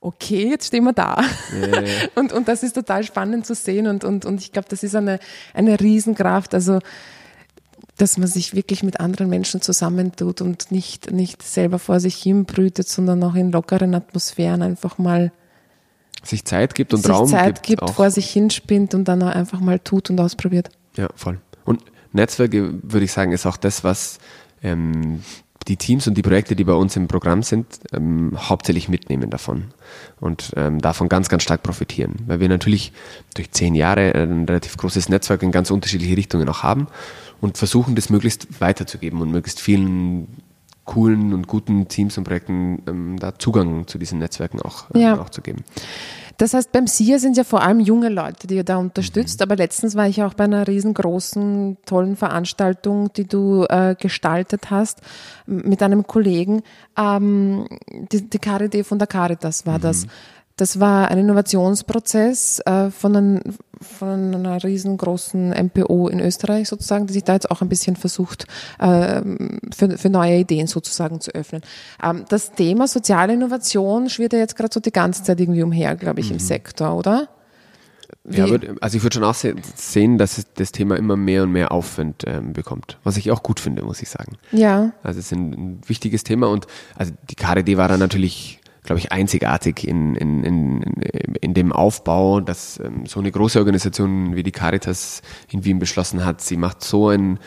okay, 0.00 0.50
jetzt 0.50 0.68
stehen 0.68 0.84
wir 0.84 0.92
da. 0.92 1.22
und, 2.14 2.32
und 2.32 2.48
das 2.48 2.62
ist 2.62 2.74
total 2.74 3.04
spannend 3.04 3.46
zu 3.46 3.54
sehen 3.54 3.86
und, 3.86 4.04
und, 4.04 4.24
und 4.24 4.40
ich 4.40 4.52
glaube, 4.52 4.68
das 4.68 4.82
ist 4.82 4.94
eine, 4.94 5.18
eine 5.54 5.80
Riesenkraft, 5.80 6.54
also, 6.54 6.78
dass 8.02 8.18
man 8.18 8.26
sich 8.26 8.52
wirklich 8.52 8.82
mit 8.82 8.98
anderen 8.98 9.28
Menschen 9.28 9.62
zusammentut 9.62 10.40
und 10.40 10.72
nicht, 10.72 11.12
nicht 11.12 11.40
selber 11.40 11.78
vor 11.78 12.00
sich 12.00 12.16
hin 12.16 12.46
brütet, 12.46 12.88
sondern 12.88 13.22
auch 13.22 13.36
in 13.36 13.52
lockeren 13.52 13.94
Atmosphären 13.94 14.60
einfach 14.60 14.98
mal 14.98 15.30
Sich 16.24 16.44
Zeit 16.44 16.74
gibt 16.74 16.92
und 16.92 17.02
sich 17.02 17.12
Raum 17.12 17.28
Zeit 17.28 17.62
gibt. 17.62 17.80
gibt, 17.80 17.90
vor 17.90 18.10
sich 18.10 18.28
hinspinnt 18.28 18.94
und 18.94 19.04
dann 19.04 19.22
auch 19.22 19.32
einfach 19.32 19.60
mal 19.60 19.78
tut 19.78 20.10
und 20.10 20.18
ausprobiert. 20.18 20.70
Ja, 20.96 21.10
voll. 21.14 21.38
Und 21.64 21.80
Netzwerke, 22.10 22.74
würde 22.82 23.04
ich 23.04 23.12
sagen, 23.12 23.30
ist 23.30 23.46
auch 23.46 23.56
das, 23.56 23.84
was 23.84 24.18
ähm, 24.64 25.22
die 25.68 25.76
Teams 25.76 26.08
und 26.08 26.14
die 26.14 26.22
Projekte, 26.22 26.56
die 26.56 26.64
bei 26.64 26.72
uns 26.72 26.96
im 26.96 27.06
Programm 27.06 27.44
sind, 27.44 27.66
ähm, 27.92 28.32
hauptsächlich 28.36 28.88
mitnehmen 28.88 29.30
davon 29.30 29.66
und 30.18 30.52
ähm, 30.56 30.80
davon 30.80 31.08
ganz, 31.08 31.28
ganz 31.28 31.44
stark 31.44 31.62
profitieren. 31.62 32.16
Weil 32.26 32.40
wir 32.40 32.48
natürlich 32.48 32.92
durch 33.34 33.52
zehn 33.52 33.76
Jahre 33.76 34.12
ein 34.12 34.44
relativ 34.46 34.76
großes 34.76 35.08
Netzwerk 35.08 35.44
in 35.44 35.52
ganz 35.52 35.70
unterschiedliche 35.70 36.16
Richtungen 36.16 36.48
auch 36.48 36.64
haben 36.64 36.88
und 37.42 37.58
versuchen, 37.58 37.94
das 37.94 38.08
möglichst 38.08 38.60
weiterzugeben 38.62 39.20
und 39.20 39.30
möglichst 39.30 39.60
vielen 39.60 40.28
coolen 40.84 41.32
und 41.34 41.46
guten 41.46 41.86
Teams 41.88 42.16
und 42.18 42.24
Projekten 42.24 42.82
ähm, 42.88 43.18
da 43.18 43.38
Zugang 43.38 43.86
zu 43.86 43.98
diesen 43.98 44.18
Netzwerken 44.18 44.60
auch, 44.62 44.86
ähm, 44.94 45.00
Ja. 45.00 45.20
auch 45.20 45.30
zu 45.30 45.42
geben. 45.42 45.64
Das 46.38 46.54
heißt, 46.54 46.72
beim 46.72 46.86
SIA 46.88 47.18
sind 47.18 47.36
ja 47.36 47.44
vor 47.44 47.62
allem 47.62 47.78
junge 47.78 48.08
Leute, 48.08 48.46
die 48.48 48.56
ihr 48.56 48.64
da 48.64 48.78
unterstützt. 48.78 49.42
Aber 49.42 49.54
letztens 49.54 49.94
war 49.94 50.08
ich 50.08 50.22
auch 50.24 50.34
bei 50.34 50.44
einer 50.44 50.66
riesengroßen, 50.66 51.76
tollen 51.86 52.16
Veranstaltung, 52.16 53.12
die 53.12 53.28
du 53.28 53.64
äh, 53.68 53.94
gestaltet 53.96 54.70
hast 54.70 55.02
mit 55.46 55.82
einem 55.82 56.06
Kollegen. 56.06 56.62
Ähm, 56.96 57.68
die, 58.10 58.28
die 58.28 58.38
Carité 58.38 58.82
von 58.82 58.98
der 58.98 59.06
Caritas 59.06 59.66
war 59.66 59.78
das. 59.78 60.06
Das 60.56 60.80
war 60.80 61.08
ein 61.08 61.18
Innovationsprozess 61.18 62.60
äh, 62.66 62.90
von, 62.90 63.16
einem, 63.16 63.40
von 63.82 64.34
einer 64.34 64.62
riesengroßen 64.62 65.50
MPO 65.50 66.08
in 66.08 66.20
Österreich 66.20 66.68
sozusagen, 66.68 67.06
die 67.06 67.12
sich 67.12 67.24
da 67.24 67.34
jetzt 67.34 67.50
auch 67.50 67.60
ein 67.62 67.68
bisschen 67.68 67.96
versucht, 67.96 68.46
ähm, 68.80 69.58
für, 69.74 69.98
für 69.98 70.10
neue 70.10 70.38
Ideen 70.38 70.66
sozusagen 70.66 71.20
zu 71.20 71.32
öffnen. 71.34 71.62
Ähm, 72.02 72.24
das 72.28 72.52
Thema 72.52 72.86
soziale 72.88 73.32
Innovation 73.34 74.08
schwirrt 74.08 74.32
ja 74.32 74.38
jetzt 74.38 74.56
gerade 74.56 74.70
so 74.72 74.80
die 74.80 74.92
ganze 74.92 75.22
Zeit 75.22 75.40
irgendwie 75.40 75.62
umher, 75.62 75.96
glaube 75.96 76.20
ich, 76.20 76.30
im 76.30 76.38
Sektor, 76.38 76.96
oder? 76.96 77.28
Ja, 78.30 78.46
Wie- 78.46 78.68
also 78.80 78.96
ich 78.96 79.02
würde 79.02 79.14
schon 79.14 79.24
auch 79.24 79.34
se 79.34 79.54
sehen, 79.74 80.16
dass 80.18 80.38
es 80.38 80.46
das 80.54 80.70
Thema 80.70 80.96
immer 80.96 81.16
mehr 81.16 81.42
und 81.42 81.50
mehr 81.52 81.72
Aufwind 81.72 82.22
ähm, 82.26 82.52
bekommt, 82.52 82.98
was 83.04 83.16
ich 83.16 83.30
auch 83.32 83.42
gut 83.42 83.58
finde, 83.58 83.82
muss 83.82 84.00
ich 84.02 84.10
sagen. 84.10 84.36
Ja, 84.52 84.92
Also 85.02 85.18
es 85.18 85.26
ist 85.26 85.32
ein, 85.32 85.52
ein 85.52 85.80
wichtiges 85.86 86.22
Thema 86.22 86.48
und 86.48 86.66
also 86.94 87.12
die 87.30 87.34
KDD 87.34 87.76
war 87.78 87.88
da 87.88 87.96
natürlich, 87.96 88.60
glaube 88.84 88.98
ich, 88.98 89.12
einzigartig 89.12 89.86
in, 89.86 90.16
in, 90.16 90.44
in, 90.44 90.82
in 91.40 91.54
dem 91.54 91.72
Aufbau, 91.72 92.40
dass 92.40 92.80
ähm, 92.80 93.06
so 93.06 93.20
eine 93.20 93.30
große 93.30 93.58
Organisation 93.58 94.34
wie 94.34 94.42
die 94.42 94.50
Caritas 94.50 95.22
in 95.50 95.64
Wien 95.64 95.78
beschlossen 95.78 96.24
hat, 96.24 96.40
sie 96.40 96.56
macht 96.56 96.82
so 96.82 97.08
ein, 97.08 97.38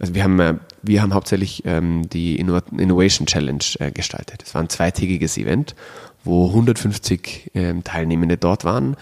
also 0.00 0.14
wir 0.14 0.24
haben, 0.24 0.40
äh, 0.40 0.54
wir 0.82 1.02
haben 1.02 1.14
hauptsächlich 1.14 1.62
ähm, 1.64 2.08
die 2.08 2.36
Inno 2.36 2.58
Innovation 2.76 3.26
Challenge 3.26 3.64
äh, 3.78 3.92
gestaltet. 3.92 4.42
Es 4.44 4.54
war 4.54 4.62
ein 4.62 4.68
zweitägiges 4.68 5.38
Event, 5.38 5.76
wo 6.24 6.48
150 6.48 7.52
ähm, 7.54 7.84
Teilnehmende 7.84 8.36
dort 8.36 8.64
waren, 8.64 8.96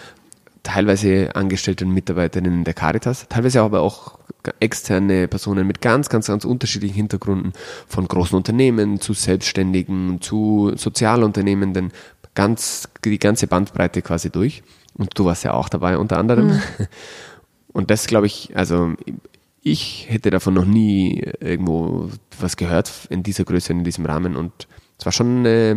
teilweise 0.63 1.35
Angestellte 1.35 1.85
und 1.85 1.93
Mitarbeiterinnen 1.93 2.65
der 2.65 2.75
Caritas, 2.75 3.27
teilweise 3.29 3.63
aber 3.63 3.81
auch 3.81 4.19
externe 4.61 5.29
Personen 5.29 5.67
mit 5.67 5.81
ganz, 5.81 6.09
ganz, 6.09 6.27
ganz 6.27 6.45
unterschiedlichen 6.45 6.95
Hintergründen, 6.95 7.53
von 7.87 8.07
großen 8.07 8.37
Unternehmen 8.37 9.01
zu 9.01 9.13
Selbstständigen, 9.13 10.21
zu 10.21 10.73
Sozialunternehmenden, 10.75 11.93
ganz, 12.35 12.89
die 13.05 13.19
ganze 13.19 13.47
Bandbreite 13.47 14.03
quasi 14.03 14.31
durch. 14.31 14.63
Und 14.95 15.19
du 15.19 15.25
warst 15.25 15.45
ja 15.45 15.55
auch 15.55 15.69
dabei 15.69 15.99
unter 15.99 16.19
anderem. 16.19 16.61
Und 17.73 17.91
das 17.91 18.07
glaube 18.07 18.27
ich, 18.27 18.57
also 18.57 18.95
ich 19.63 20.07
hätte 20.09 20.31
davon 20.31 20.55
noch 20.55 20.65
nie 20.65 21.23
irgendwo 21.41 22.11
was 22.41 22.57
gehört 22.57 22.91
in 23.11 23.23
dieser 23.23 23.45
Größe, 23.45 23.73
in 23.73 23.85
diesem 23.85 24.07
Rahmen. 24.07 24.37
Und 24.37 24.67
es 24.99 25.05
war 25.05 25.13
schon, 25.13 25.45
äh, 25.45 25.77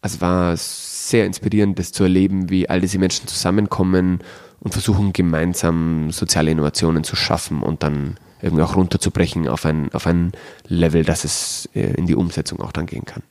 es 0.00 0.20
war 0.20 0.56
sehr 1.08 1.26
inspirierend, 1.26 1.78
das 1.78 1.92
zu 1.92 2.04
erleben, 2.04 2.50
wie 2.50 2.68
all 2.68 2.80
diese 2.80 2.98
Menschen 2.98 3.26
zusammenkommen 3.26 4.20
und 4.60 4.72
versuchen 4.72 5.12
gemeinsam 5.12 6.10
soziale 6.10 6.50
Innovationen 6.50 7.04
zu 7.04 7.16
schaffen 7.16 7.62
und 7.62 7.82
dann 7.82 8.16
irgendwie 8.42 8.62
auch 8.62 8.76
runterzubrechen 8.76 9.48
auf 9.48 9.64
ein, 9.64 9.92
auf 9.92 10.06
ein 10.06 10.32
Level, 10.66 11.04
dass 11.04 11.24
es 11.24 11.68
äh, 11.74 11.92
in 11.94 12.06
die 12.06 12.14
Umsetzung 12.14 12.60
auch 12.60 12.72
dann 12.72 12.86
gehen 12.86 13.04
kann. 13.04 13.22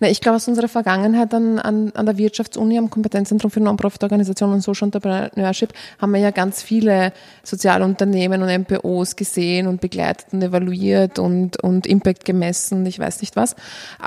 Na, 0.00 0.08
ich 0.08 0.20
glaube, 0.20 0.36
aus 0.36 0.46
unserer 0.48 0.68
Vergangenheit 0.68 1.34
an, 1.34 1.58
an, 1.58 1.92
an 1.94 2.06
der 2.06 2.18
Wirtschaftsuni 2.18 2.78
am 2.78 2.90
Kompetenzzentrum 2.90 3.50
für 3.50 3.60
Non-Profit-Organisationen 3.60 4.54
und 4.54 4.60
Social 4.60 4.88
Entrepreneurship 4.88 5.72
haben 6.00 6.12
wir 6.12 6.20
ja 6.20 6.30
ganz 6.30 6.62
viele 6.62 7.12
Sozialunternehmen 7.42 8.42
und 8.42 8.48
MPOs 8.48 9.16
gesehen 9.16 9.66
und 9.66 9.80
begleitet 9.80 10.28
und 10.32 10.42
evaluiert 10.42 11.18
und, 11.18 11.62
und 11.62 11.86
Impact 11.86 12.24
gemessen, 12.24 12.86
ich 12.86 12.98
weiß 12.98 13.20
nicht 13.20 13.36
was. 13.36 13.56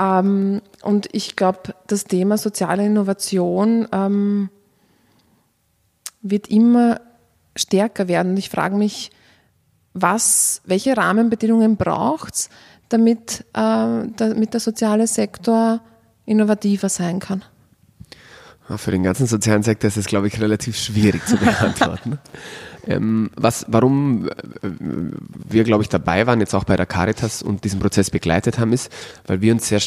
Ähm, 0.00 0.62
und 0.82 1.08
ich 1.12 1.36
glaube, 1.36 1.74
das 1.86 2.04
Thema 2.04 2.38
soziale 2.38 2.86
Innovation 2.86 3.86
ähm, 3.92 4.48
wird 6.22 6.48
immer 6.48 7.00
stärker 7.56 8.08
werden. 8.08 8.36
Ich 8.36 8.50
frage 8.50 8.76
mich, 8.76 9.10
was, 9.92 10.62
welche 10.64 10.96
Rahmenbedingungen 10.96 11.76
braucht 11.76 12.34
es, 12.34 12.50
damit, 12.88 13.44
äh, 13.54 14.06
damit 14.16 14.52
der 14.52 14.60
soziale 14.60 15.06
Sektor 15.06 15.80
innovativer 16.26 16.88
sein 16.88 17.18
kann? 17.20 17.44
Für 18.76 18.92
den 18.92 19.02
ganzen 19.02 19.26
sozialen 19.26 19.64
Sektor 19.64 19.88
ist 19.88 19.96
es, 19.96 20.06
glaube 20.06 20.28
ich, 20.28 20.40
relativ 20.40 20.76
schwierig 20.76 21.26
zu 21.26 21.36
beantworten. 21.38 22.18
ähm, 22.86 23.30
was, 23.36 23.66
warum 23.68 24.28
äh, 24.28 24.32
wir, 25.48 25.64
glaube 25.64 25.82
ich, 25.82 25.88
dabei 25.88 26.26
waren, 26.26 26.38
jetzt 26.40 26.54
auch 26.54 26.64
bei 26.64 26.76
der 26.76 26.86
Caritas 26.86 27.42
und 27.42 27.64
diesen 27.64 27.80
Prozess 27.80 28.10
begleitet 28.10 28.58
haben, 28.58 28.72
ist, 28.72 28.92
weil 29.26 29.40
wir 29.40 29.52
uns 29.52 29.66
sehr, 29.68 29.80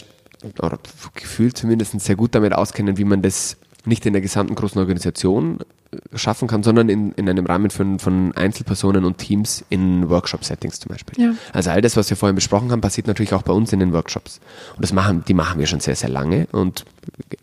oder 0.59 0.79
gefühlt 1.15 1.57
zumindest 1.57 1.97
sehr 2.01 2.17
gut 2.17 2.35
damit 2.35 2.53
auskennen, 2.53 2.97
wie 2.97 3.05
man 3.05 3.21
das 3.21 3.55
nicht 3.85 4.05
in 4.05 4.13
der 4.13 4.21
gesamten 4.21 4.55
großen 4.55 4.79
Organisation 4.79 5.59
äh, 5.91 6.17
schaffen 6.17 6.47
kann, 6.47 6.63
sondern 6.63 6.89
in, 6.89 7.11
in 7.13 7.29
einem 7.29 7.45
Rahmen 7.45 7.69
von, 7.69 7.99
von 7.99 8.33
Einzelpersonen 8.33 9.05
und 9.05 9.17
Teams 9.17 9.63
in 9.69 10.09
Workshop-Settings 10.09 10.79
zum 10.79 10.89
Beispiel. 10.89 11.23
Ja. 11.23 11.33
Also 11.51 11.71
all 11.71 11.81
das, 11.81 11.97
was 11.97 12.09
wir 12.09 12.17
vorhin 12.17 12.35
besprochen 12.35 12.71
haben, 12.71 12.81
passiert 12.81 13.07
natürlich 13.07 13.33
auch 13.33 13.43
bei 13.43 13.53
uns 13.53 13.73
in 13.73 13.79
den 13.79 13.93
Workshops. 13.93 14.39
Und 14.75 14.83
das 14.83 14.93
machen, 14.93 15.23
die 15.27 15.33
machen 15.33 15.59
wir 15.59 15.67
schon 15.67 15.79
sehr, 15.79 15.95
sehr 15.95 16.09
lange 16.09 16.47
und 16.51 16.85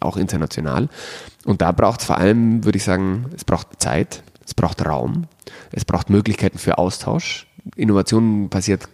auch 0.01 0.17
international. 0.17 0.89
Und 1.45 1.61
da 1.61 1.73
braucht 1.73 2.01
es 2.01 2.07
vor 2.07 2.19
allem, 2.19 2.65
würde 2.65 2.79
ich 2.79 2.85
sagen, 2.85 3.27
es 3.35 3.45
braucht 3.45 3.81
Zeit, 3.81 4.23
es 4.45 4.55
braucht 4.55 4.85
Raum, 4.85 5.27
es 5.73 5.85
braucht 5.85 6.11
Möglichkeiten 6.11 6.59
für 6.59 6.79
Austausch. 6.79 7.47
Innovation 7.77 8.49
passiert 8.49 8.89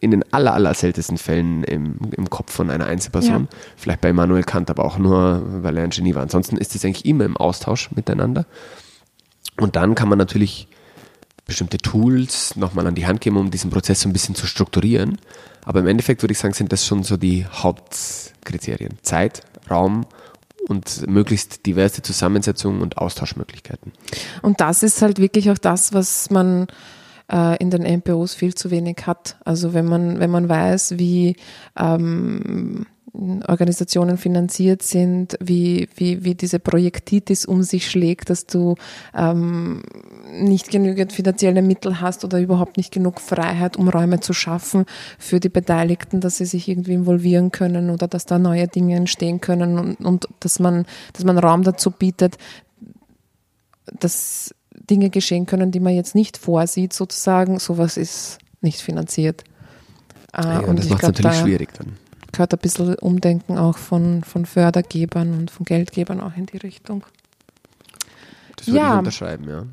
in 0.00 0.10
den 0.10 0.24
aller, 0.32 0.54
aller 0.54 0.74
seltensten 0.74 1.18
Fällen 1.18 1.64
im, 1.64 1.98
im 2.16 2.30
Kopf 2.30 2.52
von 2.52 2.70
einer 2.70 2.86
Einzelperson. 2.86 3.48
Ja. 3.50 3.58
Vielleicht 3.76 4.00
bei 4.00 4.10
Immanuel 4.10 4.44
Kant, 4.44 4.70
aber 4.70 4.84
auch 4.84 4.98
nur, 4.98 5.42
weil 5.62 5.76
er 5.76 5.84
ein 5.84 5.90
Genie 5.90 6.14
war. 6.14 6.22
Ansonsten 6.22 6.56
ist 6.56 6.74
es 6.74 6.84
eigentlich 6.84 7.06
immer 7.06 7.24
im 7.24 7.36
Austausch 7.36 7.90
miteinander. 7.92 8.46
Und 9.58 9.76
dann 9.76 9.94
kann 9.94 10.08
man 10.08 10.18
natürlich 10.18 10.68
bestimmte 11.46 11.78
Tools 11.78 12.56
nochmal 12.56 12.86
an 12.86 12.94
die 12.94 13.06
Hand 13.06 13.20
geben, 13.20 13.36
um 13.36 13.50
diesen 13.50 13.70
Prozess 13.70 14.00
so 14.00 14.08
ein 14.08 14.12
bisschen 14.12 14.34
zu 14.34 14.46
strukturieren. 14.46 15.18
Aber 15.64 15.80
im 15.80 15.86
Endeffekt 15.86 16.22
würde 16.22 16.32
ich 16.32 16.38
sagen, 16.38 16.54
sind 16.54 16.72
das 16.72 16.86
schon 16.86 17.02
so 17.02 17.16
die 17.16 17.46
Hauptkriterien. 17.46 18.98
Zeit, 19.02 19.42
Raum 19.70 20.06
und 20.68 21.06
möglichst 21.06 21.66
diverse 21.66 22.02
Zusammensetzungen 22.02 22.80
und 22.80 22.98
Austauschmöglichkeiten. 22.98 23.92
Und 24.42 24.60
das 24.60 24.82
ist 24.82 25.02
halt 25.02 25.18
wirklich 25.18 25.50
auch 25.50 25.58
das, 25.58 25.92
was 25.92 26.30
man 26.30 26.66
äh, 27.30 27.56
in 27.58 27.70
den 27.70 27.82
MPOs 27.82 28.34
viel 28.34 28.54
zu 28.54 28.70
wenig 28.70 28.98
hat. 29.06 29.36
Also 29.44 29.74
wenn 29.74 29.86
man, 29.86 30.20
wenn 30.20 30.30
man 30.30 30.48
weiß, 30.48 30.98
wie 30.98 31.36
ähm, 31.78 32.86
Organisationen 33.14 34.18
finanziert 34.18 34.82
sind, 34.82 35.36
wie, 35.40 35.88
wie, 35.94 36.24
wie 36.24 36.34
diese 36.34 36.58
Projektitis 36.58 37.46
um 37.46 37.62
sich 37.62 37.88
schlägt, 37.88 38.28
dass 38.28 38.46
du 38.46 38.74
ähm, 39.14 39.82
nicht 40.32 40.70
genügend 40.70 41.12
finanzielle 41.12 41.62
Mittel 41.62 42.00
hast 42.00 42.24
oder 42.24 42.40
überhaupt 42.40 42.76
nicht 42.76 42.92
genug 42.92 43.20
Freiheit, 43.20 43.76
um 43.76 43.88
Räume 43.88 44.18
zu 44.18 44.32
schaffen 44.32 44.84
für 45.16 45.38
die 45.38 45.48
Beteiligten, 45.48 46.20
dass 46.20 46.38
sie 46.38 46.44
sich 46.44 46.68
irgendwie 46.68 46.94
involvieren 46.94 47.52
können 47.52 47.90
oder 47.90 48.08
dass 48.08 48.26
da 48.26 48.40
neue 48.40 48.66
Dinge 48.66 48.96
entstehen 48.96 49.40
können 49.40 49.78
und, 49.78 50.00
und 50.00 50.26
dass 50.40 50.58
man, 50.58 50.84
dass 51.12 51.24
man 51.24 51.38
Raum 51.38 51.62
dazu 51.62 51.92
bietet, 51.92 52.36
dass 54.00 54.52
Dinge 54.74 55.10
geschehen 55.10 55.46
können, 55.46 55.70
die 55.70 55.80
man 55.80 55.94
jetzt 55.94 56.14
nicht 56.14 56.36
vorsieht, 56.36 56.92
sozusagen. 56.92 57.58
Sowas 57.58 57.96
ist 57.96 58.38
nicht 58.60 58.80
finanziert. 58.80 59.44
Äh, 60.32 60.42
ja, 60.42 60.60
und 60.60 60.78
das 60.78 60.88
macht 60.88 61.02
es 61.02 61.08
natürlich 61.08 61.32
da 61.32 61.42
schwierig 61.44 61.68
dann. 61.74 61.96
Gehört 62.32 62.52
ein 62.52 62.58
bisschen 62.58 62.94
Umdenken 62.96 63.58
auch 63.58 63.78
von, 63.78 64.24
von 64.24 64.44
Fördergebern 64.44 65.32
und 65.38 65.50
von 65.50 65.64
Geldgebern 65.64 66.20
auch 66.20 66.36
in 66.36 66.46
die 66.46 66.56
Richtung. 66.56 67.04
Das 68.56 68.66
würde 68.66 68.78
ja, 68.78 68.92
ich 68.92 68.98
unterschreiben, 68.98 69.48
ja. 69.48 69.66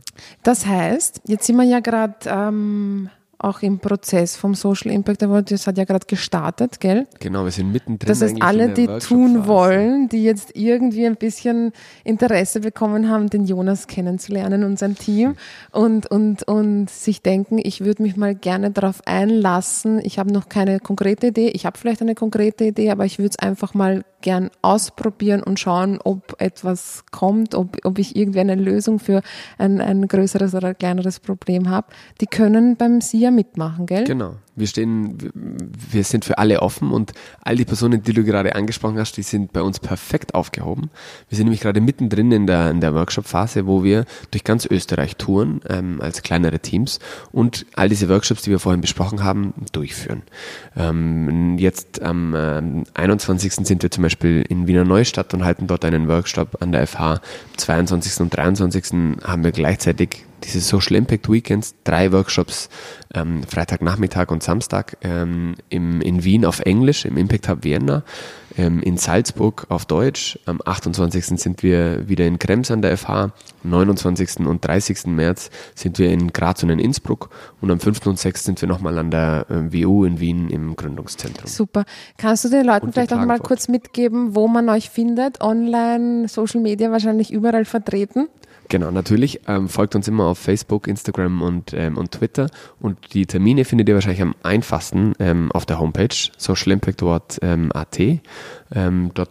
Das 0.44 0.66
heißt, 0.66 1.22
jetzt 1.26 1.46
sind 1.46 1.56
wir 1.56 1.64
ja 1.64 1.80
gerade 1.80 2.16
ähm, 2.26 3.10
auch 3.44 3.62
im 3.62 3.80
Prozess 3.80 4.36
vom 4.36 4.56
Social 4.56 4.92
Impact 4.92 5.24
Award. 5.24 5.52
Das 5.52 5.68
hat 5.68 5.78
ja 5.78 5.84
gerade 5.84 6.06
gestartet, 6.06 6.80
gell? 6.80 7.08
Genau, 7.20 7.44
wir 7.44 7.52
sind 7.52 7.72
mittendrin. 7.72 8.08
Das 8.08 8.22
heißt, 8.22 8.42
alle, 8.42 8.70
die 8.70 8.88
tun 9.00 9.48
wollen, 9.48 10.10
die 10.10 10.24
jetzt 10.24 10.56
irgendwie 10.56 11.06
ein 11.06 11.16
bisschen 11.16 11.72
Interesse 12.04 12.60
bekommen 12.60 13.10
haben, 13.10 13.30
den 13.30 13.46
Jonas 13.46 13.88
kennenzulernen 13.88 14.64
und 14.64 14.78
sein 14.80 14.96
Team 14.96 15.36
und, 15.72 16.08
und, 16.08 16.44
und 16.44 16.90
sich 16.90 17.22
denken, 17.22 17.60
ich 17.62 17.84
würde 17.84 18.04
mich 18.04 18.16
mal 18.16 18.36
gerne 18.36 18.72
darauf 18.72 19.02
einlassen. 19.06 20.00
Ich 20.04 20.20
habe 20.20 20.32
noch 20.32 20.50
keine 20.50 20.80
konkrete 20.80 21.28
Idee. 21.28 21.50
Ich 21.50 21.66
habe 21.66 21.78
vielleicht 21.78 22.02
eine 22.02 22.16
konkrete 22.16 22.66
Idee, 22.66 22.92
aber 22.92 23.06
ich 23.06 23.20
würde 23.20 23.30
es 23.30 23.40
einfach 23.40 23.74
mal 23.74 24.04
gern 24.22 24.52
ausprobieren 24.62 25.44
und 25.44 25.60
schauen, 25.60 26.00
ob 26.04 26.40
etwas 26.40 27.04
kommt, 27.12 27.56
ob, 27.56 27.78
ob 27.84 28.00
ich 28.00 28.16
irgendwie 28.16 28.40
eine 28.40 28.56
Lösung 28.56 29.00
für 29.00 29.22
ein, 29.58 29.82
ein 29.82 30.08
größeres 30.08 30.56
oder 30.56 30.74
kleineres 30.74 31.20
Problem 31.20 31.70
habe. 31.70 31.88
Die 32.22 32.28
können 32.28 32.78
beim 32.78 33.02
SIA 33.32 33.36
mitmachen, 33.36 33.86
gell? 33.86 34.04
Genau. 34.04 34.36
Wir 34.56 34.68
stehen, 34.68 35.18
wir 35.34 36.04
sind 36.04 36.26
für 36.26 36.38
alle 36.38 36.62
offen 36.62 36.92
und 36.92 37.14
all 37.42 37.56
die 37.56 37.66
Personen, 37.66 38.04
die 38.04 38.14
du 38.14 38.24
gerade 38.24 38.56
angesprochen 38.56 39.00
hast, 39.00 39.14
die 39.18 39.24
sind 39.24 39.54
bei 39.54 39.62
uns 39.62 39.80
perfekt 39.80 40.36
aufgehoben. 40.36 40.92
Wir 41.30 41.38
sind 41.38 41.46
nämlich 41.46 41.62
gerade 41.62 41.82
mittendrin 41.82 42.32
in 42.32 42.48
der, 42.48 42.70
in 42.70 42.82
der 42.82 42.94
Workshop-Phase, 42.94 43.66
wo 43.66 43.84
wir 43.84 44.06
durch 44.30 44.44
ganz 44.44 44.66
Österreich 44.66 45.16
touren, 45.16 45.62
ähm, 45.70 46.00
als 46.02 46.22
kleinere 46.22 46.60
Teams 46.60 47.00
und 47.32 47.66
all 47.76 47.90
diese 47.90 48.10
Workshops, 48.10 48.44
die 48.44 48.52
wir 48.52 48.60
vorhin 48.60 48.82
besprochen 48.82 49.24
haben, 49.24 49.54
durchführen. 49.72 50.24
Ähm, 50.76 51.58
jetzt 51.58 52.02
am 52.02 52.36
ähm, 52.38 52.84
21. 52.94 53.54
sind 53.54 53.82
wir 53.82 53.90
zum 53.90 54.04
Beispiel 54.04 54.46
in 54.48 54.68
Wiener 54.68 54.84
Neustadt 54.84 55.34
und 55.34 55.46
halten 55.46 55.68
dort 55.68 55.86
einen 55.86 56.08
Workshop 56.08 56.62
an 56.62 56.72
der 56.72 56.86
FH. 56.86 57.12
Am 57.12 57.20
22. 57.58 58.20
und 58.22 58.36
23. 58.36 58.84
haben 59.24 59.44
wir 59.44 59.52
gleichzeitig 59.52 60.26
diese 60.44 60.60
Social 60.60 60.96
Impact 60.96 61.30
Weekends, 61.30 61.76
drei 61.84 62.12
Workshops, 62.12 62.70
ähm, 63.14 63.44
Freitagnachmittag 63.44 64.30
und 64.30 64.44
Samstag 64.44 64.98
ähm, 65.02 65.56
im, 65.70 66.02
in 66.02 66.24
Wien 66.24 66.46
auf 66.46 66.60
Englisch, 66.62 67.06
im 67.06 67.18
Impact 67.18 67.50
Hub 67.50 67.64
Vienna, 67.64 68.04
ähm, 68.58 68.82
in 68.82 68.98
Salzburg 68.98 69.66
auf 69.70 69.86
Deutsch. 69.86 70.40
Am 70.46 70.60
28. 70.64 71.26
sind 71.40 71.64
wir 71.64 72.08
wieder 72.08 72.26
in 72.26 72.40
Krems 72.40 72.72
an 72.72 72.82
der 72.82 72.98
FH, 72.98 73.32
am 73.64 73.70
29. 73.70 74.46
und 74.48 74.66
30. 74.66 75.08
März 75.08 75.50
sind 75.76 76.00
wir 76.00 76.12
in 76.12 76.32
Graz 76.34 76.64
und 76.64 76.70
in 76.70 76.80
Innsbruck 76.80 77.30
und 77.62 77.72
am 77.72 77.80
5. 77.80 78.06
und 78.08 78.20
6. 78.20 78.44
sind 78.44 78.62
wir 78.62 78.68
nochmal 78.68 78.98
an 78.98 79.12
der 79.12 79.46
äh, 79.50 79.74
WU 79.74 80.06
in 80.06 80.20
Wien 80.20 80.50
im 80.50 80.76
Gründungszentrum. 80.76 81.48
Super. 81.48 81.86
Kannst 82.18 82.46
du 82.46 82.50
den 82.50 82.66
Leuten 82.66 82.92
vielleicht 82.92 83.14
auch 83.14 83.26
mal 83.26 83.40
kurz 83.40 83.68
mitgeben, 83.68 84.36
wo 84.36 84.48
man 84.48 84.70
euch 84.70 84.90
findet? 84.90 85.42
Online, 85.42 86.28
Social 86.28 86.62
Media 86.62 86.92
wahrscheinlich 86.92 87.32
überall 87.32 87.66
vertreten? 87.66 88.28
Genau, 88.72 88.90
natürlich. 88.90 89.42
Ähm, 89.50 89.68
folgt 89.68 89.96
uns 89.96 90.08
immer 90.08 90.28
auf 90.28 90.38
Facebook, 90.38 90.88
Instagram 90.88 91.42
und, 91.42 91.74
ähm, 91.74 91.98
und 91.98 92.14
Twitter. 92.14 92.50
Und 92.80 93.14
die 93.14 93.26
Termine 93.26 93.66
findet 93.66 93.90
ihr 93.90 93.96
wahrscheinlich 93.96 94.22
am 94.22 94.34
einfachsten 94.44 95.12
ähm, 95.20 95.52
auf 95.52 95.66
der 95.66 95.78
Homepage 95.78 96.16
socialimpactaward.at. 96.38 98.00
Ähm, 98.00 99.12
dort 99.14 99.30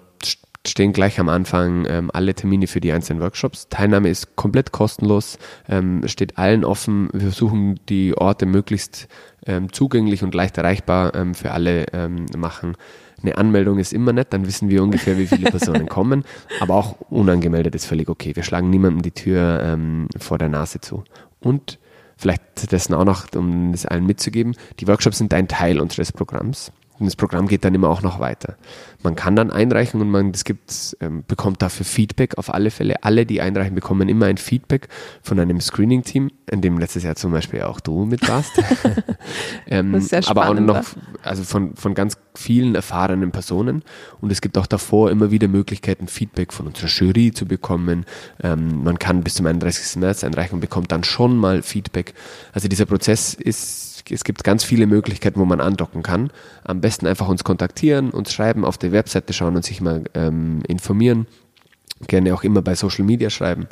stehen 0.66 0.92
gleich 0.92 1.18
am 1.18 1.30
Anfang 1.30 1.86
ähm, 1.88 2.10
alle 2.12 2.34
Termine 2.34 2.66
für 2.66 2.82
die 2.82 2.92
einzelnen 2.92 3.22
Workshops. 3.22 3.70
Teilnahme 3.70 4.10
ist 4.10 4.36
komplett 4.36 4.72
kostenlos, 4.72 5.38
ähm, 5.70 6.06
steht 6.06 6.36
allen 6.36 6.62
offen. 6.62 7.08
Wir 7.14 7.22
versuchen 7.22 7.80
die 7.88 8.14
Orte 8.14 8.44
möglichst 8.44 9.08
ähm, 9.46 9.72
zugänglich 9.72 10.22
und 10.22 10.34
leicht 10.34 10.58
erreichbar 10.58 11.14
ähm, 11.14 11.34
für 11.34 11.52
alle 11.52 11.86
ähm, 11.94 12.26
machen. 12.36 12.76
Eine 13.22 13.36
Anmeldung 13.36 13.78
ist 13.78 13.92
immer 13.92 14.12
nett, 14.12 14.28
dann 14.32 14.46
wissen 14.46 14.68
wir 14.70 14.82
ungefähr, 14.82 15.18
wie 15.18 15.26
viele 15.26 15.50
Personen 15.50 15.88
kommen. 15.88 16.24
Aber 16.60 16.74
auch 16.74 16.96
unangemeldet 17.10 17.74
ist 17.74 17.86
völlig 17.86 18.08
okay. 18.08 18.34
Wir 18.34 18.42
schlagen 18.42 18.70
niemandem 18.70 19.02
die 19.02 19.10
Tür 19.10 19.60
ähm, 19.62 20.08
vor 20.18 20.38
der 20.38 20.48
Nase 20.48 20.80
zu. 20.80 21.04
Und 21.40 21.78
vielleicht 22.16 22.70
dessen 22.72 22.94
auch 22.94 23.04
noch, 23.04 23.26
um 23.34 23.72
es 23.72 23.86
allen 23.86 24.06
mitzugeben, 24.06 24.54
die 24.78 24.86
Workshops 24.86 25.18
sind 25.18 25.32
ein 25.34 25.48
Teil 25.48 25.80
unseres 25.80 26.12
Programms. 26.12 26.72
Und 27.00 27.06
das 27.06 27.16
Programm 27.16 27.48
geht 27.48 27.64
dann 27.64 27.74
immer 27.74 27.88
auch 27.88 28.02
noch 28.02 28.20
weiter. 28.20 28.56
Man 29.02 29.16
kann 29.16 29.34
dann 29.34 29.50
einreichen 29.50 30.02
und 30.02 30.10
man 30.10 30.32
das 30.32 30.44
gibt, 30.44 30.96
ähm, 31.00 31.24
bekommt 31.26 31.62
dafür 31.62 31.86
Feedback 31.86 32.36
auf 32.36 32.52
alle 32.52 32.70
Fälle. 32.70 33.02
Alle, 33.02 33.24
die 33.24 33.40
einreichen, 33.40 33.74
bekommen 33.74 34.10
immer 34.10 34.26
ein 34.26 34.36
Feedback 34.36 34.88
von 35.22 35.40
einem 35.40 35.60
Screening-Team, 35.60 36.30
in 36.50 36.60
dem 36.60 36.78
letztes 36.78 37.02
Jahr 37.02 37.16
zum 37.16 37.32
Beispiel 37.32 37.62
auch 37.62 37.80
du 37.80 38.04
mit 38.04 38.28
warst. 38.28 38.52
ähm, 39.66 39.92
das 39.92 40.04
ist 40.04 40.10
sehr 40.10 40.28
aber 40.28 40.48
auch 40.48 40.54
noch 40.54 40.84
also 41.22 41.42
von, 41.44 41.74
von 41.74 41.94
ganz 41.94 42.18
vielen 42.34 42.74
erfahrenen 42.74 43.32
Personen. 43.32 43.82
Und 44.20 44.30
es 44.30 44.42
gibt 44.42 44.58
auch 44.58 44.66
davor 44.66 45.10
immer 45.10 45.30
wieder 45.30 45.48
Möglichkeiten, 45.48 46.06
Feedback 46.06 46.52
von 46.52 46.66
unserer 46.66 46.88
Jury 46.88 47.32
zu 47.32 47.46
bekommen. 47.46 48.04
Ähm, 48.42 48.84
man 48.84 48.98
kann 48.98 49.22
bis 49.22 49.34
zum 49.34 49.46
31. 49.46 49.96
März 49.96 50.22
einreichen 50.22 50.56
und 50.56 50.60
bekommt 50.60 50.92
dann 50.92 51.04
schon 51.04 51.38
mal 51.38 51.62
Feedback. 51.62 52.12
Also 52.52 52.68
dieser 52.68 52.84
Prozess 52.84 53.32
ist 53.32 53.89
es 54.08 54.24
gibt 54.24 54.44
ganz 54.44 54.64
viele 54.64 54.86
Möglichkeiten, 54.86 55.40
wo 55.40 55.44
man 55.44 55.60
andocken 55.60 56.02
kann. 56.02 56.30
Am 56.64 56.80
besten 56.80 57.06
einfach 57.06 57.28
uns 57.28 57.44
kontaktieren, 57.44 58.10
uns 58.10 58.32
schreiben, 58.32 58.64
auf 58.64 58.78
der 58.78 58.92
Webseite 58.92 59.32
schauen 59.32 59.56
und 59.56 59.64
sich 59.64 59.80
mal 59.80 60.04
ähm, 60.14 60.62
informieren. 60.66 61.26
Gerne 62.06 62.34
auch 62.34 62.44
immer 62.44 62.62
bei 62.62 62.74
Social 62.74 63.04
Media 63.04 63.30
schreiben. 63.30 63.68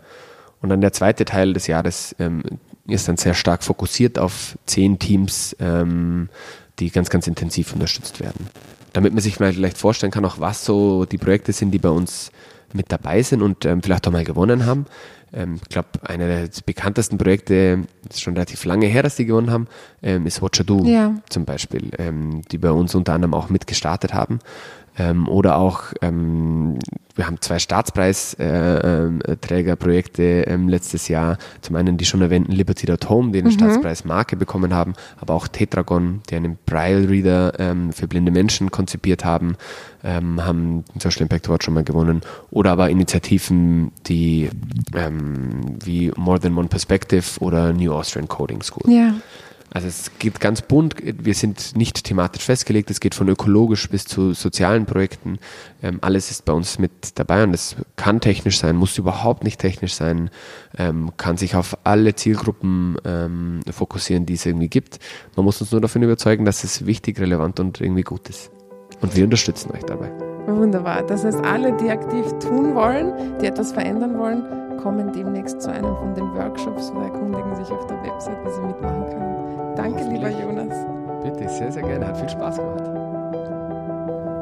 Und 0.61 0.71
dann 0.71 0.81
der 0.81 0.93
zweite 0.93 1.25
Teil 1.25 1.53
des 1.53 1.67
Jahres 1.67 2.15
ähm, 2.19 2.43
ist 2.87 3.09
dann 3.09 3.17
sehr 3.17 3.35
stark 3.35 3.63
fokussiert 3.63 4.19
auf 4.19 4.59
zehn 4.67 4.99
Teams, 4.99 5.57
ähm, 5.61 6.29
die 6.79 6.91
ganz, 6.91 7.11
ganz 7.11 7.27
intensiv 7.27 7.73
unterstützt 7.73 8.21
werden. 8.21 8.49
Damit 8.93 9.13
man 9.13 9.23
sich 9.23 9.41
mal 9.41 9.53
vielleicht 9.53 9.79
vorstellen 9.79 10.13
kann, 10.13 10.25
auch 10.25 10.41
was 10.41 10.65
so 10.65 11.05
die 11.05 11.19
Projekte 11.19 11.53
sind, 11.53 11.71
die 11.71 11.79
bei 11.79 11.91
uns 11.91 12.31
mit 12.73 12.91
dabei 12.91 13.23
sind 13.23 13.43
und 13.43 13.65
ähm, 13.65 13.83
vielleicht 13.83 14.07
auch 14.07 14.13
mal 14.13 14.25
gewonnen 14.25 14.67
haben. 14.67 14.87
Ähm, 15.33 15.57
ich 15.63 15.69
glaube, 15.69 15.89
einer 16.03 16.27
der 16.27 16.49
bekanntesten 16.65 17.19
Projekte, 17.19 17.85
das 18.07 18.17
ist 18.17 18.23
schon 18.23 18.35
relativ 18.35 18.65
lange 18.65 18.87
her, 18.87 19.03
dass 19.03 19.17
die 19.17 19.27
gewonnen 19.27 19.51
haben, 19.51 19.67
ähm, 20.03 20.27
ist 20.27 20.43
Watcher 20.43 20.65
Do 20.65 20.85
ja. 20.85 21.15
zum 21.29 21.45
Beispiel, 21.45 21.91
ähm, 21.99 22.43
die 22.51 22.59
bei 22.59 22.71
uns 22.71 22.95
unter 22.95 23.15
anderem 23.15 23.35
auch 23.35 23.49
mitgestartet 23.51 24.15
haben. 24.15 24.39
Ähm, 24.99 25.29
oder 25.29 25.57
auch, 25.57 25.85
ähm, 26.03 26.79
wir 27.15 27.27
haben 27.27 27.41
zwei 27.41 27.59
Staatspreisträgerprojekte 27.59 30.23
äh, 30.23 30.53
ähm, 30.53 30.69
letztes 30.69 31.09
Jahr. 31.09 31.39
Zum 31.61 31.77
einen 31.77 31.97
die 31.97 32.05
schon 32.05 32.21
erwähnten 32.21 32.53
Liberty 32.53 32.87
Home, 33.09 33.33
die 33.33 33.41
den 33.41 33.47
mhm. 33.47 33.53
Staatspreis 33.53 34.05
Marke 34.05 34.37
bekommen 34.37 34.75
haben, 34.75 34.93
aber 35.19 35.33
auch 35.35 35.49
Tetragon, 35.49 36.21
die 36.31 36.37
einen 36.37 36.59
Braille 36.67 37.09
Reader 37.09 37.59
ähm, 37.59 37.93
für 37.93 38.07
blinde 38.09 38.33
Menschen 38.33 38.71
konzipiert 38.71 39.25
haben, 39.25 39.57
ähm, 40.05 40.45
haben 40.45 40.85
den 40.95 41.01
Social 41.01 41.23
Impact 41.23 41.49
Award 41.49 41.65
schon 41.65 41.75
mal 41.75 41.85
gewonnen. 41.85 42.21
Oder 42.51 42.73
aber 42.73 42.91
Initiativen, 42.91 43.93
die 44.07 44.51
ähm, 44.95 45.79
wie 45.85 46.13
More 46.17 46.41
Than 46.41 46.57
One 46.57 46.69
Perspective 46.69 47.41
oder 47.41 47.73
New 47.73 47.93
Austrian 47.93 48.29
Coding 48.29 48.63
School. 48.63 48.93
Ja. 48.93 49.15
Also 49.71 49.87
es 49.87 50.11
geht 50.19 50.41
ganz 50.41 50.63
bunt. 50.63 50.97
Wir 51.03 51.35
sind 51.35 51.77
nicht 51.77 52.05
thematisch 52.05 52.45
festgelegt. 52.45 52.91
Es 52.91 53.01
geht 53.01 53.15
von 53.15 53.29
ökologisch 53.29 53.89
bis 53.89 54.05
zu 54.05 54.33
sozialen 54.33 54.87
Projekten. 54.87 55.39
Ähm, 55.83 55.99
alles 56.01 56.31
ist 56.31 56.45
bei 56.45 56.53
uns 56.53 56.79
mit 56.79 57.19
dabei 57.19 57.45
und 57.45 57.55
es 57.55 57.77
kann 57.97 58.21
technisch 58.21 58.59
sein, 58.59 58.77
muss 58.77 58.97
überhaupt 58.99 59.45
nicht 59.45 59.61
technisch 59.61 59.95
sein, 59.95 60.31
ähm, 60.79 61.13
kann 61.17 61.37
sich 61.37 61.55
auf 61.55 61.77
alle 61.85 62.15
Zielgruppen 62.15 62.97
ähm, 63.05 63.61
fokussieren, 63.71 64.27
die 64.27 64.35
es 64.35 64.47
irgendwie 64.47 64.69
gibt. 64.69 64.99
Man 65.37 65.45
muss 65.45 65.61
uns 65.61 65.71
nur 65.73 65.81
davon 65.81 66.03
überzeugen, 66.03 66.45
dass 66.45 66.65
es 66.65 66.87
wichtig, 66.87 67.21
relevant 67.21 67.61
und 67.61 67.81
irgendwie 67.81 68.03
gut 68.03 68.29
ist. 68.29 68.51
Und 69.01 69.15
wir 69.15 69.25
unterstützen 69.25 69.71
euch 69.73 69.85
dabei. 69.85 70.11
Wunderbar. 70.47 71.03
Das 71.03 71.25
heißt, 71.25 71.45
alle, 71.45 71.77
die 71.77 71.91
aktiv 71.91 72.25
tun 72.41 72.75
wollen, 72.75 73.39
die 73.41 73.47
etwas 73.47 73.73
verändern 73.73 74.19
wollen, 74.19 74.43
kommen 74.79 75.13
demnächst 75.13 75.61
zu 75.61 75.71
einem 75.71 75.95
von 75.97 76.15
den 76.15 76.35
Workshops 76.35 76.91
oder 76.91 77.05
erkundigen 77.05 77.55
sich 77.57 77.69
auf 77.71 77.87
der 77.87 78.03
Website, 78.03 78.39
wie 78.45 78.51
sie 78.51 78.61
mitmachen 78.63 79.07
können. 79.11 79.38
Danke, 79.79 80.03
lieber 80.11 80.29
Jonas. 80.29 80.75
Bitte, 81.23 81.49
sehr, 81.49 81.71
sehr 81.71 81.85
gerne. 81.85 82.09
Hat 82.09 82.17
viel 82.17 82.29
Spaß 82.29 82.57
gemacht. 82.57 82.83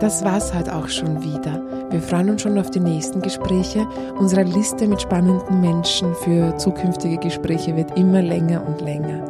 Das 0.00 0.24
war's 0.24 0.54
halt 0.54 0.72
auch 0.72 0.88
schon 0.88 1.22
wieder. 1.22 1.60
Wir 1.90 2.00
freuen 2.00 2.30
uns 2.30 2.40
schon 2.42 2.58
auf 2.58 2.70
die 2.70 2.80
nächsten 2.80 3.20
Gespräche. 3.20 3.86
Unsere 4.18 4.44
Liste 4.44 4.88
mit 4.88 5.02
spannenden 5.02 5.60
Menschen 5.60 6.14
für 6.16 6.56
zukünftige 6.56 7.18
Gespräche 7.18 7.76
wird 7.76 7.98
immer 7.98 8.22
länger 8.22 8.66
und 8.66 8.80
länger. 8.80 9.22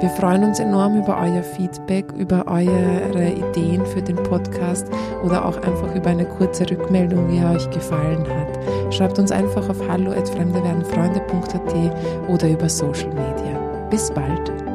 Wir 0.00 0.08
freuen 0.10 0.42
uns 0.42 0.58
enorm 0.58 0.98
über 0.98 1.16
euer 1.16 1.44
Feedback, 1.44 2.10
über 2.16 2.44
eure 2.48 3.30
Ideen 3.30 3.86
für 3.86 4.02
den 4.02 4.16
Podcast 4.16 4.88
oder 5.24 5.44
auch 5.44 5.62
einfach 5.62 5.94
über 5.94 6.10
eine 6.10 6.24
kurze 6.24 6.68
Rückmeldung, 6.68 7.30
wie 7.30 7.38
er 7.38 7.52
euch 7.52 7.70
gefallen 7.70 8.26
hat. 8.28 8.58
Schreibt 8.92 9.20
uns 9.20 9.30
einfach 9.30 9.68
auf 9.68 9.78
hallo@fremdewerdenfreunde.at 9.88 12.28
oder 12.28 12.48
über 12.48 12.68
Social 12.68 13.10
Media. 13.10 13.86
Bis 13.90 14.10
bald. 14.10 14.71